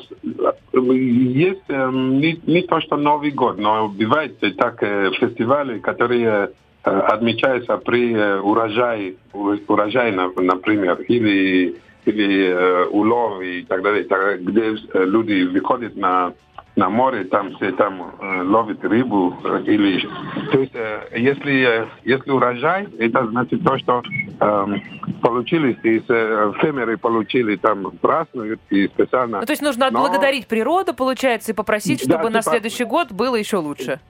Есть 0.74 1.62
эм, 1.68 2.18
не, 2.20 2.38
не 2.46 2.62
то, 2.62 2.80
что 2.80 2.96
Новый 2.96 3.30
год, 3.30 3.58
но 3.58 3.88
бывает 3.88 4.36
э, 4.42 4.50
так 4.52 4.82
э, 4.82 5.10
фестивали, 5.18 5.78
которые 5.80 6.50
э, 6.84 6.90
отмечаются 6.90 7.76
при 7.78 8.12
э, 8.14 8.38
урожае, 8.40 9.14
у- 9.32 9.56
урожае, 9.68 10.12
на- 10.12 10.28
например, 10.36 11.00
или, 11.08 11.74
или 12.04 12.48
э, 12.48 12.84
улов 12.86 13.40
и 13.42 13.62
так 13.62 13.82
далее, 13.82 14.04
так, 14.04 14.42
где 14.42 14.74
э, 14.92 15.04
люди 15.04 15.44
выходят 15.44 15.96
на, 15.96 16.32
на 16.76 16.88
море, 16.90 17.24
там 17.24 17.50
э, 17.60 18.42
ловят 18.42 18.84
рыбу. 18.84 19.36
э, 19.44 19.62
Или, 19.66 20.08
то 20.50 20.58
есть, 20.58 20.72
э, 20.74 21.00
если, 21.16 21.82
э, 21.82 21.86
если 22.04 22.30
урожай, 22.30 22.88
это 22.98 23.26
значит 23.28 23.62
то, 23.64 23.78
что 23.78 24.02
эм, 24.40 24.82
получили, 25.20 25.78
э, 25.84 26.52
фермеры 26.60 26.96
получили 26.96 27.56
там 27.56 27.92
празднуют 28.00 28.60
и 28.70 28.88
специально 28.88 29.40
Ну, 29.40 29.46
то 29.46 29.52
есть 29.52 29.62
нужно 29.62 29.90
Но- 29.90 30.04
отблагодарить 30.04 30.46
природу, 30.48 30.94
получается, 30.94 31.52
и 31.52 31.54
попросить, 31.54 32.06
Да, 32.06 32.14
чтобы 32.16 32.30
на 32.30 32.40
типа- 32.40 32.50
следующий 32.50 32.84
год 32.84 33.12
было 33.12 33.36
еще 33.36 33.58
лучше. 33.58 34.00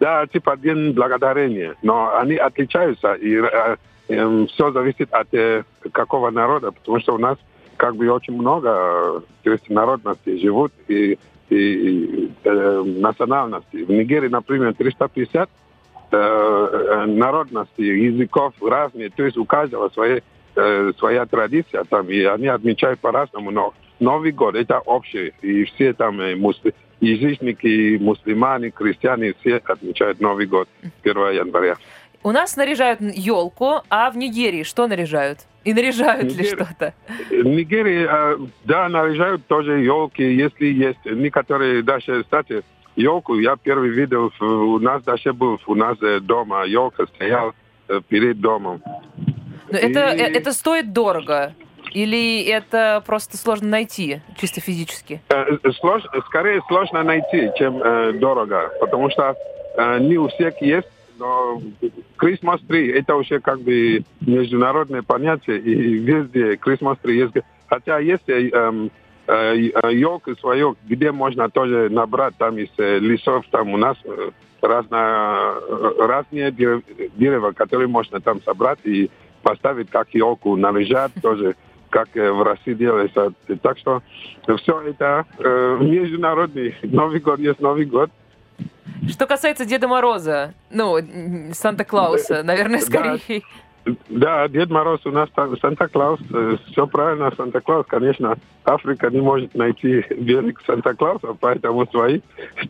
Да, 0.00 0.26
типа 0.26 0.56
день 0.56 0.92
благодарения. 0.92 1.74
Но 1.82 2.16
они 2.16 2.36
отличаются, 2.36 3.14
и 3.14 3.40
все 4.08 4.72
зависит 4.72 5.12
от 5.12 5.32
э, 5.34 5.64
какого 5.92 6.30
народа, 6.30 6.72
потому 6.72 6.98
что 7.00 7.14
у 7.14 7.18
нас 7.18 7.36
как 7.76 7.96
бы 7.96 8.10
очень 8.10 8.34
много 8.34 8.68
э, 8.68 9.20
то 9.44 9.50
есть 9.52 9.68
народностей 9.68 10.40
живут 10.40 10.72
и, 10.88 11.18
и, 11.50 11.56
и, 11.56 12.32
э, 12.44 12.82
национальностей. 12.84 13.84
В 13.84 13.90
Нигерии, 13.90 14.28
например, 14.28 14.74
350 14.74 15.50
э, 16.10 17.04
народностей, 17.06 18.06
языков 18.06 18.54
разные, 18.62 19.10
то 19.10 19.24
есть 19.24 19.36
у 19.36 19.44
каждого 19.44 19.90
свои, 19.90 20.20
э, 20.56 20.92
своя 20.98 21.26
традиция 21.26 21.84
там, 21.84 22.08
и 22.08 22.22
они 22.22 22.48
отмечают 22.48 23.00
по-разному, 23.00 23.50
но 23.50 23.74
Новый 24.00 24.32
год 24.32 24.54
это 24.54 24.78
общий, 24.78 25.32
и 25.42 25.64
все 25.64 25.92
там 25.92 26.20
э, 26.20 26.34
мусли, 26.34 26.74
язычники, 27.00 27.98
мусульмане, 28.00 28.70
крестьяне, 28.70 29.34
все 29.40 29.56
отмечают 29.56 30.20
Новый 30.20 30.46
год 30.46 30.68
1 31.02 31.16
января. 31.32 31.76
У 32.22 32.32
нас 32.32 32.56
наряжают 32.56 33.00
елку, 33.00 33.82
а 33.88 34.10
в 34.10 34.16
Нигерии 34.16 34.62
что 34.64 34.86
наряжают? 34.86 35.40
И 35.64 35.72
наряжают 35.72 36.24
ли 36.24 36.30
Нигерия- 36.44 36.56
что-то? 36.56 36.94
В 37.30 37.44
Нигерии, 37.46 38.06
э, 38.10 38.38
да, 38.64 38.88
наряжают 38.88 39.46
тоже 39.46 39.80
елки, 39.80 40.22
если 40.22 40.66
есть. 40.66 40.98
Некоторые 41.04 41.82
даже, 41.82 42.22
кстати, 42.24 42.62
елку 42.96 43.34
я 43.38 43.56
первый 43.56 43.90
видел, 43.90 44.32
у 44.40 44.78
нас 44.78 45.02
даже 45.02 45.32
был, 45.32 45.60
у 45.66 45.74
нас 45.74 45.96
э, 46.02 46.20
дома 46.20 46.64
елка 46.64 47.06
стояла 47.06 47.54
э, 47.88 48.00
перед 48.08 48.40
домом. 48.40 48.82
Но 49.70 49.78
это, 49.78 50.10
И- 50.14 50.20
э, 50.20 50.26
это 50.38 50.52
стоит 50.52 50.92
дорого? 50.92 51.54
Или 51.92 52.42
это 52.42 53.02
просто 53.06 53.36
сложно 53.38 53.68
найти, 53.68 54.20
чисто 54.40 54.60
физически? 54.60 55.22
Э, 55.30 55.56
слож- 55.80 56.04
скорее 56.26 56.60
сложно 56.68 57.02
найти, 57.02 57.50
чем 57.56 57.80
э, 57.82 58.12
дорого, 58.12 58.70
потому 58.80 59.08
что 59.10 59.34
э, 59.76 59.98
не 60.00 60.18
у 60.18 60.28
всех 60.28 60.60
есть, 60.60 60.88
но 61.18 61.60
Christmas 62.18 62.60
tree 62.66 62.92
это 62.92 63.16
уже 63.16 63.40
как 63.40 63.60
бы 63.60 64.02
международное 64.20 65.02
понятие, 65.02 65.58
и 65.58 65.94
везде 65.98 66.54
Christmas 66.54 66.98
tree 67.02 67.14
есть. 67.14 67.34
Хотя 67.68 67.98
есть 67.98 68.28
э, 68.28 68.48
эм, 68.48 68.90
э, 69.26 69.70
елка 69.92 70.34
свое, 70.36 70.74
где 70.86 71.12
можно 71.12 71.50
тоже 71.50 71.88
набрать 71.90 72.34
там 72.36 72.58
из 72.58 72.68
э, 72.78 72.98
лесов, 72.98 73.44
там 73.50 73.74
у 73.74 73.76
нас 73.76 73.96
э, 74.04 74.30
разно, 74.62 75.54
э, 75.68 75.92
разные 75.98 76.50
дерев- 76.50 76.84
дерева, 77.16 77.52
которые 77.52 77.88
можно 77.88 78.20
там 78.20 78.42
собрать 78.42 78.78
и 78.84 79.10
поставить 79.42 79.90
как 79.90 80.08
елку, 80.14 80.56
наряжать 80.56 81.12
тоже 81.22 81.56
как 81.90 82.08
э, 82.16 82.30
в 82.30 82.42
России 82.42 82.74
делается. 82.74 83.32
Так 83.62 83.78
что 83.78 84.02
все 84.58 84.80
это 84.80 85.26
э, 85.38 85.78
международный. 85.80 86.74
Новый 86.82 87.20
год 87.20 87.38
есть 87.38 87.60
Новый 87.60 87.84
год. 87.84 88.10
Что 89.08 89.26
касается 89.26 89.64
Деда 89.64 89.88
Мороза, 89.88 90.54
ну, 90.70 90.96
Санта-Клауса, 91.52 92.42
наверное, 92.42 92.80
скорее. 92.80 93.42
Да, 94.08 94.48
Дед 94.48 94.68
Мороз 94.70 95.00
у 95.06 95.10
нас 95.10 95.30
там, 95.34 95.56
Санта-Клаус, 95.58 96.20
все 96.70 96.86
правильно, 96.86 97.32
Санта-Клаус, 97.34 97.86
конечно, 97.86 98.36
Африка 98.64 99.08
не 99.10 99.20
может 99.20 99.54
найти 99.54 100.04
берег 100.10 100.60
Санта-Клауса, 100.66 101.34
поэтому 101.40 101.86
свои 101.86 102.20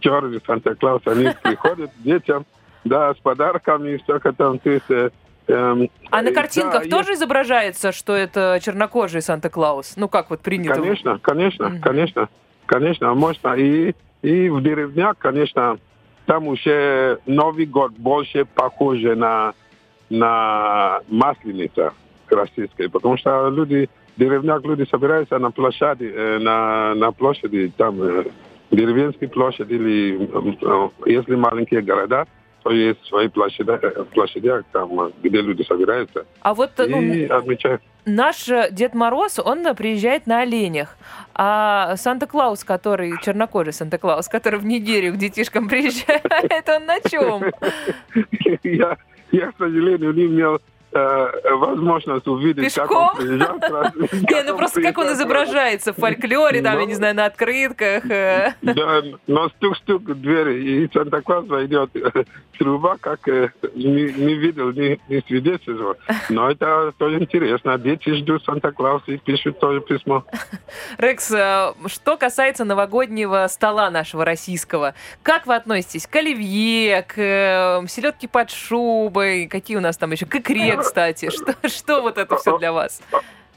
черные 0.01 0.41
Санта-Клаус, 0.47 1.03
они 1.07 1.31
приходят 1.43 1.91
детям, 1.99 2.47
да, 2.85 3.15
с 3.15 3.17
подарками, 3.19 3.97
все 3.97 4.21
там, 4.21 4.59
то 4.61 4.71
есть, 4.71 4.91
э, 4.91 5.11
эм, 5.49 5.91
А 6.11 6.23
на 6.23 6.29
э, 6.29 6.33
картинках 6.33 6.85
да, 6.89 6.97
тоже 6.97 7.15
изображается, 7.15 7.91
что 7.91 8.15
это 8.15 8.61
чернокожий 8.63 9.23
Санта-Клаус? 9.23 9.95
Ну, 9.97 10.09
как 10.09 10.31
вот 10.31 10.41
принято? 10.41 10.75
Конечно, 10.75 11.19
конечно, 11.19 11.69
Мгм. 11.69 11.81
конечно, 11.81 12.29
конечно, 12.67 13.15
можно. 13.15 13.55
И, 13.55 13.95
и 14.23 14.49
в 14.49 14.63
деревнях, 14.63 15.17
конечно, 15.19 15.79
там 16.27 16.49
уже 16.49 17.19
Новый 17.27 17.67
год 17.67 17.93
больше 17.93 18.45
похож 18.45 19.01
на, 19.01 19.55
на 20.11 21.01
масленица 21.09 21.93
российская, 22.29 22.89
потому 22.89 23.17
что 23.17 23.49
люди, 23.49 23.89
в 24.17 24.21
деревнях 24.21 24.63
люди 24.65 24.87
собираются 24.91 25.39
на 25.39 25.51
площади, 25.51 26.13
э, 26.15 26.39
на, 26.39 26.95
на 26.95 27.13
площади, 27.13 27.73
там, 27.77 28.03
э, 28.03 28.25
деревенские 28.71 29.31
площади, 29.31 29.75
или 29.75 30.31
если 31.07 31.35
маленькие 31.35 31.81
города, 31.81 32.27
то 32.69 32.75
есть 32.75 33.03
свои 33.07 33.29
площади, 33.29 33.79
площадях, 34.13 34.65
там, 34.73 35.11
где 35.23 35.41
люди 35.41 35.63
собираются, 35.63 36.27
А 36.43 36.53
вот 36.53 36.73
ну, 36.77 37.01
и 37.01 37.25
отмечают. 37.25 37.81
наш 38.05 38.47
э, 38.51 38.69
Дед 38.71 38.95
Мороз, 38.95 39.39
он 39.39 39.67
э, 39.67 39.75
приезжает 39.75 40.27
на 40.27 40.43
оленях. 40.43 40.99
А 41.35 41.97
Санта-Клаус, 41.97 42.65
который, 42.65 43.15
чернокожий 43.23 43.73
Санта-Клаус, 43.73 44.29
который 44.29 44.61
в 44.61 44.67
Нигерию 44.67 45.15
к 45.15 45.17
детишкам 45.17 45.67
приезжает, 45.67 46.69
он 46.69 46.85
на 46.85 47.01
чем? 47.01 47.43
я, 48.63 48.99
я, 49.33 49.53
к 49.53 49.57
сожалению, 49.57 50.13
не 50.13 50.27
имел 50.27 50.61
возможность 50.93 52.27
увидеть, 52.27 52.75
как 52.75 52.89
Пешком? 52.89 53.09
он 53.11 53.17
приезжал. 53.17 53.59
Не, 54.31 54.43
ну 54.43 54.57
просто 54.57 54.83
как 54.83 54.99
он 54.99 55.13
изображается 55.13 55.93
в 55.93 55.97
фольклоре, 55.97 56.63
там, 56.63 56.79
я 56.79 56.85
не 56.87 56.93
Ну. 56.93 56.99
знаю, 56.99 57.15
на 57.15 57.27
открытках. 57.27 58.05
э. 58.11 58.53
Да, 58.63 59.03
но 59.27 59.49
стук-стук 59.51 60.03
в 60.03 60.15
двери, 60.21 60.85
и 60.85 60.91
Санта-Клаус 60.93 61.49
войдет. 61.49 61.91
Труба, 62.59 62.97
как 62.99 63.29
э, 63.29 63.51
не, 63.77 64.35
видел, 64.35 64.73
не, 64.73 64.99
свидетельствовал. 65.29 65.95
Но 66.29 66.51
это 66.51 66.93
тоже 66.99 67.21
интересно. 67.21 67.79
Дети 67.79 68.13
ждут 68.17 68.45
Санта-Клауса 68.45 69.13
и 69.13 69.19
пишут 69.19 69.61
тоже 69.61 69.81
письмо. 69.81 70.25
Рекс, 70.99 71.31
э, 71.31 71.73
что 71.87 72.17
касается 72.17 72.65
новогоднего 72.65 73.47
стола 73.49 73.91
нашего 73.91 74.25
российского, 74.25 74.95
как 75.23 75.47
вы 75.47 75.55
относитесь 75.55 76.09
к 76.09 76.17
оливье, 76.17 77.03
к 77.03 77.15
э, 77.17 77.87
селедке 77.87 78.27
под 78.27 78.51
шубой, 78.51 79.47
какие 79.47 79.77
у 79.77 79.81
нас 79.81 79.97
там 79.97 80.11
еще, 80.11 80.27
к 80.27 80.35
икре, 80.35 80.78
кстати, 80.79 81.31
что, 81.35 81.55
что 81.69 82.03
вот 82.03 82.19
это 82.19 82.37
все 82.37 82.59
для 82.59 82.73
вас? 82.73 83.01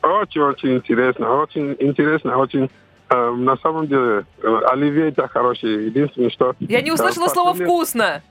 Очень-очень 0.02 0.76
интересно, 0.78 1.36
очень 1.42 1.76
интересно, 1.80 2.38
очень... 2.38 2.70
э, 3.10 3.32
на 3.32 3.56
самом 3.58 3.88
деле, 3.88 4.26
э, 4.42 4.62
оливье 4.68 5.10
это 5.10 5.28
хороший. 5.28 5.86
Единственное, 5.86 6.30
что... 6.32 6.56
Я 6.60 6.82
не 6.82 6.90
э, 6.90 6.94
услышала 6.94 7.28
слово 7.28 7.52
последнее- 7.52 7.68
«вкусно». 7.68 8.22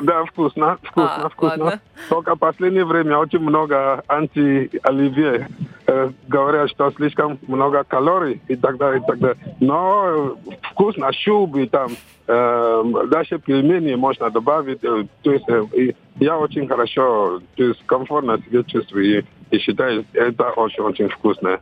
Да, 0.00 0.24
вкусно, 0.26 0.78
вкусно, 0.82 1.24
А, 1.24 1.28
вкусно. 1.28 1.64
ладно. 1.64 1.80
Только 2.08 2.36
в 2.36 2.38
последнее 2.38 2.84
время 2.84 3.18
очень 3.18 3.40
много 3.40 4.04
анти-оливье. 4.06 5.48
Э, 5.92 6.10
говорят, 6.26 6.70
что 6.70 6.90
слишком 6.92 7.38
много 7.46 7.84
калорий 7.84 8.40
и 8.48 8.56
так 8.56 8.78
далее, 8.78 9.02
и 9.02 9.06
так 9.06 9.18
далее. 9.18 9.36
Но 9.60 10.36
э, 10.48 10.56
вкусно, 10.70 11.12
шубы 11.12 11.66
там, 11.66 11.92
э, 12.26 12.84
даже 13.10 13.38
пельмени 13.38 13.94
можно 13.94 14.30
добавить. 14.30 14.82
э, 14.82 15.04
то 15.22 15.32
есть 15.32 15.44
э, 15.48 15.64
и 15.74 15.94
я 16.18 16.38
очень 16.38 16.66
хорошо, 16.66 17.40
то 17.56 17.64
есть 17.64 17.82
комфортно 17.84 18.38
себя 18.38 18.62
чувствую 18.62 19.04
и, 19.18 19.24
и 19.50 19.58
считаю, 19.58 20.06
это 20.14 20.50
очень-очень 20.52 21.08
вкусно. 21.08 21.60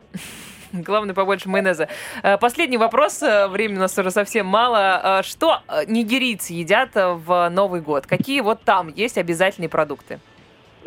Главное, 0.71 1.13
побольше 1.13 1.49
майонеза. 1.49 1.89
Э, 2.23 2.37
Последний 2.37 2.77
вопрос. 2.77 3.21
Времени 3.49 3.77
у 3.77 3.81
нас 3.81 3.97
уже 3.97 4.11
совсем 4.11 4.45
мало. 4.45 5.21
Что 5.23 5.59
нигерийцы 5.87 6.53
едят 6.53 6.91
в 6.95 7.49
Новый 7.49 7.81
год? 7.81 8.07
Какие 8.07 8.39
вот 8.39 8.61
там 8.61 8.93
есть 8.95 9.17
обязательные 9.17 9.69
продукты? 9.69 10.19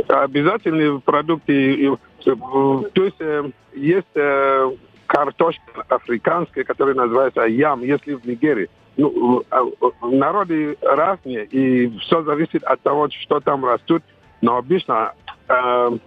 обязательные 0.09 1.01
продукты. 1.01 1.97
То 2.25 3.05
есть 3.05 3.21
э, 3.21 3.51
есть 3.75 4.07
э, 4.15 4.71
картошка 5.07 5.85
африканская, 5.89 6.65
которая 6.65 6.95
называется 6.95 7.43
ям, 7.43 7.83
если 7.83 8.15
в 8.15 8.25
Нигерии. 8.25 8.69
Ну, 8.97 9.43
э, 9.51 9.65
народы 10.03 10.77
разные, 10.81 11.45
и 11.47 11.89
все 11.99 12.23
зависит 12.23 12.63
от 12.65 12.81
того, 12.81 13.09
что 13.11 13.41
там 13.41 13.65
растут. 13.65 14.03
Но 14.41 14.57
обычно 14.57 15.13
э, 15.49 15.53
в 15.53 15.99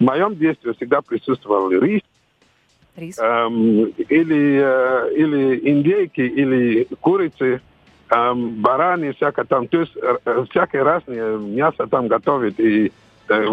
моем 0.00 0.36
детстве 0.36 0.74
всегда 0.74 1.00
присутствовал 1.02 1.70
рис, 1.70 2.02
Рис. 2.96 3.18
эм, 3.18 3.84
или, 4.08 4.60
э, 4.62 5.12
или 5.14 5.70
индейки, 5.70 6.20
или 6.20 6.86
курицы, 7.00 7.60
эм, 8.10 8.62
бараны, 8.62 9.12
всякое 9.14 9.44
там. 9.44 9.68
То 9.68 9.80
есть 9.80 9.96
э, 9.96 10.16
э, 10.24 10.44
всякое 10.50 10.84
разное 10.84 11.36
мясо 11.36 11.86
там 11.86 12.08
готовят. 12.08 12.58
И 12.58 12.92
э, 13.28 13.46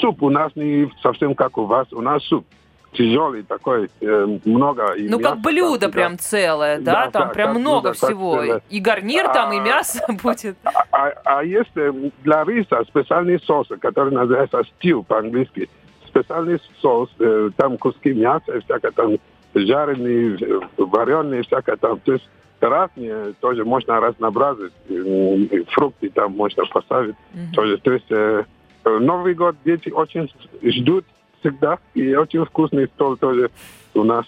суп 0.00 0.22
у 0.22 0.30
нас 0.30 0.52
не 0.56 0.90
совсем 1.02 1.34
как 1.34 1.58
у 1.58 1.64
вас. 1.64 1.86
У 1.92 2.00
нас 2.00 2.22
суп 2.24 2.46
тяжелый 2.92 3.42
такой, 3.42 3.90
э, 4.00 4.38
много. 4.44 4.92
и 4.94 5.08
Ну, 5.08 5.18
как 5.20 5.36
мяса 5.36 5.48
блюдо 5.48 5.78
там, 5.80 5.90
да. 5.90 5.94
прям 5.94 6.18
целое, 6.18 6.78
да? 6.80 6.92
Да, 7.06 7.10
Там 7.10 7.28
да, 7.28 7.34
прям 7.34 7.48
как 7.52 7.58
много 7.58 7.80
блюдо, 7.90 8.00
как 8.00 8.08
всего. 8.08 8.32
целое. 8.36 8.62
И 8.70 8.80
гарнир 8.80 9.24
там, 9.32 9.52
и 9.52 9.58
А. 9.58 9.62
мясо 9.62 10.04
будет. 10.22 10.56
А, 10.64 11.12
а 11.24 11.44
есть 11.44 11.70
э, 11.76 11.92
для 12.24 12.44
риса 12.44 12.82
специальный 12.88 13.38
соус, 13.40 13.68
который 13.80 14.12
называется 14.12 14.62
стил 14.76 15.04
по-английски. 15.04 15.68
Специальный 16.06 16.58
соус, 16.80 17.10
э, 17.18 17.50
там 17.56 17.76
куски 17.76 18.12
мяса, 18.14 18.56
и 18.56 18.60
всякое 18.62 18.90
там 18.92 19.18
жареные, 19.54 20.36
э, 20.40 20.60
вареные, 20.78 21.42
всякое 21.42 21.76
там. 21.76 22.00
То 22.00 22.14
есть 22.14 22.28
разные 22.60 23.34
тоже 23.40 23.64
можно 23.64 24.00
разнообразить. 24.00 24.72
Фрукты 25.68 26.08
там 26.10 26.32
можно 26.32 26.64
поставить. 26.66 27.14
Мгм. 27.34 27.52
Тоже. 27.52 27.76
То 27.78 27.92
есть 27.92 28.10
э, 28.10 28.44
Новый 28.84 29.34
год 29.34 29.56
дети 29.64 29.90
очень 29.90 30.32
ждут 30.62 31.04
всегда. 31.40 31.78
И 31.94 32.14
очень 32.14 32.44
вкусный 32.44 32.86
стол 32.88 33.16
тоже 33.16 33.50
у 33.94 34.04
нас. 34.04 34.26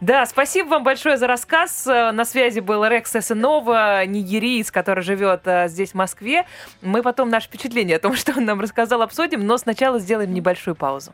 Да, 0.00 0.26
спасибо 0.26 0.68
вам 0.68 0.84
большое 0.84 1.16
за 1.16 1.26
рассказ. 1.26 1.86
Э, 1.86 2.10
На 2.12 2.24
связи 2.24 2.60
был 2.60 2.84
Рекс 2.84 3.14
Эсенова, 3.16 4.04
нигериец, 4.04 4.70
который 4.70 5.02
живет 5.02 5.42
э, 5.46 5.68
здесь, 5.68 5.92
в 5.92 5.94
Москве. 5.94 6.44
Мы 6.82 7.02
потом 7.02 7.30
наше 7.30 7.46
впечатление 7.46 7.96
о 7.96 8.00
том, 8.00 8.14
что 8.16 8.32
он 8.36 8.44
нам 8.44 8.60
рассказал, 8.60 9.02
обсудим, 9.02 9.46
но 9.46 9.56
сначала 9.56 9.98
сделаем 9.98 10.34
небольшую 10.34 10.74
паузу. 10.74 11.12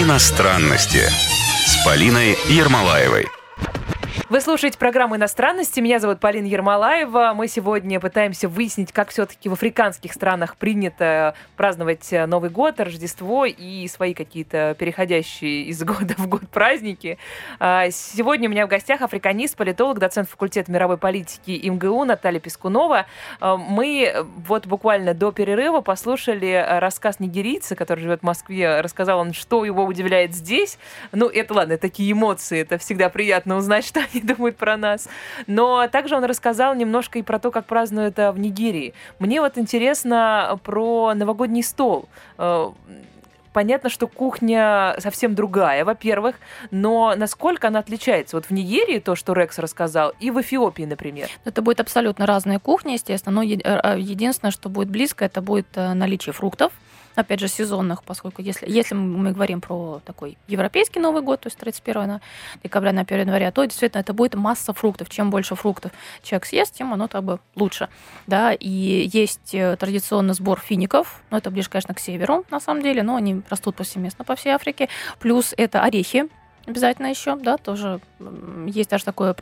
Иностранности 0.00 1.08
с 1.66 1.84
Полиной 1.84 2.36
Ермолаевой. 2.48 3.26
Вы 4.30 4.42
слушаете 4.42 4.76
программу 4.76 5.16
«Иностранности». 5.16 5.80
Меня 5.80 6.00
зовут 6.00 6.20
Полина 6.20 6.44
Ермолаева. 6.44 7.32
Мы 7.34 7.48
сегодня 7.48 7.98
пытаемся 7.98 8.46
выяснить, 8.46 8.92
как 8.92 9.08
все-таки 9.08 9.48
в 9.48 9.54
африканских 9.54 10.12
странах 10.12 10.58
принято 10.58 11.34
праздновать 11.56 12.12
Новый 12.26 12.50
год, 12.50 12.78
Рождество 12.78 13.46
и 13.46 13.88
свои 13.88 14.12
какие-то 14.12 14.76
переходящие 14.78 15.62
из 15.62 15.82
года 15.82 16.12
в 16.18 16.28
год 16.28 16.46
праздники. 16.50 17.16
А, 17.58 17.90
сегодня 17.90 18.50
у 18.50 18.52
меня 18.52 18.66
в 18.66 18.68
гостях 18.68 19.00
африканист, 19.00 19.56
политолог, 19.56 19.98
доцент 19.98 20.28
факультета 20.28 20.70
мировой 20.70 20.98
политики 20.98 21.66
МГУ 21.66 22.04
Наталья 22.04 22.38
Пескунова. 22.38 23.06
А, 23.40 23.56
мы 23.56 24.14
вот 24.46 24.66
буквально 24.66 25.14
до 25.14 25.32
перерыва 25.32 25.80
послушали 25.80 26.66
рассказ 26.68 27.18
нигерийца, 27.18 27.74
который 27.76 28.00
живет 28.00 28.20
в 28.20 28.24
Москве. 28.24 28.82
Рассказал 28.82 29.20
он, 29.20 29.32
что 29.32 29.64
его 29.64 29.86
удивляет 29.86 30.34
здесь. 30.34 30.78
Ну, 31.12 31.28
это 31.28 31.54
ладно, 31.54 31.78
такие 31.78 32.12
эмоции. 32.12 32.60
Это 32.60 32.76
всегда 32.76 33.08
приятно 33.08 33.56
узнать, 33.56 33.86
что 33.86 34.00
они 34.18 34.34
думают 34.34 34.56
про 34.56 34.76
нас. 34.76 35.08
Но 35.46 35.86
также 35.88 36.16
он 36.16 36.24
рассказал 36.24 36.74
немножко 36.74 37.18
и 37.18 37.22
про 37.22 37.38
то, 37.38 37.50
как 37.50 37.66
празднуют 37.66 38.18
это 38.18 38.32
в 38.32 38.38
Нигерии. 38.38 38.94
Мне 39.18 39.40
вот 39.40 39.58
интересно 39.58 40.58
про 40.64 41.14
новогодний 41.14 41.62
стол 41.62 42.08
э, 42.38 42.70
понятно, 43.52 43.90
что 43.90 44.06
кухня 44.06 44.96
совсем 44.98 45.34
другая, 45.34 45.84
во-первых, 45.84 46.36
но 46.70 47.14
насколько 47.16 47.68
она 47.68 47.80
отличается? 47.80 48.36
Вот 48.36 48.46
в 48.46 48.50
Нигерии, 48.50 48.98
то, 48.98 49.14
что 49.14 49.32
Рекс 49.32 49.58
рассказал, 49.58 50.12
и 50.20 50.30
в 50.30 50.40
Эфиопии, 50.40 50.84
например. 50.84 51.28
Это 51.44 51.62
будет 51.62 51.80
абсолютно 51.80 52.26
разная 52.26 52.58
кухня, 52.58 52.94
естественно, 52.94 53.34
но 53.34 53.42
э, 53.42 53.58
э, 53.62 53.98
единственное, 53.98 54.52
что 54.52 54.68
будет 54.68 54.88
близко, 54.88 55.24
это 55.24 55.42
будет 55.42 55.66
наличие 55.74 56.32
фруктов, 56.32 56.72
опять 57.14 57.40
же, 57.40 57.48
сезонных, 57.48 58.02
поскольку 58.04 58.42
если, 58.42 58.68
если 58.68 58.94
мы 58.94 59.32
говорим 59.32 59.60
про 59.60 60.00
такой 60.04 60.36
европейский 60.46 61.00
Новый 61.00 61.22
год, 61.22 61.40
то 61.40 61.48
есть 61.48 61.58
31 61.58 62.20
декабря 62.62 62.92
на 62.92 63.02
1 63.02 63.20
января, 63.20 63.50
то 63.50 63.64
действительно 63.64 64.00
это 64.00 64.12
будет 64.12 64.34
масса 64.34 64.72
фруктов. 64.72 65.08
Чем 65.10 65.30
больше 65.30 65.54
фруктов 65.54 65.92
человек 66.22 66.46
съест, 66.46 66.74
тем 66.74 66.92
оно 66.92 67.08
как 67.08 67.24
бы 67.24 67.40
лучше. 67.56 67.88
Да? 68.26 68.52
И 68.52 69.08
есть 69.12 69.54
э, 69.54 69.76
традиционный 69.76 70.34
сбор 70.34 70.60
фиников, 70.60 71.22
но 71.30 71.38
это 71.38 71.50
ближе, 71.50 71.68
конечно, 71.70 71.94
к 71.94 72.00
северу, 72.00 72.44
на 72.50 72.60
самом 72.60 72.82
деле, 72.82 73.02
но 73.02 73.16
они 73.16 73.42
растут 73.48 73.76
повсеместно 73.76 74.24
по 74.24 74.36
всей 74.36 74.50
Африке. 74.50 74.88
Плюс 75.18 75.54
это 75.56 75.82
орехи, 75.82 76.28
обязательно 76.68 77.06
еще, 77.06 77.36
да, 77.36 77.56
тоже 77.56 78.00
есть 78.66 78.90
даже 78.90 79.04
такое 79.04 79.34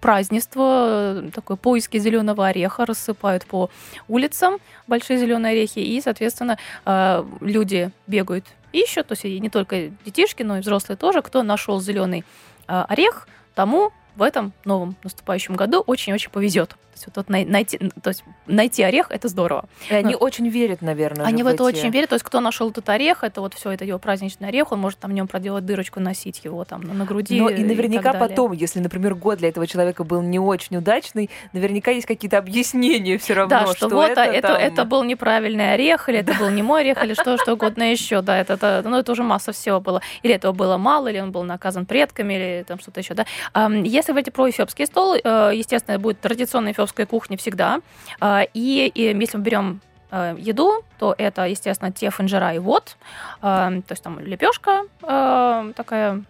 празднество, 0.00 1.22
такое 1.32 1.56
поиски 1.56 1.98
зеленого 1.98 2.46
ореха, 2.46 2.84
рассыпают 2.84 3.46
по 3.46 3.70
улицам 4.08 4.58
большие 4.86 5.18
зеленые 5.18 5.52
орехи, 5.52 5.78
и, 5.78 6.00
соответственно, 6.00 6.58
э, 6.84 7.24
люди 7.40 7.90
бегают, 8.06 8.44
ищут, 8.72 9.06
то 9.06 9.12
есть 9.12 9.24
и 9.24 9.38
не 9.40 9.50
только 9.50 9.90
детишки, 10.04 10.42
но 10.42 10.58
и 10.58 10.60
взрослые 10.60 10.96
тоже, 10.96 11.22
кто 11.22 11.42
нашел 11.42 11.80
зеленый 11.80 12.24
э, 12.66 12.84
орех, 12.88 13.28
тому 13.54 13.92
в 14.16 14.22
этом 14.22 14.52
новом 14.64 14.96
наступающем 15.04 15.54
году 15.54 15.80
очень-очень 15.80 16.30
повезет. 16.30 16.76
То 16.94 16.98
есть, 16.98 17.16
вот, 17.16 17.28
найти, 17.28 17.78
то 18.02 18.08
есть 18.08 18.24
найти 18.46 18.82
орех 18.82 19.10
это 19.10 19.28
здорово. 19.28 19.64
И 19.90 19.94
они 19.94 20.12
ну, 20.12 20.18
очень 20.18 20.48
верят, 20.48 20.82
наверное. 20.82 21.26
Они 21.26 21.42
в 21.42 21.46
это 21.46 21.68
эти... 21.68 21.78
очень 21.78 21.90
верят. 21.90 22.10
То 22.10 22.14
есть 22.14 22.24
кто 22.24 22.40
нашел 22.40 22.70
этот 22.70 22.88
орех, 22.88 23.24
это 23.24 23.40
вот 23.40 23.54
все 23.54 23.70
это 23.70 23.84
его 23.84 23.98
праздничный 23.98 24.48
орех, 24.48 24.72
он 24.72 24.80
может 24.80 24.98
там 24.98 25.10
в 25.10 25.14
нем 25.14 25.28
проделать 25.28 25.66
дырочку, 25.66 26.00
носить 26.00 26.44
его 26.44 26.64
там 26.64 26.82
на 26.82 27.04
груди. 27.04 27.40
Но 27.40 27.48
и 27.48 27.64
наверняка 27.64 28.12
и 28.12 28.18
потом, 28.18 28.52
если, 28.52 28.80
например, 28.80 29.14
год 29.14 29.38
для 29.38 29.48
этого 29.48 29.66
человека 29.66 30.04
был 30.04 30.22
не 30.22 30.38
очень 30.38 30.76
удачный, 30.76 31.30
наверняка 31.52 31.90
есть 31.90 32.06
какие-то 32.06 32.38
объяснения 32.38 33.18
все 33.18 33.34
равно. 33.34 33.50
Да, 33.50 33.66
что, 33.66 33.74
что 33.74 33.88
вот 33.88 34.10
это, 34.10 34.22
это, 34.22 34.48
там... 34.48 34.56
это 34.56 34.84
был 34.84 35.02
неправильный 35.04 35.74
орех, 35.74 36.08
или 36.08 36.18
это 36.18 36.34
был 36.34 36.50
не 36.50 36.62
мой 36.62 36.82
орех, 36.82 37.02
или 37.02 37.14
что, 37.14 37.36
что 37.38 37.54
угодно 37.54 37.90
еще. 37.90 38.22
Да, 38.22 38.38
это, 38.38 38.54
это, 38.54 38.82
ну, 38.84 38.98
это 38.98 39.12
уже 39.12 39.22
масса 39.22 39.52
всего 39.52 39.80
было. 39.80 40.00
Или 40.22 40.34
этого 40.34 40.52
было 40.52 40.76
мало, 40.76 41.08
или 41.08 41.20
он 41.20 41.32
был 41.32 41.42
наказан 41.42 41.86
предками, 41.86 42.34
или 42.34 42.64
там 42.66 42.78
что-то 42.78 43.00
еще. 43.00 43.14
Да. 43.14 43.26
Если 43.68 44.12
говорить 44.12 44.32
про 44.32 44.48
эфиопский 44.50 44.86
стол, 44.86 45.14
э, 45.14 45.52
естественно, 45.54 45.98
будет 45.98 46.20
традиционная 46.20 46.72
эфиопская 46.84 47.06
кухня 47.06 47.36
всегда 47.36 47.64
да. 47.64 47.80
А, 48.20 48.42
и, 48.52 48.90
и 48.94 49.02
если 49.18 49.38
мы 49.38 49.42
берем 49.42 49.80
э, 50.10 50.36
еду, 50.38 50.84
то 50.98 51.14
это, 51.16 51.46
естественно, 51.46 51.90
те 51.92 52.10
инжира 52.18 52.52
и 52.52 52.58
вот, 52.58 52.96
э, 53.40 53.40
то 53.40 53.92
есть 53.92 54.02
там 54.02 54.20
лепешка 54.20 54.82
э, 55.02 55.72
такая 55.74 56.22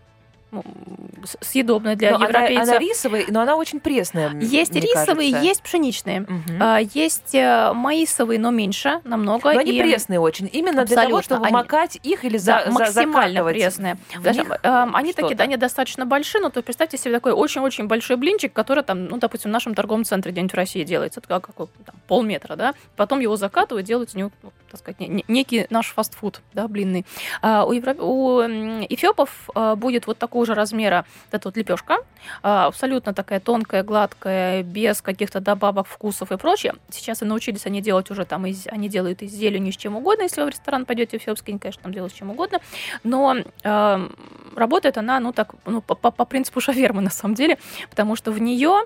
съедобная 1.40 1.96
для 1.96 2.18
но 2.18 2.24
европейцев. 2.24 2.62
Она, 2.62 2.72
она 2.72 2.78
рисовая, 2.78 3.24
но 3.28 3.40
она 3.40 3.57
очень 3.57 3.80
пресная. 3.80 4.34
Есть 4.40 4.74
рисовые, 4.74 5.30
кажется. 5.30 5.48
есть 5.48 5.62
пшеничные. 5.62 6.22
Угу. 6.22 6.88
Есть 6.94 7.34
э, 7.34 7.72
маисовые, 7.72 8.38
но 8.38 8.50
меньше 8.50 9.00
намного. 9.05 9.52
Но 9.52 9.61
они 9.61 9.72
и... 9.72 9.82
пресные 9.82 10.20
очень. 10.20 10.48
Именно 10.52 10.82
Абсолютно. 10.82 10.94
для 10.94 11.05
того, 11.05 11.22
чтобы 11.22 11.46
они... 11.46 11.55
макать 11.55 11.98
их 12.02 12.24
или 12.24 12.36
за, 12.36 12.64
да, 12.64 12.70
максимально 12.70 13.44
пресные. 13.44 13.96
Даже, 14.22 14.42
э, 14.42 14.86
они 14.92 15.12
такие, 15.12 15.36
они 15.38 15.57
достаточно 15.57 16.07
большие, 16.07 16.42
но 16.42 16.50
то 16.50 16.62
представьте 16.62 16.96
себе 16.96 17.12
такой 17.12 17.32
очень-очень 17.32 17.86
большой 17.86 18.16
блинчик, 18.16 18.52
который 18.52 18.84
там, 18.84 19.07
ну, 19.07 19.18
допустим, 19.18 19.50
в 19.50 19.52
нашем 19.52 19.74
торговом 19.74 20.05
центре 20.05 20.32
где-нибудь 20.32 20.52
в 20.52 20.57
России 20.57 20.84
делается, 20.84 21.20
это 21.20 21.28
как, 21.28 21.46
как 21.46 21.68
там, 21.84 21.94
полметра, 22.07 22.57
да. 22.57 22.74
Потом 22.96 23.20
его 23.20 23.36
закатывают, 23.36 23.86
делают 23.86 24.11
из 24.11 24.14
него, 24.14 24.30
ну, 24.42 24.52
так 24.70 24.80
сказать, 24.80 25.00
не, 25.00 25.24
некий 25.28 25.66
наш 25.70 25.92
фастфуд, 25.92 26.40
да, 26.52 26.68
блинный. 26.68 27.07
А 27.42 27.64
у, 27.64 27.72
Европ... 27.72 28.00
у 28.00 28.40
эфиопов 28.40 29.50
а, 29.55 29.76
будет 29.76 30.07
вот 30.07 30.18
такого 30.45 30.47
же 30.47 30.55
размера 30.55 31.05
эта 31.32 31.49
вот 31.49 31.57
лепешка, 31.57 31.99
а, 32.42 32.66
абсолютно 32.66 33.12
такая 33.12 33.40
тонкая, 33.40 33.82
гладкая, 33.82 34.62
без 34.62 35.01
каких-то 35.01 35.40
добавок, 35.40 35.86
вкусов 35.86 36.32
и 36.32 36.36
прочее. 36.36 36.74
Сейчас 36.90 37.22
и 37.22 37.24
научились 37.24 37.66
они 37.66 37.80
делать 37.80 38.11
уже 38.11 38.24
там, 38.24 38.47
из, 38.47 38.66
они 38.66 38.88
делают 38.88 39.22
из 39.22 39.32
зелени 39.32 39.70
с 39.70 39.76
чем 39.76 39.97
угодно, 39.97 40.22
если 40.22 40.42
вы 40.42 40.47
в 40.47 40.51
ресторан 40.51 40.84
пойдете 40.84 41.16
эфиопский, 41.16 41.53
они, 41.53 41.59
конечно, 41.59 41.82
там 41.82 41.92
делают 41.92 42.12
с 42.12 42.16
чем 42.16 42.30
угодно, 42.30 42.61
но 43.05 43.36
э, 43.36 44.09
работает 44.57 44.99
она, 44.99 45.20
ну, 45.20 45.32
так, 45.32 45.55
ну, 45.66 45.80
по, 45.80 45.95
по, 45.95 46.24
принципу 46.24 46.61
шавермы, 46.61 47.01
на 47.03 47.11
самом 47.11 47.34
деле, 47.34 47.59
потому 47.90 48.16
что 48.16 48.32
в 48.32 48.40
нее 48.40 48.84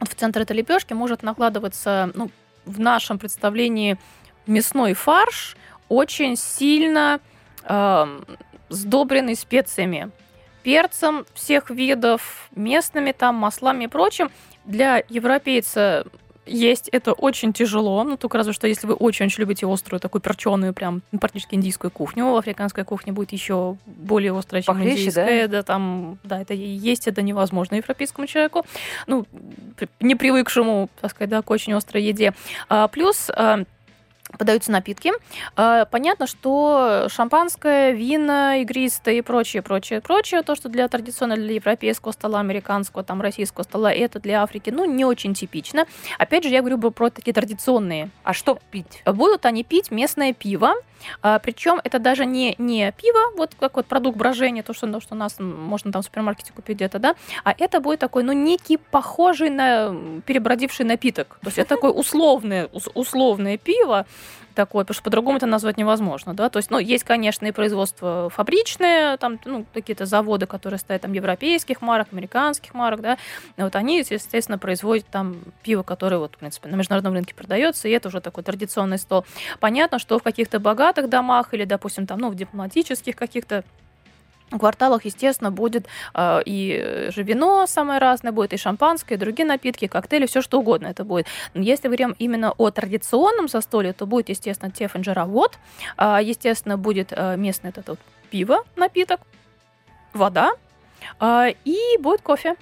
в 0.00 0.14
центр 0.14 0.40
этой 0.42 0.56
лепешки 0.56 0.94
может 0.94 1.22
накладываться, 1.22 2.10
ну, 2.14 2.30
в 2.66 2.80
нашем 2.80 3.18
представлении 3.18 3.96
мясной 4.46 4.94
фарш 4.94 5.56
очень 5.88 6.36
сильно 6.36 7.20
э, 7.62 8.20
сдобренный 8.68 9.36
специями 9.36 10.10
перцем 10.64 11.26
всех 11.34 11.70
видов, 11.70 12.48
местными 12.56 13.12
там 13.12 13.36
маслами 13.36 13.84
и 13.84 13.86
прочим. 13.86 14.30
Для 14.64 15.04
европейца 15.08 16.06
есть 16.46 16.88
это 16.88 17.12
очень 17.12 17.52
тяжело, 17.52 18.02
ну 18.04 18.16
только 18.16 18.36
разве 18.38 18.52
что 18.52 18.66
если 18.66 18.86
вы 18.86 18.94
очень-очень 18.94 19.40
любите 19.40 19.66
острую, 19.66 20.00
такую 20.00 20.20
перченую, 20.20 20.74
прям 20.74 21.02
ну, 21.12 21.18
практически 21.18 21.54
индийскую 21.54 21.90
кухню, 21.90 22.36
африканская 22.36 22.84
кухня 22.84 23.12
будет 23.12 23.32
еще 23.32 23.76
более 23.86 24.36
острая, 24.36 24.62
чем 24.62 24.74
Похлеще, 24.74 25.02
индийская, 25.02 25.48
да? 25.48 25.58
да, 25.58 25.62
там, 25.62 26.18
да, 26.22 26.40
это 26.40 26.54
есть 26.54 27.08
это 27.08 27.22
невозможно 27.22 27.76
европейскому 27.76 28.26
человеку, 28.26 28.66
ну 29.06 29.26
не 30.00 30.16
привыкшему, 30.16 30.90
так 31.00 31.10
сказать, 31.10 31.30
да, 31.30 31.42
к 31.42 31.50
очень 31.50 31.72
острой 31.72 32.02
еде. 32.02 32.34
А, 32.68 32.88
плюс 32.88 33.30
а, 33.30 33.64
подаются 34.38 34.70
напитки. 34.72 35.12
А, 35.56 35.84
понятно, 35.86 36.26
что 36.26 37.06
шампанское, 37.08 37.92
вина 37.92 38.56
игристое 38.56 39.16
и 39.16 39.20
прочее, 39.22 39.62
прочее, 39.62 40.00
прочее, 40.00 40.42
то, 40.42 40.54
что 40.54 40.68
для 40.68 40.88
традиционного 40.88 41.40
для 41.40 41.54
европейского 41.54 42.12
стола, 42.12 42.40
американского, 42.40 43.04
там, 43.04 43.20
российского 43.20 43.64
стола, 43.64 43.92
это 43.92 44.20
для 44.20 44.42
Африки, 44.42 44.70
ну, 44.70 44.84
не 44.84 45.04
очень 45.04 45.34
типично. 45.34 45.86
Опять 46.18 46.44
же, 46.44 46.50
я 46.50 46.60
говорю 46.60 46.78
про 46.90 47.10
такие 47.10 47.32
традиционные. 47.32 48.10
А 48.22 48.32
что 48.32 48.58
пить? 48.70 49.02
Будут 49.06 49.46
они 49.46 49.64
пить 49.64 49.90
местное 49.90 50.32
пиво, 50.32 50.74
а, 51.22 51.38
причем 51.38 51.80
это 51.82 51.98
даже 51.98 52.26
не, 52.26 52.54
не 52.58 52.92
пиво, 52.92 53.36
вот 53.36 53.54
как 53.58 53.76
вот 53.76 53.86
продукт 53.86 54.16
брожения, 54.16 54.62
то, 54.62 54.72
что, 54.72 54.90
то, 54.90 55.00
что 55.00 55.14
у 55.14 55.18
нас 55.18 55.36
можно 55.38 55.92
там 55.92 56.02
в 56.02 56.04
супермаркете 56.04 56.52
купить 56.52 56.76
где-то, 56.76 56.98
да, 56.98 57.14
а 57.44 57.54
это 57.56 57.80
будет 57.80 58.00
такой, 58.00 58.22
ну, 58.22 58.32
некий 58.32 58.76
похожий 58.76 59.50
на 59.50 59.94
перебродивший 60.26 60.86
напиток. 60.86 61.38
То 61.40 61.48
есть 61.48 61.58
это 61.58 61.70
такое 61.70 61.90
условное, 61.92 62.68
условное 62.94 63.58
пиво, 63.58 64.06
такое, 64.54 64.84
потому 64.84 64.94
что 64.94 65.04
по-другому 65.04 65.36
это 65.36 65.46
назвать 65.46 65.76
невозможно, 65.76 66.34
да, 66.34 66.48
то 66.48 66.58
есть, 66.58 66.70
ну, 66.70 66.78
есть, 66.78 67.04
конечно, 67.04 67.46
и 67.46 67.52
производство 67.52 68.30
фабричное, 68.30 69.16
там, 69.16 69.38
ну, 69.44 69.66
какие-то 69.72 70.06
заводы, 70.06 70.46
которые 70.46 70.78
стоят 70.78 71.02
там 71.02 71.12
европейских 71.12 71.82
марок, 71.82 72.08
американских 72.12 72.74
марок, 72.74 73.00
да, 73.00 73.18
вот 73.56 73.76
они, 73.76 73.98
естественно, 73.98 74.58
производят 74.58 75.06
там 75.06 75.36
пиво, 75.62 75.82
которое 75.82 76.18
вот, 76.18 76.34
в 76.34 76.38
принципе, 76.38 76.68
на 76.68 76.76
международном 76.76 77.14
рынке 77.14 77.34
продается, 77.34 77.88
и 77.88 77.92
это 77.92 78.08
уже 78.08 78.20
такой 78.20 78.44
традиционный 78.44 78.98
стол. 78.98 79.24
Понятно, 79.60 79.98
что 79.98 80.18
в 80.18 80.22
каких-то 80.22 80.60
богатых 80.60 81.08
домах 81.08 81.54
или, 81.54 81.64
допустим, 81.64 82.06
там, 82.06 82.18
ну, 82.18 82.30
в 82.30 82.34
дипломатических 82.34 83.16
каких-то 83.16 83.64
в 84.50 84.58
кварталах, 84.58 85.04
естественно, 85.04 85.50
будет 85.50 85.86
э, 86.14 86.42
и 86.44 87.08
же 87.10 87.22
вино 87.22 87.66
самое 87.66 87.98
разное, 87.98 88.32
будет 88.32 88.52
и 88.52 88.56
шампанское, 88.56 89.14
и 89.14 89.18
другие 89.18 89.46
напитки, 89.46 89.86
коктейли, 89.86 90.26
все 90.26 90.42
что 90.42 90.60
угодно 90.60 90.88
это 90.88 91.04
будет. 91.04 91.26
Но 91.54 91.62
если 91.62 91.88
говорим 91.88 92.14
именно 92.18 92.52
о 92.52 92.70
традиционном 92.70 93.48
застолье, 93.48 93.92
то 93.92 94.06
будет, 94.06 94.28
естественно, 94.28 94.70
теф 94.70 94.96
инжира 94.96 95.24
вот, 95.24 95.58
э, 95.98 96.18
естественно, 96.22 96.76
будет 96.76 97.12
э, 97.12 97.36
местное 97.36 97.70
это 97.70 97.82
вот 97.86 97.98
пиво, 98.30 98.64
напиток, 98.76 99.20
вода, 100.12 100.52
э, 101.20 101.54
и 101.64 101.78
будет 101.98 102.22
кофе. 102.22 102.56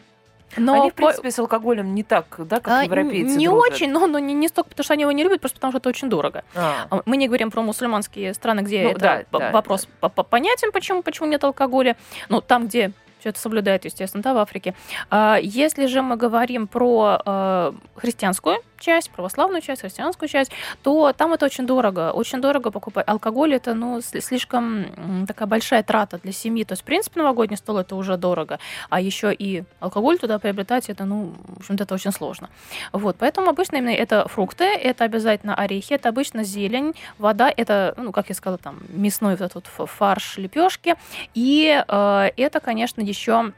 Но 0.57 0.75
Они, 0.75 0.91
в 0.91 0.95
принципе, 0.95 1.31
с 1.31 1.39
алкоголем 1.39 1.95
не 1.95 2.03
так, 2.03 2.27
да, 2.39 2.61
как 2.61 2.69
а, 2.69 2.85
европейцы 2.85 3.37
Не 3.37 3.49
дружат. 3.49 3.73
очень, 3.73 3.91
но, 3.91 4.07
но 4.07 4.19
не, 4.19 4.35
не 4.35 4.49
столько, 4.49 4.71
потому 4.71 4.85
что 4.85 4.95
они 4.95 5.03
его 5.03 5.13
не 5.13 5.23
любят, 5.23 5.41
просто 5.41 5.57
потому 5.57 5.73
что 5.73 5.79
это 5.79 5.89
очень 5.89 6.09
дорого. 6.09 6.45
А. 6.55 6.87
а 6.91 7.03
мы 7.07 7.17
не 7.17 7.27
говорим 7.27 7.51
про 7.51 7.63
мусульманские 7.63 8.35
страны, 8.35 8.61
где 8.61 8.83
ну, 8.83 8.91
это 8.91 9.01
да, 9.01 9.25
да, 9.33 9.51
вопрос 9.51 9.89
да. 10.01 10.09
понятен, 10.09 10.73
почему, 10.73 11.03
почему 11.03 11.29
нет 11.29 11.43
алкоголя. 11.45 11.97
Но 12.29 12.41
там, 12.41 12.67
где 12.67 12.93
все 13.23 13.29
это 13.29 13.39
соблюдают, 13.39 13.85
естественно, 13.85 14.21
да, 14.21 14.35
в 14.35 14.39
Африке. 14.39 14.75
А, 15.09 15.39
если 15.41 15.87
же 15.87 16.03
мы 16.03 16.17
говорим 16.17 16.67
про 16.67 17.21
э, 17.25 17.73
христианскую 17.95 18.57
часть, 18.83 19.11
православную 19.11 19.63
часть, 19.63 19.83
христианскую 19.83 20.29
часть, 20.29 20.51
то 20.83 21.13
там 21.13 21.33
это 21.33 21.47
очень 21.47 21.67
дорого. 21.67 22.11
Очень 22.11 22.41
дорого 22.41 22.71
покупать. 22.71 23.07
Алкоголь 23.09 23.55
это, 23.55 23.75
ну, 23.75 24.01
слишком 24.01 25.27
такая 25.27 25.47
большая 25.47 25.83
трата 25.85 26.19
для 26.19 26.33
семьи. 26.33 26.65
То 26.65 26.73
есть, 26.73 26.83
в 26.83 26.85
принципе, 26.85 27.21
новогодний 27.21 27.57
стол 27.57 27.79
это 27.79 27.95
уже 27.95 28.17
дорого. 28.17 28.59
А 28.91 29.01
еще 29.01 29.33
и 29.33 29.63
алкоголь 29.79 30.19
туда 30.19 30.41
приобретать, 30.41 30.91
это, 30.91 31.05
ну, 31.05 31.33
в 31.47 31.61
общем-то, 31.61 31.85
это 31.85 31.95
очень 31.95 32.11
сложно. 32.11 32.51
Вот, 32.93 33.17
поэтому 33.19 33.51
обычно 33.51 33.77
именно 33.77 33.95
это 33.95 34.27
фрукты, 34.29 34.65
это 34.65 35.05
обязательно 35.05 35.55
орехи, 35.55 35.95
это 35.95 36.09
обычно 36.09 36.43
зелень, 36.43 36.95
вода, 37.19 37.53
это, 37.57 37.95
ну, 37.97 38.11
как 38.11 38.31
я 38.31 38.35
сказала, 38.35 38.59
там, 38.59 38.81
мясной 38.89 39.37
вот 39.37 39.43
этот 39.43 39.67
фарш, 39.67 40.39
лепешки. 40.39 40.97
И 41.35 41.85
э, 41.87 42.31
это, 42.37 42.59
конечно, 42.59 43.01
еще 43.13 43.53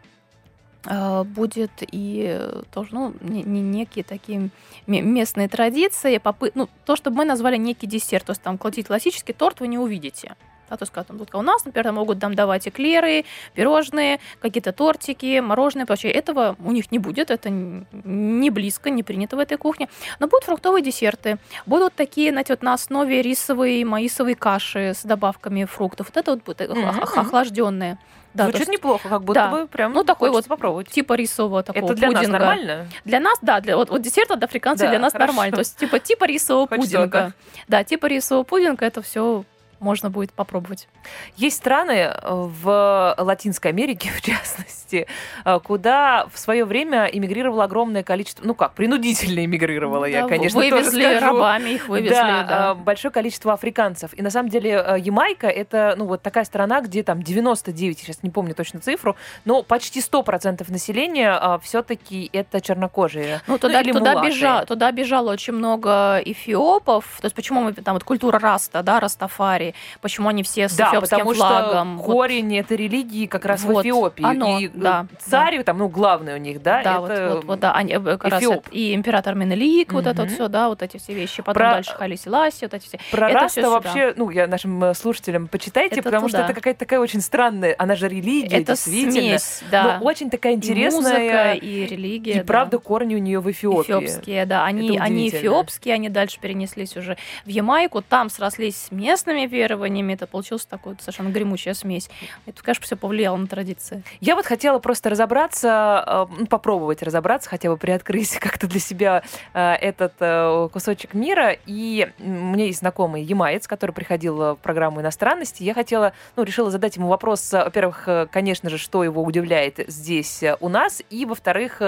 а, 0.87 1.25
будет 1.25 1.71
и 1.81 2.41
тоже, 2.73 2.91
ну, 2.93 3.15
не, 3.21 3.43
не 3.43 3.61
некие 3.61 4.05
такие 4.05 4.51
местные 4.87 5.49
традиции, 5.49 6.19
попы... 6.19 6.53
ну, 6.55 6.69
то, 6.85 6.97
что 6.97 7.11
мы 7.11 7.25
назвали 7.25 7.57
некий 7.57 7.87
десерт, 7.87 8.27
то 8.27 8.33
есть 8.33 8.43
там 8.43 8.59
классический 8.59 9.33
торт 9.33 9.61
вы 9.61 9.69
не 9.69 9.79
увидите. 9.79 10.37
Да, 10.71 10.79
то 10.79 10.83
есть, 10.85 10.93
как 10.93 11.07
там, 11.07 11.21
у 11.33 11.43
нас, 11.43 11.65
например, 11.65 11.93
могут 11.93 12.21
там 12.21 12.35
давать 12.35 12.67
эклеры, 12.67 13.25
пирожные, 13.55 14.19
какие-то 14.41 14.73
тортики, 14.73 15.41
мороженое, 15.41 15.85
прочее. 15.85 16.13
Этого 16.13 16.57
у 16.65 16.73
них 16.73 16.91
не 16.91 16.99
будет, 16.99 17.31
это 17.31 17.51
не 17.51 18.51
близко, 18.51 18.89
не 18.89 19.03
принято 19.03 19.37
в 19.37 19.41
этой 19.41 19.59
кухне. 19.59 19.89
Но 20.21 20.27
будут 20.27 20.45
фруктовые 20.45 20.83
десерты, 20.83 21.39
будут 21.67 21.95
такие, 21.95 22.31
знаете, 22.31 22.55
вот 22.55 22.63
на 22.63 22.73
основе 22.73 23.21
рисовой, 23.21 23.85
маисовой 23.85 24.35
каши 24.35 24.95
с 24.95 25.03
добавками 25.03 25.65
фруктов. 25.65 26.09
Вот 26.09 26.17
это 26.17 26.31
вот 26.31 26.45
будет 26.45 26.61
mm-hmm. 26.63 27.21
охлажденные. 27.21 27.99
Да, 28.35 28.45
Звучит 28.45 28.61
есть, 28.63 28.73
неплохо, 28.73 29.09
как 29.09 29.23
будто 29.23 29.41
да. 29.41 29.51
бы 29.51 29.67
прям 29.69 29.93
ну, 29.93 30.03
такой 30.03 30.31
вот 30.31 30.45
попробовать. 30.47 30.89
Типа 30.89 31.13
рисового 31.13 31.63
такого 31.63 31.85
Это 31.85 31.95
для 31.95 32.09
пудинга. 32.09 32.29
нас 32.29 32.41
нормально? 32.41 32.89
Для 33.05 33.21
нас, 33.21 33.39
да. 33.43 33.61
Для, 33.61 33.77
вот, 33.77 33.91
вот 33.91 34.03
десерт 34.03 34.31
от 34.33 34.43
африканцев 34.43 34.87
да, 34.87 34.91
для 34.91 34.99
нас 34.99 35.13
хорошо. 35.13 35.33
нормально. 35.33 35.55
То 35.55 35.61
есть 35.61 35.77
типа, 35.77 36.01
типа 36.01 36.25
рисового 36.25 36.67
Хоть 36.67 36.81
пудинга. 36.81 37.07
Что-то. 37.07 37.33
Да, 37.69 37.85
типа 37.85 38.07
рисового 38.07 38.43
пудинга 38.43 38.85
это 38.85 39.03
все 39.03 39.45
можно 39.85 40.11
будет 40.11 40.33
попробовать. 40.33 40.89
Есть 41.37 41.59
страны 41.59 41.93
э, 41.93 42.11
в 42.25 43.15
Латинской 43.19 43.71
Америке, 43.71 44.11
в 44.17 44.23
частности, 44.23 45.07
э, 45.45 45.61
куда 45.63 46.27
в 46.33 46.39
свое 46.39 46.65
время 46.65 47.05
эмигрировало 47.05 47.65
огромное 47.65 48.03
количество, 48.03 48.45
ну 48.45 48.55
как, 48.55 48.73
принудительно 48.73 49.45
эмигрировало, 49.45 50.07
да, 50.07 50.09
я, 50.09 50.27
конечно, 50.27 50.59
вывезли 50.59 51.03
тоже 51.03 51.17
скажу. 51.19 51.37
рабами, 51.37 51.71
их 51.71 51.89
вывезли, 51.89 52.15
да, 52.15 52.43
да. 52.43 52.71
Э, 52.73 52.75
большое 52.75 53.13
количество 53.13 53.53
африканцев. 53.53 54.11
И 54.15 54.23
на 54.23 54.31
самом 54.31 54.49
деле 54.49 54.97
Ямайка 54.99 55.49
это, 55.49 55.95
ну 55.99 56.07
вот 56.07 56.23
такая 56.23 56.45
страна, 56.45 56.81
где 56.81 57.03
там 57.03 57.23
99, 57.23 57.99
сейчас 57.99 58.23
не 58.23 58.31
помню 58.31 58.55
точно 58.55 58.81
цифру, 58.81 59.17
но 59.45 59.63
почти 59.63 60.01
100% 60.01 60.71
населения 60.73 61.59
все-таки 61.63 62.31
это 62.33 62.61
чернокожие. 62.61 63.43
Ну, 63.47 63.59
туда, 63.59 63.83
ну, 63.85 63.93
туда, 63.93 64.25
бежа, 64.25 64.65
туда 64.65 64.91
бежало 64.93 65.31
очень 65.33 65.53
много 65.53 66.21
эфиопов, 66.25 67.19
то 67.21 67.27
есть 67.27 67.37
почему 67.37 67.61
мы 67.61 67.73
там 67.75 67.95
вот 67.95 68.05
культура 68.05 68.39
раста, 68.39 68.83
да, 68.83 69.01
растафари, 69.01 69.74
почему 70.01 70.29
они 70.29 70.43
все 70.43 70.69
с 70.69 70.77
да, 70.77 70.91
эфиопским 70.91 71.19
потому 71.19 71.35
флагом. 71.35 71.99
Что 71.99 72.07
корень 72.07 72.57
этой 72.57 72.77
религии 72.77 73.27
как 73.27 73.45
раз 73.45 73.63
вот, 73.63 73.77
в 73.77 73.83
Эфиопии. 73.83 74.25
Оно, 74.25 74.59
и 74.59 74.69
да, 74.69 75.07
царь, 75.19 75.59
да. 75.59 75.65
там, 75.65 75.79
ну, 75.79 75.89
главный 75.89 76.35
у 76.35 76.39
них, 76.39 76.63
да, 76.63 76.83
да 76.83 76.93
это 76.93 77.01
вот, 77.01 77.35
вот, 77.35 77.45
вот, 77.45 77.61
да, 77.61 77.73
они, 77.73 77.93
э, 77.93 77.99
как 77.99 78.25
раз 78.25 78.43
это, 78.43 78.63
и 78.71 78.95
император 78.95 79.35
Менелик, 79.35 79.89
угу. 79.89 79.97
вот 79.99 80.07
это 80.07 80.23
вот 80.23 80.31
все, 80.31 80.49
да, 80.49 80.69
вот 80.69 80.83
эти 80.83 80.97
все 80.99 81.15
вещи. 81.15 81.43
Потом 81.43 81.55
Про... 81.55 81.71
дальше 81.75 81.93
Хайле 81.93 82.17
Селассие, 82.17 82.65
вот 82.65 82.75
эти 82.75 82.87
все. 82.87 82.99
Про 83.11 83.31
это 83.31 83.41
Раста 83.41 83.71
вообще, 83.71 84.15
ну, 84.17 84.31
я 84.31 84.47
нашим 84.47 84.83
э, 84.85 84.95
слушателям 84.95 85.49
почитайте, 85.49 85.97
это 85.97 86.03
потому 86.03 86.27
туда. 86.27 86.39
что 86.39 86.45
это 86.47 86.55
какая-то 86.55 86.81
такая 86.81 87.01
очень 87.01 87.21
странная, 87.21 87.75
она 87.79 87.97
же 87.97 88.09
религия, 88.09 88.59
это 88.59 88.73
действительно. 88.73 89.39
Смесь, 89.39 89.63
да. 89.71 89.99
Но 89.99 90.05
очень 90.05 90.31
такая 90.31 90.55
интересная. 90.55 91.19
И 91.19 91.25
музыка, 91.25 91.53
и 91.53 91.87
религия. 91.87 92.33
И 92.33 92.39
да. 92.39 92.45
правда 92.45 92.79
корни 92.79 93.15
у 93.15 93.19
нее 93.19 93.41
в 93.41 93.51
Эфиопии. 93.51 93.85
Эфиопские, 93.85 94.47
да. 94.47 94.65
Они, 94.65 94.99
они 94.99 95.29
эфиопские, 95.29 95.95
они 95.95 96.09
дальше 96.09 96.39
перенеслись 96.41 96.97
уже 96.97 97.17
в 97.45 97.49
Ямайку, 97.49 98.03
там 98.03 98.31
срослись 98.31 98.77
с 98.77 98.91
местными 98.91 99.47
верованиями, 99.65 100.13
это 100.13 100.27
получился 100.27 100.69
такой 100.69 100.97
совершенно 101.01 101.31
гремучая 101.31 101.75
смесь. 101.75 102.11
Это, 102.47 102.63
конечно, 102.63 102.85
все 102.85 102.97
повлияло 102.97 103.37
на 103.37 103.47
традиции. 103.47 104.03
Я 104.21 104.37
вот 104.37 104.47
хотела 104.47 104.79
просто 104.79 105.11
разобраться, 105.11 106.05
э, 106.07 106.27
ну, 106.41 106.47
попробовать 106.47 107.03
разобраться, 107.03 107.49
хотя 107.49 107.71
бы 107.71 107.77
приоткрыть 107.77 108.37
как-то 108.41 108.67
для 108.67 108.81
себя 108.81 109.23
э, 109.55 109.73
этот 109.75 110.15
э, 110.21 110.69
кусочек 110.73 111.15
мира. 111.15 111.57
И 111.67 112.11
меня 112.19 112.67
есть 112.67 112.81
знакомый 112.81 113.23
ямаец, 113.23 113.67
который 113.67 113.93
приходил 113.93 114.37
в 114.37 114.57
программу 114.57 115.01
иностранности. 115.01 115.63
Я 115.63 115.75
хотела, 115.75 116.13
ну, 116.37 116.43
решила 116.43 116.71
задать 116.71 116.97
ему 116.97 117.09
вопрос, 117.09 117.53
во-первых, 117.53 118.09
конечно 118.31 118.69
же, 118.69 118.79
что 118.79 119.05
его 119.05 119.23
удивляет 119.23 119.81
здесь 119.89 120.43
у 120.61 120.69
нас, 120.69 121.03
и, 121.11 121.25
во-вторых, 121.25 121.81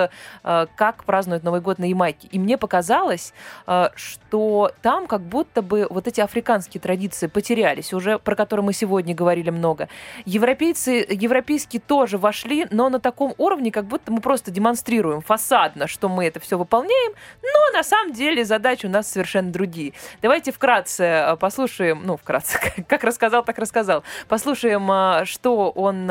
как 0.43 1.05
празднуют 1.05 1.45
Новый 1.45 1.61
год 1.61 1.79
на 1.79 1.85
Ямайке. 1.85 2.29
И 2.29 2.39
мне 2.39 2.57
показалось, 2.57 3.33
что 3.95 4.72
там 4.83 5.07
как 5.07 5.22
будто 5.22 5.62
бы 5.62 5.87
вот 5.91 6.07
эти 6.07 6.20
африканские 6.20 6.81
традиции 6.81 7.27
потерялись, 7.27 7.56
уже 7.93 8.19
про 8.19 8.35
которые 8.35 8.65
мы 8.65 8.73
сегодня 8.73 9.15
говорили 9.15 9.51
много. 9.51 9.89
Европейцы, 10.25 11.07
европейские 11.09 11.81
тоже 11.81 12.19
вошли, 12.19 12.67
но 12.71 12.89
на 12.89 13.01
таком 13.01 13.35
уровне, 13.39 13.71
как 13.71 13.87
будто 13.87 14.13
мы 14.13 14.21
просто 14.21 14.51
демонстрируем 14.51 15.21
фасадно, 15.21 15.87
что 15.87 16.09
мы 16.09 16.27
это 16.27 16.41
все 16.41 16.59
выполняем, 16.59 17.13
но 17.43 17.77
на 17.77 17.83
самом 17.83 18.13
деле 18.13 18.45
задачи 18.45 18.87
у 18.87 18.91
нас 18.91 19.11
совершенно 19.11 19.51
другие. 19.51 19.93
Давайте 20.23 20.53
вкратце 20.53 21.05
э, 21.05 21.37
послушаем, 21.37 22.03
ну, 22.05 22.17
вкратце, 22.17 22.59
как 22.89 23.05
рассказал, 23.05 23.45
так 23.45 23.59
рассказал, 23.59 24.05
послушаем, 24.29 24.91
э, 24.91 25.25
что 25.25 25.71
он 25.71 26.07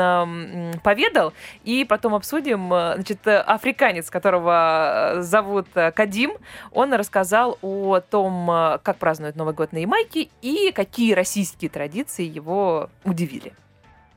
поведал, 0.82 1.32
и 1.64 1.84
потом 1.84 2.14
обсудим, 2.14 2.72
э, 2.72 2.94
значит, 2.96 3.26
африканец, 3.26 4.10
которого 4.10 5.16
зовут 5.18 5.66
Кадим, 5.94 6.32
он 6.72 6.92
рассказал 6.94 7.58
о 7.62 8.00
том, 8.00 8.46
как 8.82 8.96
празднуют 8.96 9.36
Новый 9.36 9.54
год 9.54 9.72
на 9.72 9.78
Ямайке 9.78 10.28
и 10.42 10.72
какие 10.72 11.12
российские 11.12 11.35
традиции 11.44 12.24
его 12.24 12.90
удивили? 13.04 13.52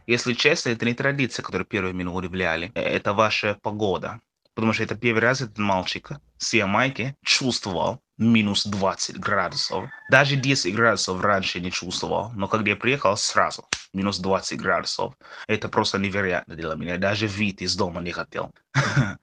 Если 0.08 0.34
честно, 0.34 0.70
это 0.70 0.86
не 0.86 0.94
традиция, 0.94 1.44
которая 1.44 1.66
первые 1.66 1.94
меня 1.94 2.10
удивляли. 2.10 2.72
Это 2.74 3.14
ваша 3.14 3.58
погода. 3.62 4.20
Потому 4.56 4.74
что 4.74 4.84
это 4.84 4.96
первый 4.96 5.20
раз 5.20 5.42
этот 5.42 5.58
мальчик 5.58 6.12
с 6.38 6.54
Ямайки 6.54 7.16
чувствовал 7.24 8.02
минус 8.18 8.66
20 8.66 9.20
градусов. 9.20 9.90
Даже 10.10 10.36
10 10.36 10.76
градусов 10.76 11.22
раньше 11.22 11.60
не 11.60 11.72
чувствовал. 11.72 12.32
Но 12.32 12.48
когда 12.48 12.72
я 12.72 12.76
приехал, 12.76 13.16
сразу 13.16 13.66
минус 13.94 14.20
20 14.20 14.60
градусов. 14.60 15.14
Это 15.48 15.70
просто 15.70 15.98
невероятно 15.98 16.56
для 16.56 16.76
меня. 16.76 16.98
Даже 16.98 17.28
вид 17.28 17.62
из 17.62 17.76
дома 17.76 18.02
не 18.02 18.12
хотел. 18.12 18.52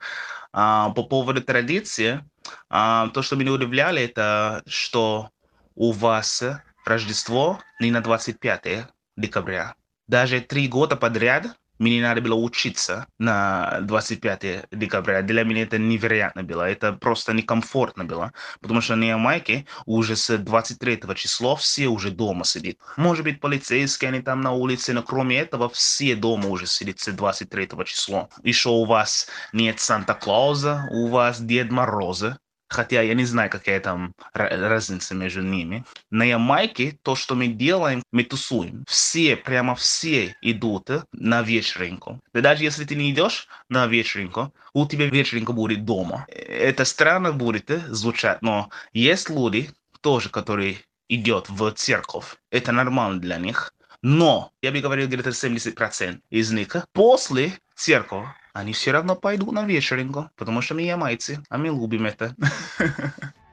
А, 0.53 0.89
по 0.91 1.03
поводу 1.03 1.43
традиции, 1.43 2.23
а, 2.69 3.09
то, 3.09 3.21
что 3.21 3.35
меня 3.35 3.51
удивляли, 3.51 4.01
это 4.01 4.63
что 4.65 5.29
у 5.75 5.91
вас 5.91 6.41
Рождество 6.87 7.59
не 7.81 7.91
на 7.91 7.99
25 7.99 8.87
декабря. 9.17 9.75
Даже 10.07 10.39
три 10.39 10.69
года 10.69 10.95
подряд 10.95 11.57
мне 11.79 12.01
надо 12.01 12.21
было 12.21 12.35
учиться 12.35 13.07
на 13.19 13.79
25 13.81 14.69
декабря. 14.71 15.21
Для 15.21 15.43
меня 15.43 15.63
это 15.63 15.77
невероятно 15.77 16.43
было. 16.43 16.63
Это 16.63 16.93
просто 16.93 17.33
некомфортно 17.33 18.05
было. 18.05 18.31
Потому 18.61 18.79
что 18.79 18.95
на 18.95 19.03
Ямайке 19.03 19.65
уже 19.85 20.15
с 20.15 20.37
23 20.37 21.01
числа 21.15 21.57
все 21.57 21.87
уже 21.87 22.09
дома 22.09 22.45
сидят. 22.45 22.77
Может 22.95 23.25
быть, 23.25 23.41
полицейские, 23.41 24.07
они 24.07 24.21
там 24.21 24.39
на 24.39 24.53
улице, 24.53 24.93
но 24.93 25.03
кроме 25.03 25.39
этого 25.39 25.67
все 25.67 26.15
дома 26.15 26.47
уже 26.47 26.67
сидят 26.67 26.99
с 27.01 27.11
23 27.11 27.69
числа. 27.85 28.29
Еще 28.43 28.69
у 28.69 28.85
вас 28.85 29.27
нет 29.51 29.81
Санта-Клауза, 29.81 30.87
у 30.89 31.07
вас 31.07 31.41
Дед 31.41 31.69
Мороза. 31.69 32.39
Хотя 32.69 33.01
я 33.01 33.13
не 33.13 33.25
знаю, 33.25 33.49
какая 33.49 33.79
там 33.79 34.13
разница 34.33 35.15
между 35.15 35.41
ними. 35.41 35.85
На 36.11 36.23
Ямайке 36.23 36.97
то, 37.01 37.15
что 37.15 37.35
мы 37.35 37.47
делаем, 37.47 38.03
мы 38.11 38.23
тусуем. 38.23 38.83
Все, 38.87 39.35
прямо 39.35 39.75
все 39.75 40.35
идут 40.41 40.89
на 41.11 41.41
вечеринку. 41.41 42.19
И 42.33 42.41
даже 42.41 42.63
если 42.63 42.85
ты 42.85 42.95
не 42.95 43.11
идешь 43.11 43.47
на 43.69 43.87
вечеринку, 43.87 44.53
у 44.73 44.85
тебя 44.85 45.07
вечеринка 45.07 45.53
будет 45.53 45.85
дома. 45.85 46.25
Это 46.29 46.85
странно 46.85 47.31
будет 47.31 47.69
звучать, 47.89 48.41
но 48.41 48.69
есть 48.93 49.29
люди 49.29 49.71
тоже, 50.01 50.29
которые 50.29 50.77
идет 51.09 51.49
в 51.49 51.71
церковь. 51.71 52.35
Это 52.51 52.71
нормально 52.71 53.19
для 53.19 53.37
них. 53.37 53.73
Но, 54.01 54.51
я 54.61 54.71
бы 54.71 54.79
говорил, 54.79 55.07
где-то 55.07 55.31
70% 55.31 56.21
из 56.29 56.51
них 56.51 56.75
после 56.93 57.53
церкви 57.75 58.27
они 58.57 58.73
все 58.73 58.91
равно 58.91 59.15
пойдут 59.15 59.51
на 59.51 59.65
вечеринку, 59.65 60.31
потому 60.35 60.61
что 60.61 60.73
мы 60.73 60.81
ямайцы, 60.81 61.43
а 61.49 61.57
мы 61.57 61.67
любим 61.67 62.07
это. 62.07 62.35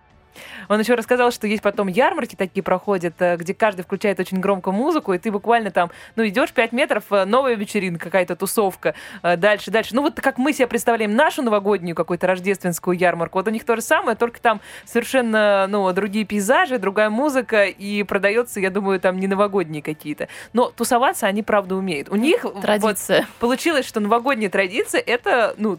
Он 0.69 0.81
еще 0.81 0.95
рассказал, 0.95 1.31
что 1.31 1.47
есть 1.47 1.63
потом 1.63 1.89
ярмарки 1.89 2.37
такие 2.37 2.63
проходят, 2.63 3.15
э, 3.21 3.37
где 3.37 3.55
каждый 3.55 3.83
включает 3.83 4.21
очень 4.21 4.41
громко 4.41 4.73
музыку, 4.73 5.13
и 5.13 5.19
ты 5.19 5.31
буквально 5.31 5.71
там, 5.71 5.91
ну, 6.17 6.27
идешь 6.27 6.53
5 6.53 6.73
метров, 6.73 7.05
э, 7.11 7.25
новая 7.25 7.55
вечеринка, 7.55 8.05
какая-то 8.05 8.37
тусовка, 8.37 8.95
э, 9.23 9.37
дальше, 9.37 9.71
дальше. 9.71 9.95
Ну, 9.95 10.03
вот 10.03 10.21
как 10.21 10.39
мы 10.39 10.53
себе 10.53 10.67
представляем 10.67 11.15
нашу 11.15 11.43
новогоднюю 11.43 11.95
какую-то 11.95 12.27
рождественскую 12.27 12.97
ярмарку, 12.97 13.39
вот 13.39 13.49
у 13.49 13.51
них 13.51 13.65
то 13.65 13.77
же 13.77 13.83
самое, 13.83 14.17
только 14.17 14.41
там 14.41 14.61
совершенно, 14.85 15.67
ну, 15.69 15.93
другие 15.93 16.25
пейзажи, 16.25 16.79
другая 16.79 17.11
музыка, 17.11 17.65
и 17.65 18.03
продается, 18.03 18.61
я 18.61 18.71
думаю, 18.71 19.01
там 19.01 19.19
не 19.19 19.27
новогодние 19.27 19.83
какие-то. 19.83 20.29
Но 20.53 20.71
тусоваться 20.71 21.27
они, 21.27 21.43
правда, 21.43 21.77
умеют. 21.77 22.09
У 22.09 22.17
них 22.17 22.45
Традиция. 22.63 23.21
вот 23.21 23.29
получилось, 23.41 23.87
что 23.87 24.01
новогодняя 24.01 24.51
традиция— 24.51 25.01
это, 25.07 25.55
ну, 25.59 25.79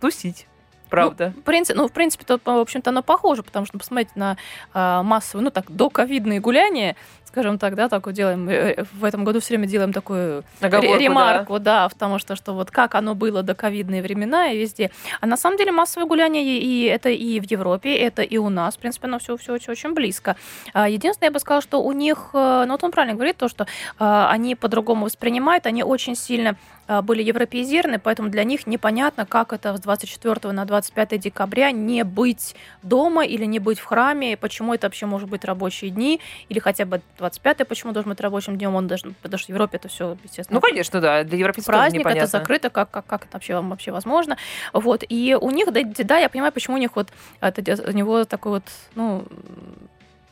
тусить. 0.00 0.46
Правда. 0.88 1.32
Ну, 1.34 1.40
в 1.40 1.44
принципе, 1.44 1.78
ну, 1.78 1.88
в 1.88 1.92
принципе, 1.92 2.24
то, 2.24 2.38
в 2.42 2.48
общем-то, 2.48 2.90
оно 2.90 3.02
похоже, 3.02 3.42
потому 3.42 3.66
что, 3.66 3.78
посмотрите, 3.78 4.12
на 4.14 4.36
э, 4.74 5.02
массовые, 5.02 5.44
ну, 5.44 5.50
так, 5.50 5.70
доковидные 5.70 6.40
гуляния, 6.40 6.96
скажем 7.36 7.58
так, 7.58 7.74
да, 7.74 7.90
такое 7.90 8.14
делаем, 8.14 8.48
э, 8.48 8.84
в 8.94 9.04
этом 9.04 9.24
году 9.24 9.40
все 9.40 9.48
время 9.54 9.66
делаем 9.66 9.92
такую 9.92 10.42
Оговорку, 10.60 10.98
ремарку, 10.98 11.58
да. 11.58 11.86
потому 11.88 12.18
что, 12.18 12.34
что 12.34 12.54
вот 12.54 12.70
как 12.70 12.94
оно 12.94 13.14
было 13.14 13.42
до 13.42 13.54
ковидные 13.54 14.00
времена 14.00 14.52
и 14.52 14.58
везде. 14.58 14.90
А 15.20 15.26
на 15.26 15.36
самом 15.36 15.58
деле 15.58 15.70
массовое 15.70 16.06
гуляние, 16.06 16.44
и, 16.44 16.84
это 16.84 17.10
и 17.10 17.38
в 17.38 17.44
Европе, 17.44 17.94
это 17.94 18.22
и 18.22 18.38
у 18.38 18.48
нас, 18.48 18.76
в 18.76 18.78
принципе, 18.78 19.06
оно 19.06 19.18
все, 19.18 19.36
все 19.36 19.52
очень, 19.52 19.72
очень 19.72 19.92
близко. 19.92 20.36
А, 20.72 20.88
Единственное, 20.88 21.28
я 21.28 21.32
бы 21.32 21.38
сказала, 21.38 21.60
что 21.60 21.82
у 21.82 21.92
них, 21.92 22.30
э, 22.32 22.64
ну, 22.66 22.72
вот 22.72 22.82
он 22.82 22.90
правильно 22.90 23.14
говорит, 23.14 23.36
то, 23.36 23.48
что 23.48 23.66
а, 23.98 24.30
они 24.30 24.54
по-другому 24.54 25.04
воспринимают, 25.04 25.66
они 25.66 25.82
очень 25.82 26.16
сильно 26.16 26.56
были 27.02 27.22
европеизированы, 27.22 27.98
поэтому 27.98 28.28
для 28.28 28.44
них 28.44 28.66
непонятно, 28.66 29.26
как 29.26 29.52
это 29.52 29.76
с 29.76 29.80
24 29.80 30.52
на 30.52 30.64
25 30.64 31.18
декабря 31.20 31.70
не 31.70 32.04
быть 32.04 32.54
дома 32.82 33.24
или 33.24 33.44
не 33.44 33.58
быть 33.58 33.78
в 33.78 33.84
храме, 33.84 34.36
почему 34.36 34.74
это 34.74 34.86
вообще 34.86 35.06
может 35.06 35.28
быть 35.28 35.44
рабочие 35.44 35.90
дни, 35.90 36.20
или 36.48 36.58
хотя 36.58 36.84
бы 36.84 37.00
25 37.18 37.66
почему 37.68 37.92
должен 37.92 38.10
быть 38.10 38.20
рабочим 38.20 38.56
днем, 38.56 38.74
он 38.74 38.86
должен, 38.86 39.14
потому 39.22 39.38
что 39.38 39.46
в 39.46 39.54
Европе 39.54 39.78
это 39.78 39.88
все, 39.88 40.16
естественно. 40.24 40.56
Ну, 40.56 40.60
конечно, 40.60 41.00
да, 41.00 41.24
для 41.24 41.38
европейцев 41.38 41.66
Праздник, 41.66 42.02
тоже 42.02 42.16
это 42.16 42.26
закрыто, 42.26 42.70
как, 42.70 42.90
как, 42.90 43.06
как 43.06 43.24
это 43.24 43.34
вообще, 43.34 43.60
вообще 43.60 43.90
возможно. 43.90 44.36
Вот, 44.72 45.04
и 45.08 45.36
у 45.40 45.50
них, 45.50 45.72
да, 45.72 45.80
да, 45.84 46.18
я 46.18 46.28
понимаю, 46.28 46.52
почему 46.52 46.76
у 46.76 46.80
них 46.80 46.94
вот, 46.94 47.08
это, 47.40 47.90
у 47.90 47.92
него 47.92 48.24
такой 48.24 48.52
вот, 48.52 48.64
ну, 48.94 49.24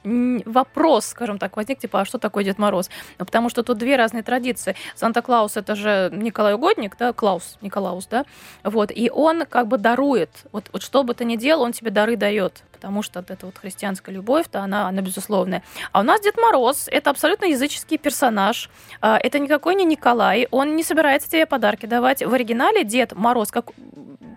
вопрос, 0.05 1.07
скажем 1.07 1.39
так, 1.39 1.57
возник, 1.57 1.79
типа, 1.79 2.03
а 2.03 2.05
что 2.05 2.19
такое 2.19 2.45
Дед 2.45 2.59
Мороз? 2.59 2.91
Ну, 3.19 3.25
потому 3.25 3.49
что 3.49 3.63
тут 3.63 3.79
две 3.79 3.97
разные 3.97 4.23
традиции. 4.23 4.77
Санта-Клаус— 4.95 5.53
это 5.57 5.75
же 5.75 6.11
Николай 6.13 6.55
Угодник, 6.55 6.97
да, 6.99 7.13
Клаус, 7.13 7.57
Николаус, 7.63 8.07
да, 8.07 8.25
вот, 8.63 8.91
и 8.95 9.11
он 9.11 9.47
как 9.47 9.69
бы 9.69 9.79
дарует, 9.79 10.31
вот, 10.53 10.65
вот 10.73 10.83
что 10.83 11.03
бы 11.03 11.15
ты 11.15 11.25
ни 11.25 11.37
делал, 11.37 11.63
он 11.63 11.73
тебе 11.73 11.91
дары 11.91 12.17
дает, 12.17 12.63
потому 12.85 13.03
что 13.03 13.21
вот 13.21 13.31
эта 13.31 13.47
вот 13.47 13.57
христианская 13.57 14.13
любовь-то, 14.13 14.61
она, 14.61 14.89
она 14.89 15.01
безусловная. 15.01 15.63
А 15.93 16.01
у 16.01 16.03
нас 16.03 16.21
Дед 16.21 16.37
Мороз— 16.37 16.87
это 16.93 17.09
абсолютно 17.09 17.47
языческий 17.47 17.97
персонаж, 17.97 18.69
а, 19.01 19.17
это 19.17 19.39
никакой 19.39 19.75
не 19.75 19.87
Николай, 19.87 20.49
он 20.51 20.77
не 20.77 20.83
собирается 20.83 21.31
тебе 21.31 21.47
подарки 21.47 21.87
давать. 21.87 22.23
В 22.23 22.35
оригинале 22.35 22.85
Дед 22.85 23.15
Мороз, 23.15 23.51
как, 23.51 23.71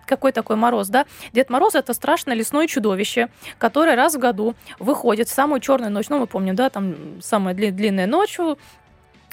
какой 0.06 0.32
такой 0.32 0.56
Мороз, 0.56 0.88
да? 0.88 1.04
Дед 1.34 1.50
Мороз— 1.50 1.74
это 1.74 1.92
страшное 1.92 2.34
лесное 2.34 2.66
чудовище, 2.66 3.28
которое 3.58 3.96
раз 3.96 4.14
в 4.14 4.18
году 4.18 4.54
выходит 4.78 5.28
в 5.28 5.34
самую 5.34 5.60
черную 5.60 5.92
ночь, 5.92 6.08
ну, 6.08 6.18
мы 6.18 6.26
помним, 6.26 6.54
да, 6.54 6.70
там 6.70 7.20
самая 7.20 7.54
длинная 7.54 8.06
ночь 8.06 8.38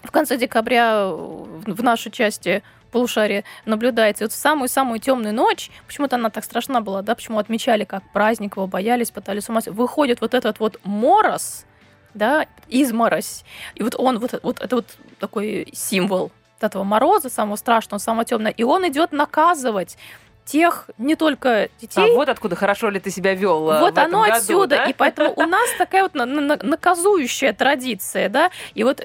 в 0.06 0.12
конце 0.12 0.38
декабря 0.38 1.08
в 1.08 1.84
нашей 1.84 2.12
части 2.12 2.64
полушария 2.92 3.44
наблюдается. 3.66 4.24
И 4.24 4.28
вот 4.28 4.32
в 4.32 4.36
самую-самую 4.38 5.00
темную 5.00 5.34
ночь, 5.34 5.70
почему-то 5.88 6.16
она 6.16 6.30
так 6.30 6.44
страшна 6.46 6.80
была, 6.82 7.02
да, 7.02 7.16
почему 7.16 7.40
отмечали 7.40 7.84
как 7.84 8.04
праздник, 8.14 8.56
его 8.56 8.68
боялись, 8.68 9.12
пытались 9.12 9.50
ума 9.50 9.60
выходит 9.66 10.22
вот 10.22 10.34
этот 10.34 10.60
вот 10.60 10.80
мороз, 10.84 11.66
да, 12.14 12.46
изморозь. 12.70 13.44
И 13.76 13.84
вот 13.84 13.96
он, 13.98 14.20
вот, 14.20 14.40
вот 14.44 14.62
это 14.62 14.76
вот 14.78 14.86
такой 15.20 15.68
символ 15.74 16.32
этого 16.62 16.84
мороза, 16.84 17.30
самого 17.30 17.58
страшного, 17.58 18.00
самого 18.00 18.24
темного, 18.24 18.54
и 18.54 18.64
он 18.64 18.88
идет 18.88 19.12
наказывать 19.12 19.98
тех 20.46 20.90
не 20.98 21.16
только 21.16 21.70
детей. 21.82 22.14
А 22.14 22.16
вот 22.16 22.30
откуда 22.30 22.56
хорошо 22.56 22.90
ли 22.90 23.00
ты 23.00 23.10
себя 23.10 23.34
вел. 23.34 23.70
э, 23.72 23.80
Вот 23.82 23.98
оно 23.98 24.22
году, 24.22 24.34
отсюда. 24.36 24.78
да? 24.78 24.86
И 24.86 24.94
поэтому 24.94 25.34
у 25.36 25.42
нас 25.48 25.68
такая 25.78 26.04
вот 26.04 26.14
на- 26.14 26.26
на- 26.26 26.60
наказующая 26.62 27.52
традиция, 27.52 28.30
да. 28.30 28.52
И 28.76 28.84
вот 28.84 29.02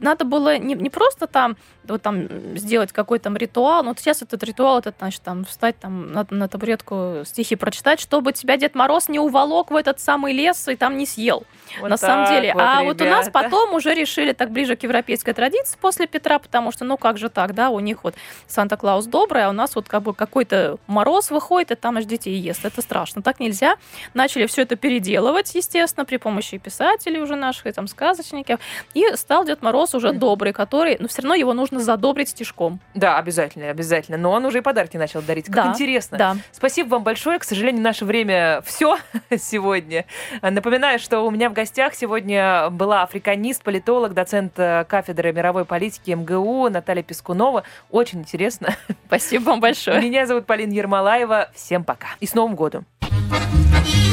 надо 0.00 0.24
было 0.24 0.58
не, 0.58 0.74
не 0.74 0.90
просто 0.90 1.26
там, 1.26 1.56
вот 1.84 2.02
там 2.02 2.28
сделать 2.56 2.92
какой-то 2.92 3.24
там 3.24 3.36
ритуал, 3.36 3.82
но 3.82 3.90
вот 3.90 4.00
сейчас 4.00 4.22
этот 4.22 4.42
ритуал, 4.44 4.78
это 4.78 4.92
значит 4.98 5.22
там 5.22 5.44
встать 5.44 5.78
там 5.78 6.12
на, 6.12 6.26
на 6.30 6.48
табуретку 6.48 7.22
стихи 7.24 7.56
прочитать, 7.56 8.00
чтобы 8.00 8.32
тебя 8.32 8.56
Дед 8.56 8.74
Мороз 8.74 9.08
не 9.08 9.18
уволок 9.18 9.70
в 9.70 9.76
этот 9.76 10.00
самый 10.00 10.32
лес 10.32 10.68
и 10.68 10.76
там 10.76 10.96
не 10.96 11.06
съел. 11.06 11.44
Вот 11.80 11.88
на 11.88 11.96
самом 11.96 12.28
деле. 12.28 12.52
вот, 12.52 12.62
а 12.62 12.82
вот 12.82 13.00
у 13.00 13.04
нас 13.04 13.26
ребята. 13.26 13.30
потом 13.30 13.74
уже 13.74 13.94
решили 13.94 14.32
так 14.32 14.50
ближе 14.50 14.76
к 14.76 14.82
европейской 14.82 15.32
традиции 15.32 15.76
после 15.80 16.06
Петра, 16.06 16.38
потому 16.38 16.72
что, 16.72 16.84
ну 16.84 16.96
как 16.96 17.18
же 17.18 17.28
так, 17.28 17.54
да, 17.54 17.70
у 17.70 17.80
них 17.80 18.04
вот 18.04 18.14
Санта-Клаус 18.48 19.06
добрый, 19.06 19.44
а 19.44 19.50
у 19.50 19.52
нас 19.52 19.74
вот 19.74 19.88
как 19.88 20.02
бы 20.02 20.14
какой-то 20.14 20.78
мороз 20.86 21.30
выходит, 21.30 21.70
и 21.70 21.74
там 21.74 21.96
аж 21.96 22.04
детей 22.04 22.38
ест. 22.38 22.64
Это 22.64 22.82
страшно. 22.82 23.22
Так 23.22 23.40
нельзя. 23.40 23.76
Начали 24.14 24.46
все 24.46 24.62
это 24.62 24.76
переделывать, 24.76 25.54
естественно, 25.54 26.04
при 26.04 26.16
помощи 26.16 26.58
писателей 26.58 27.20
уже 27.20 27.36
наших, 27.36 27.66
и 27.66 27.72
там 27.72 27.86
сказочников. 27.88 28.60
И 28.94 29.04
стал 29.14 29.44
Дед 29.44 29.62
Мороз 29.62 29.94
уже 29.94 30.12
добрый, 30.12 30.52
который, 30.52 30.96
но 30.98 31.08
все 31.08 31.22
равно 31.22 31.34
его 31.34 31.54
нужно 31.54 31.71
задобрить 31.80 32.30
стишком. 32.30 32.80
Да, 32.94 33.18
обязательно, 33.18 33.70
обязательно. 33.70 34.16
Но 34.16 34.30
он 34.30 34.44
уже 34.44 34.58
и 34.58 34.60
подарки 34.60 34.96
начал 34.96 35.22
дарить. 35.22 35.46
Как 35.46 35.54
Да, 35.54 35.70
интересно. 35.70 36.18
Да. 36.18 36.36
Спасибо 36.52 36.88
вам 36.88 37.02
большое. 37.02 37.38
К 37.38 37.44
сожалению, 37.44 37.82
наше 37.82 38.04
время 38.04 38.62
все 38.66 38.98
сегодня. 39.38 40.04
Напоминаю, 40.40 40.98
что 40.98 41.20
у 41.20 41.30
меня 41.30 41.50
в 41.50 41.52
гостях 41.52 41.94
сегодня 41.94 42.70
была 42.70 43.02
африканист, 43.02 43.62
политолог, 43.62 44.14
доцент 44.14 44.54
э, 44.56 44.84
кафедры 44.88 45.32
мировой 45.32 45.64
политики 45.64 46.10
МГУ 46.10 46.68
Наталья 46.68 47.02
Пескунова. 47.02 47.64
Очень 47.90 48.20
интересно. 48.20 48.76
Спасибо 49.06 49.44
вам 49.50 49.60
большое. 49.60 50.00
Меня 50.00 50.26
зовут 50.26 50.46
Полина 50.46 50.72
Ермолаева. 50.72 51.50
Всем 51.54 51.84
пока. 51.84 52.08
И 52.20 52.26
с 52.26 52.34
Новым 52.34 52.54
годом. 52.54 52.86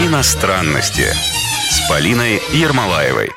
Иностранности 0.02 1.06
с 1.70 1.88
Полиной 1.90 2.42
Ермолаевой. 2.54 3.30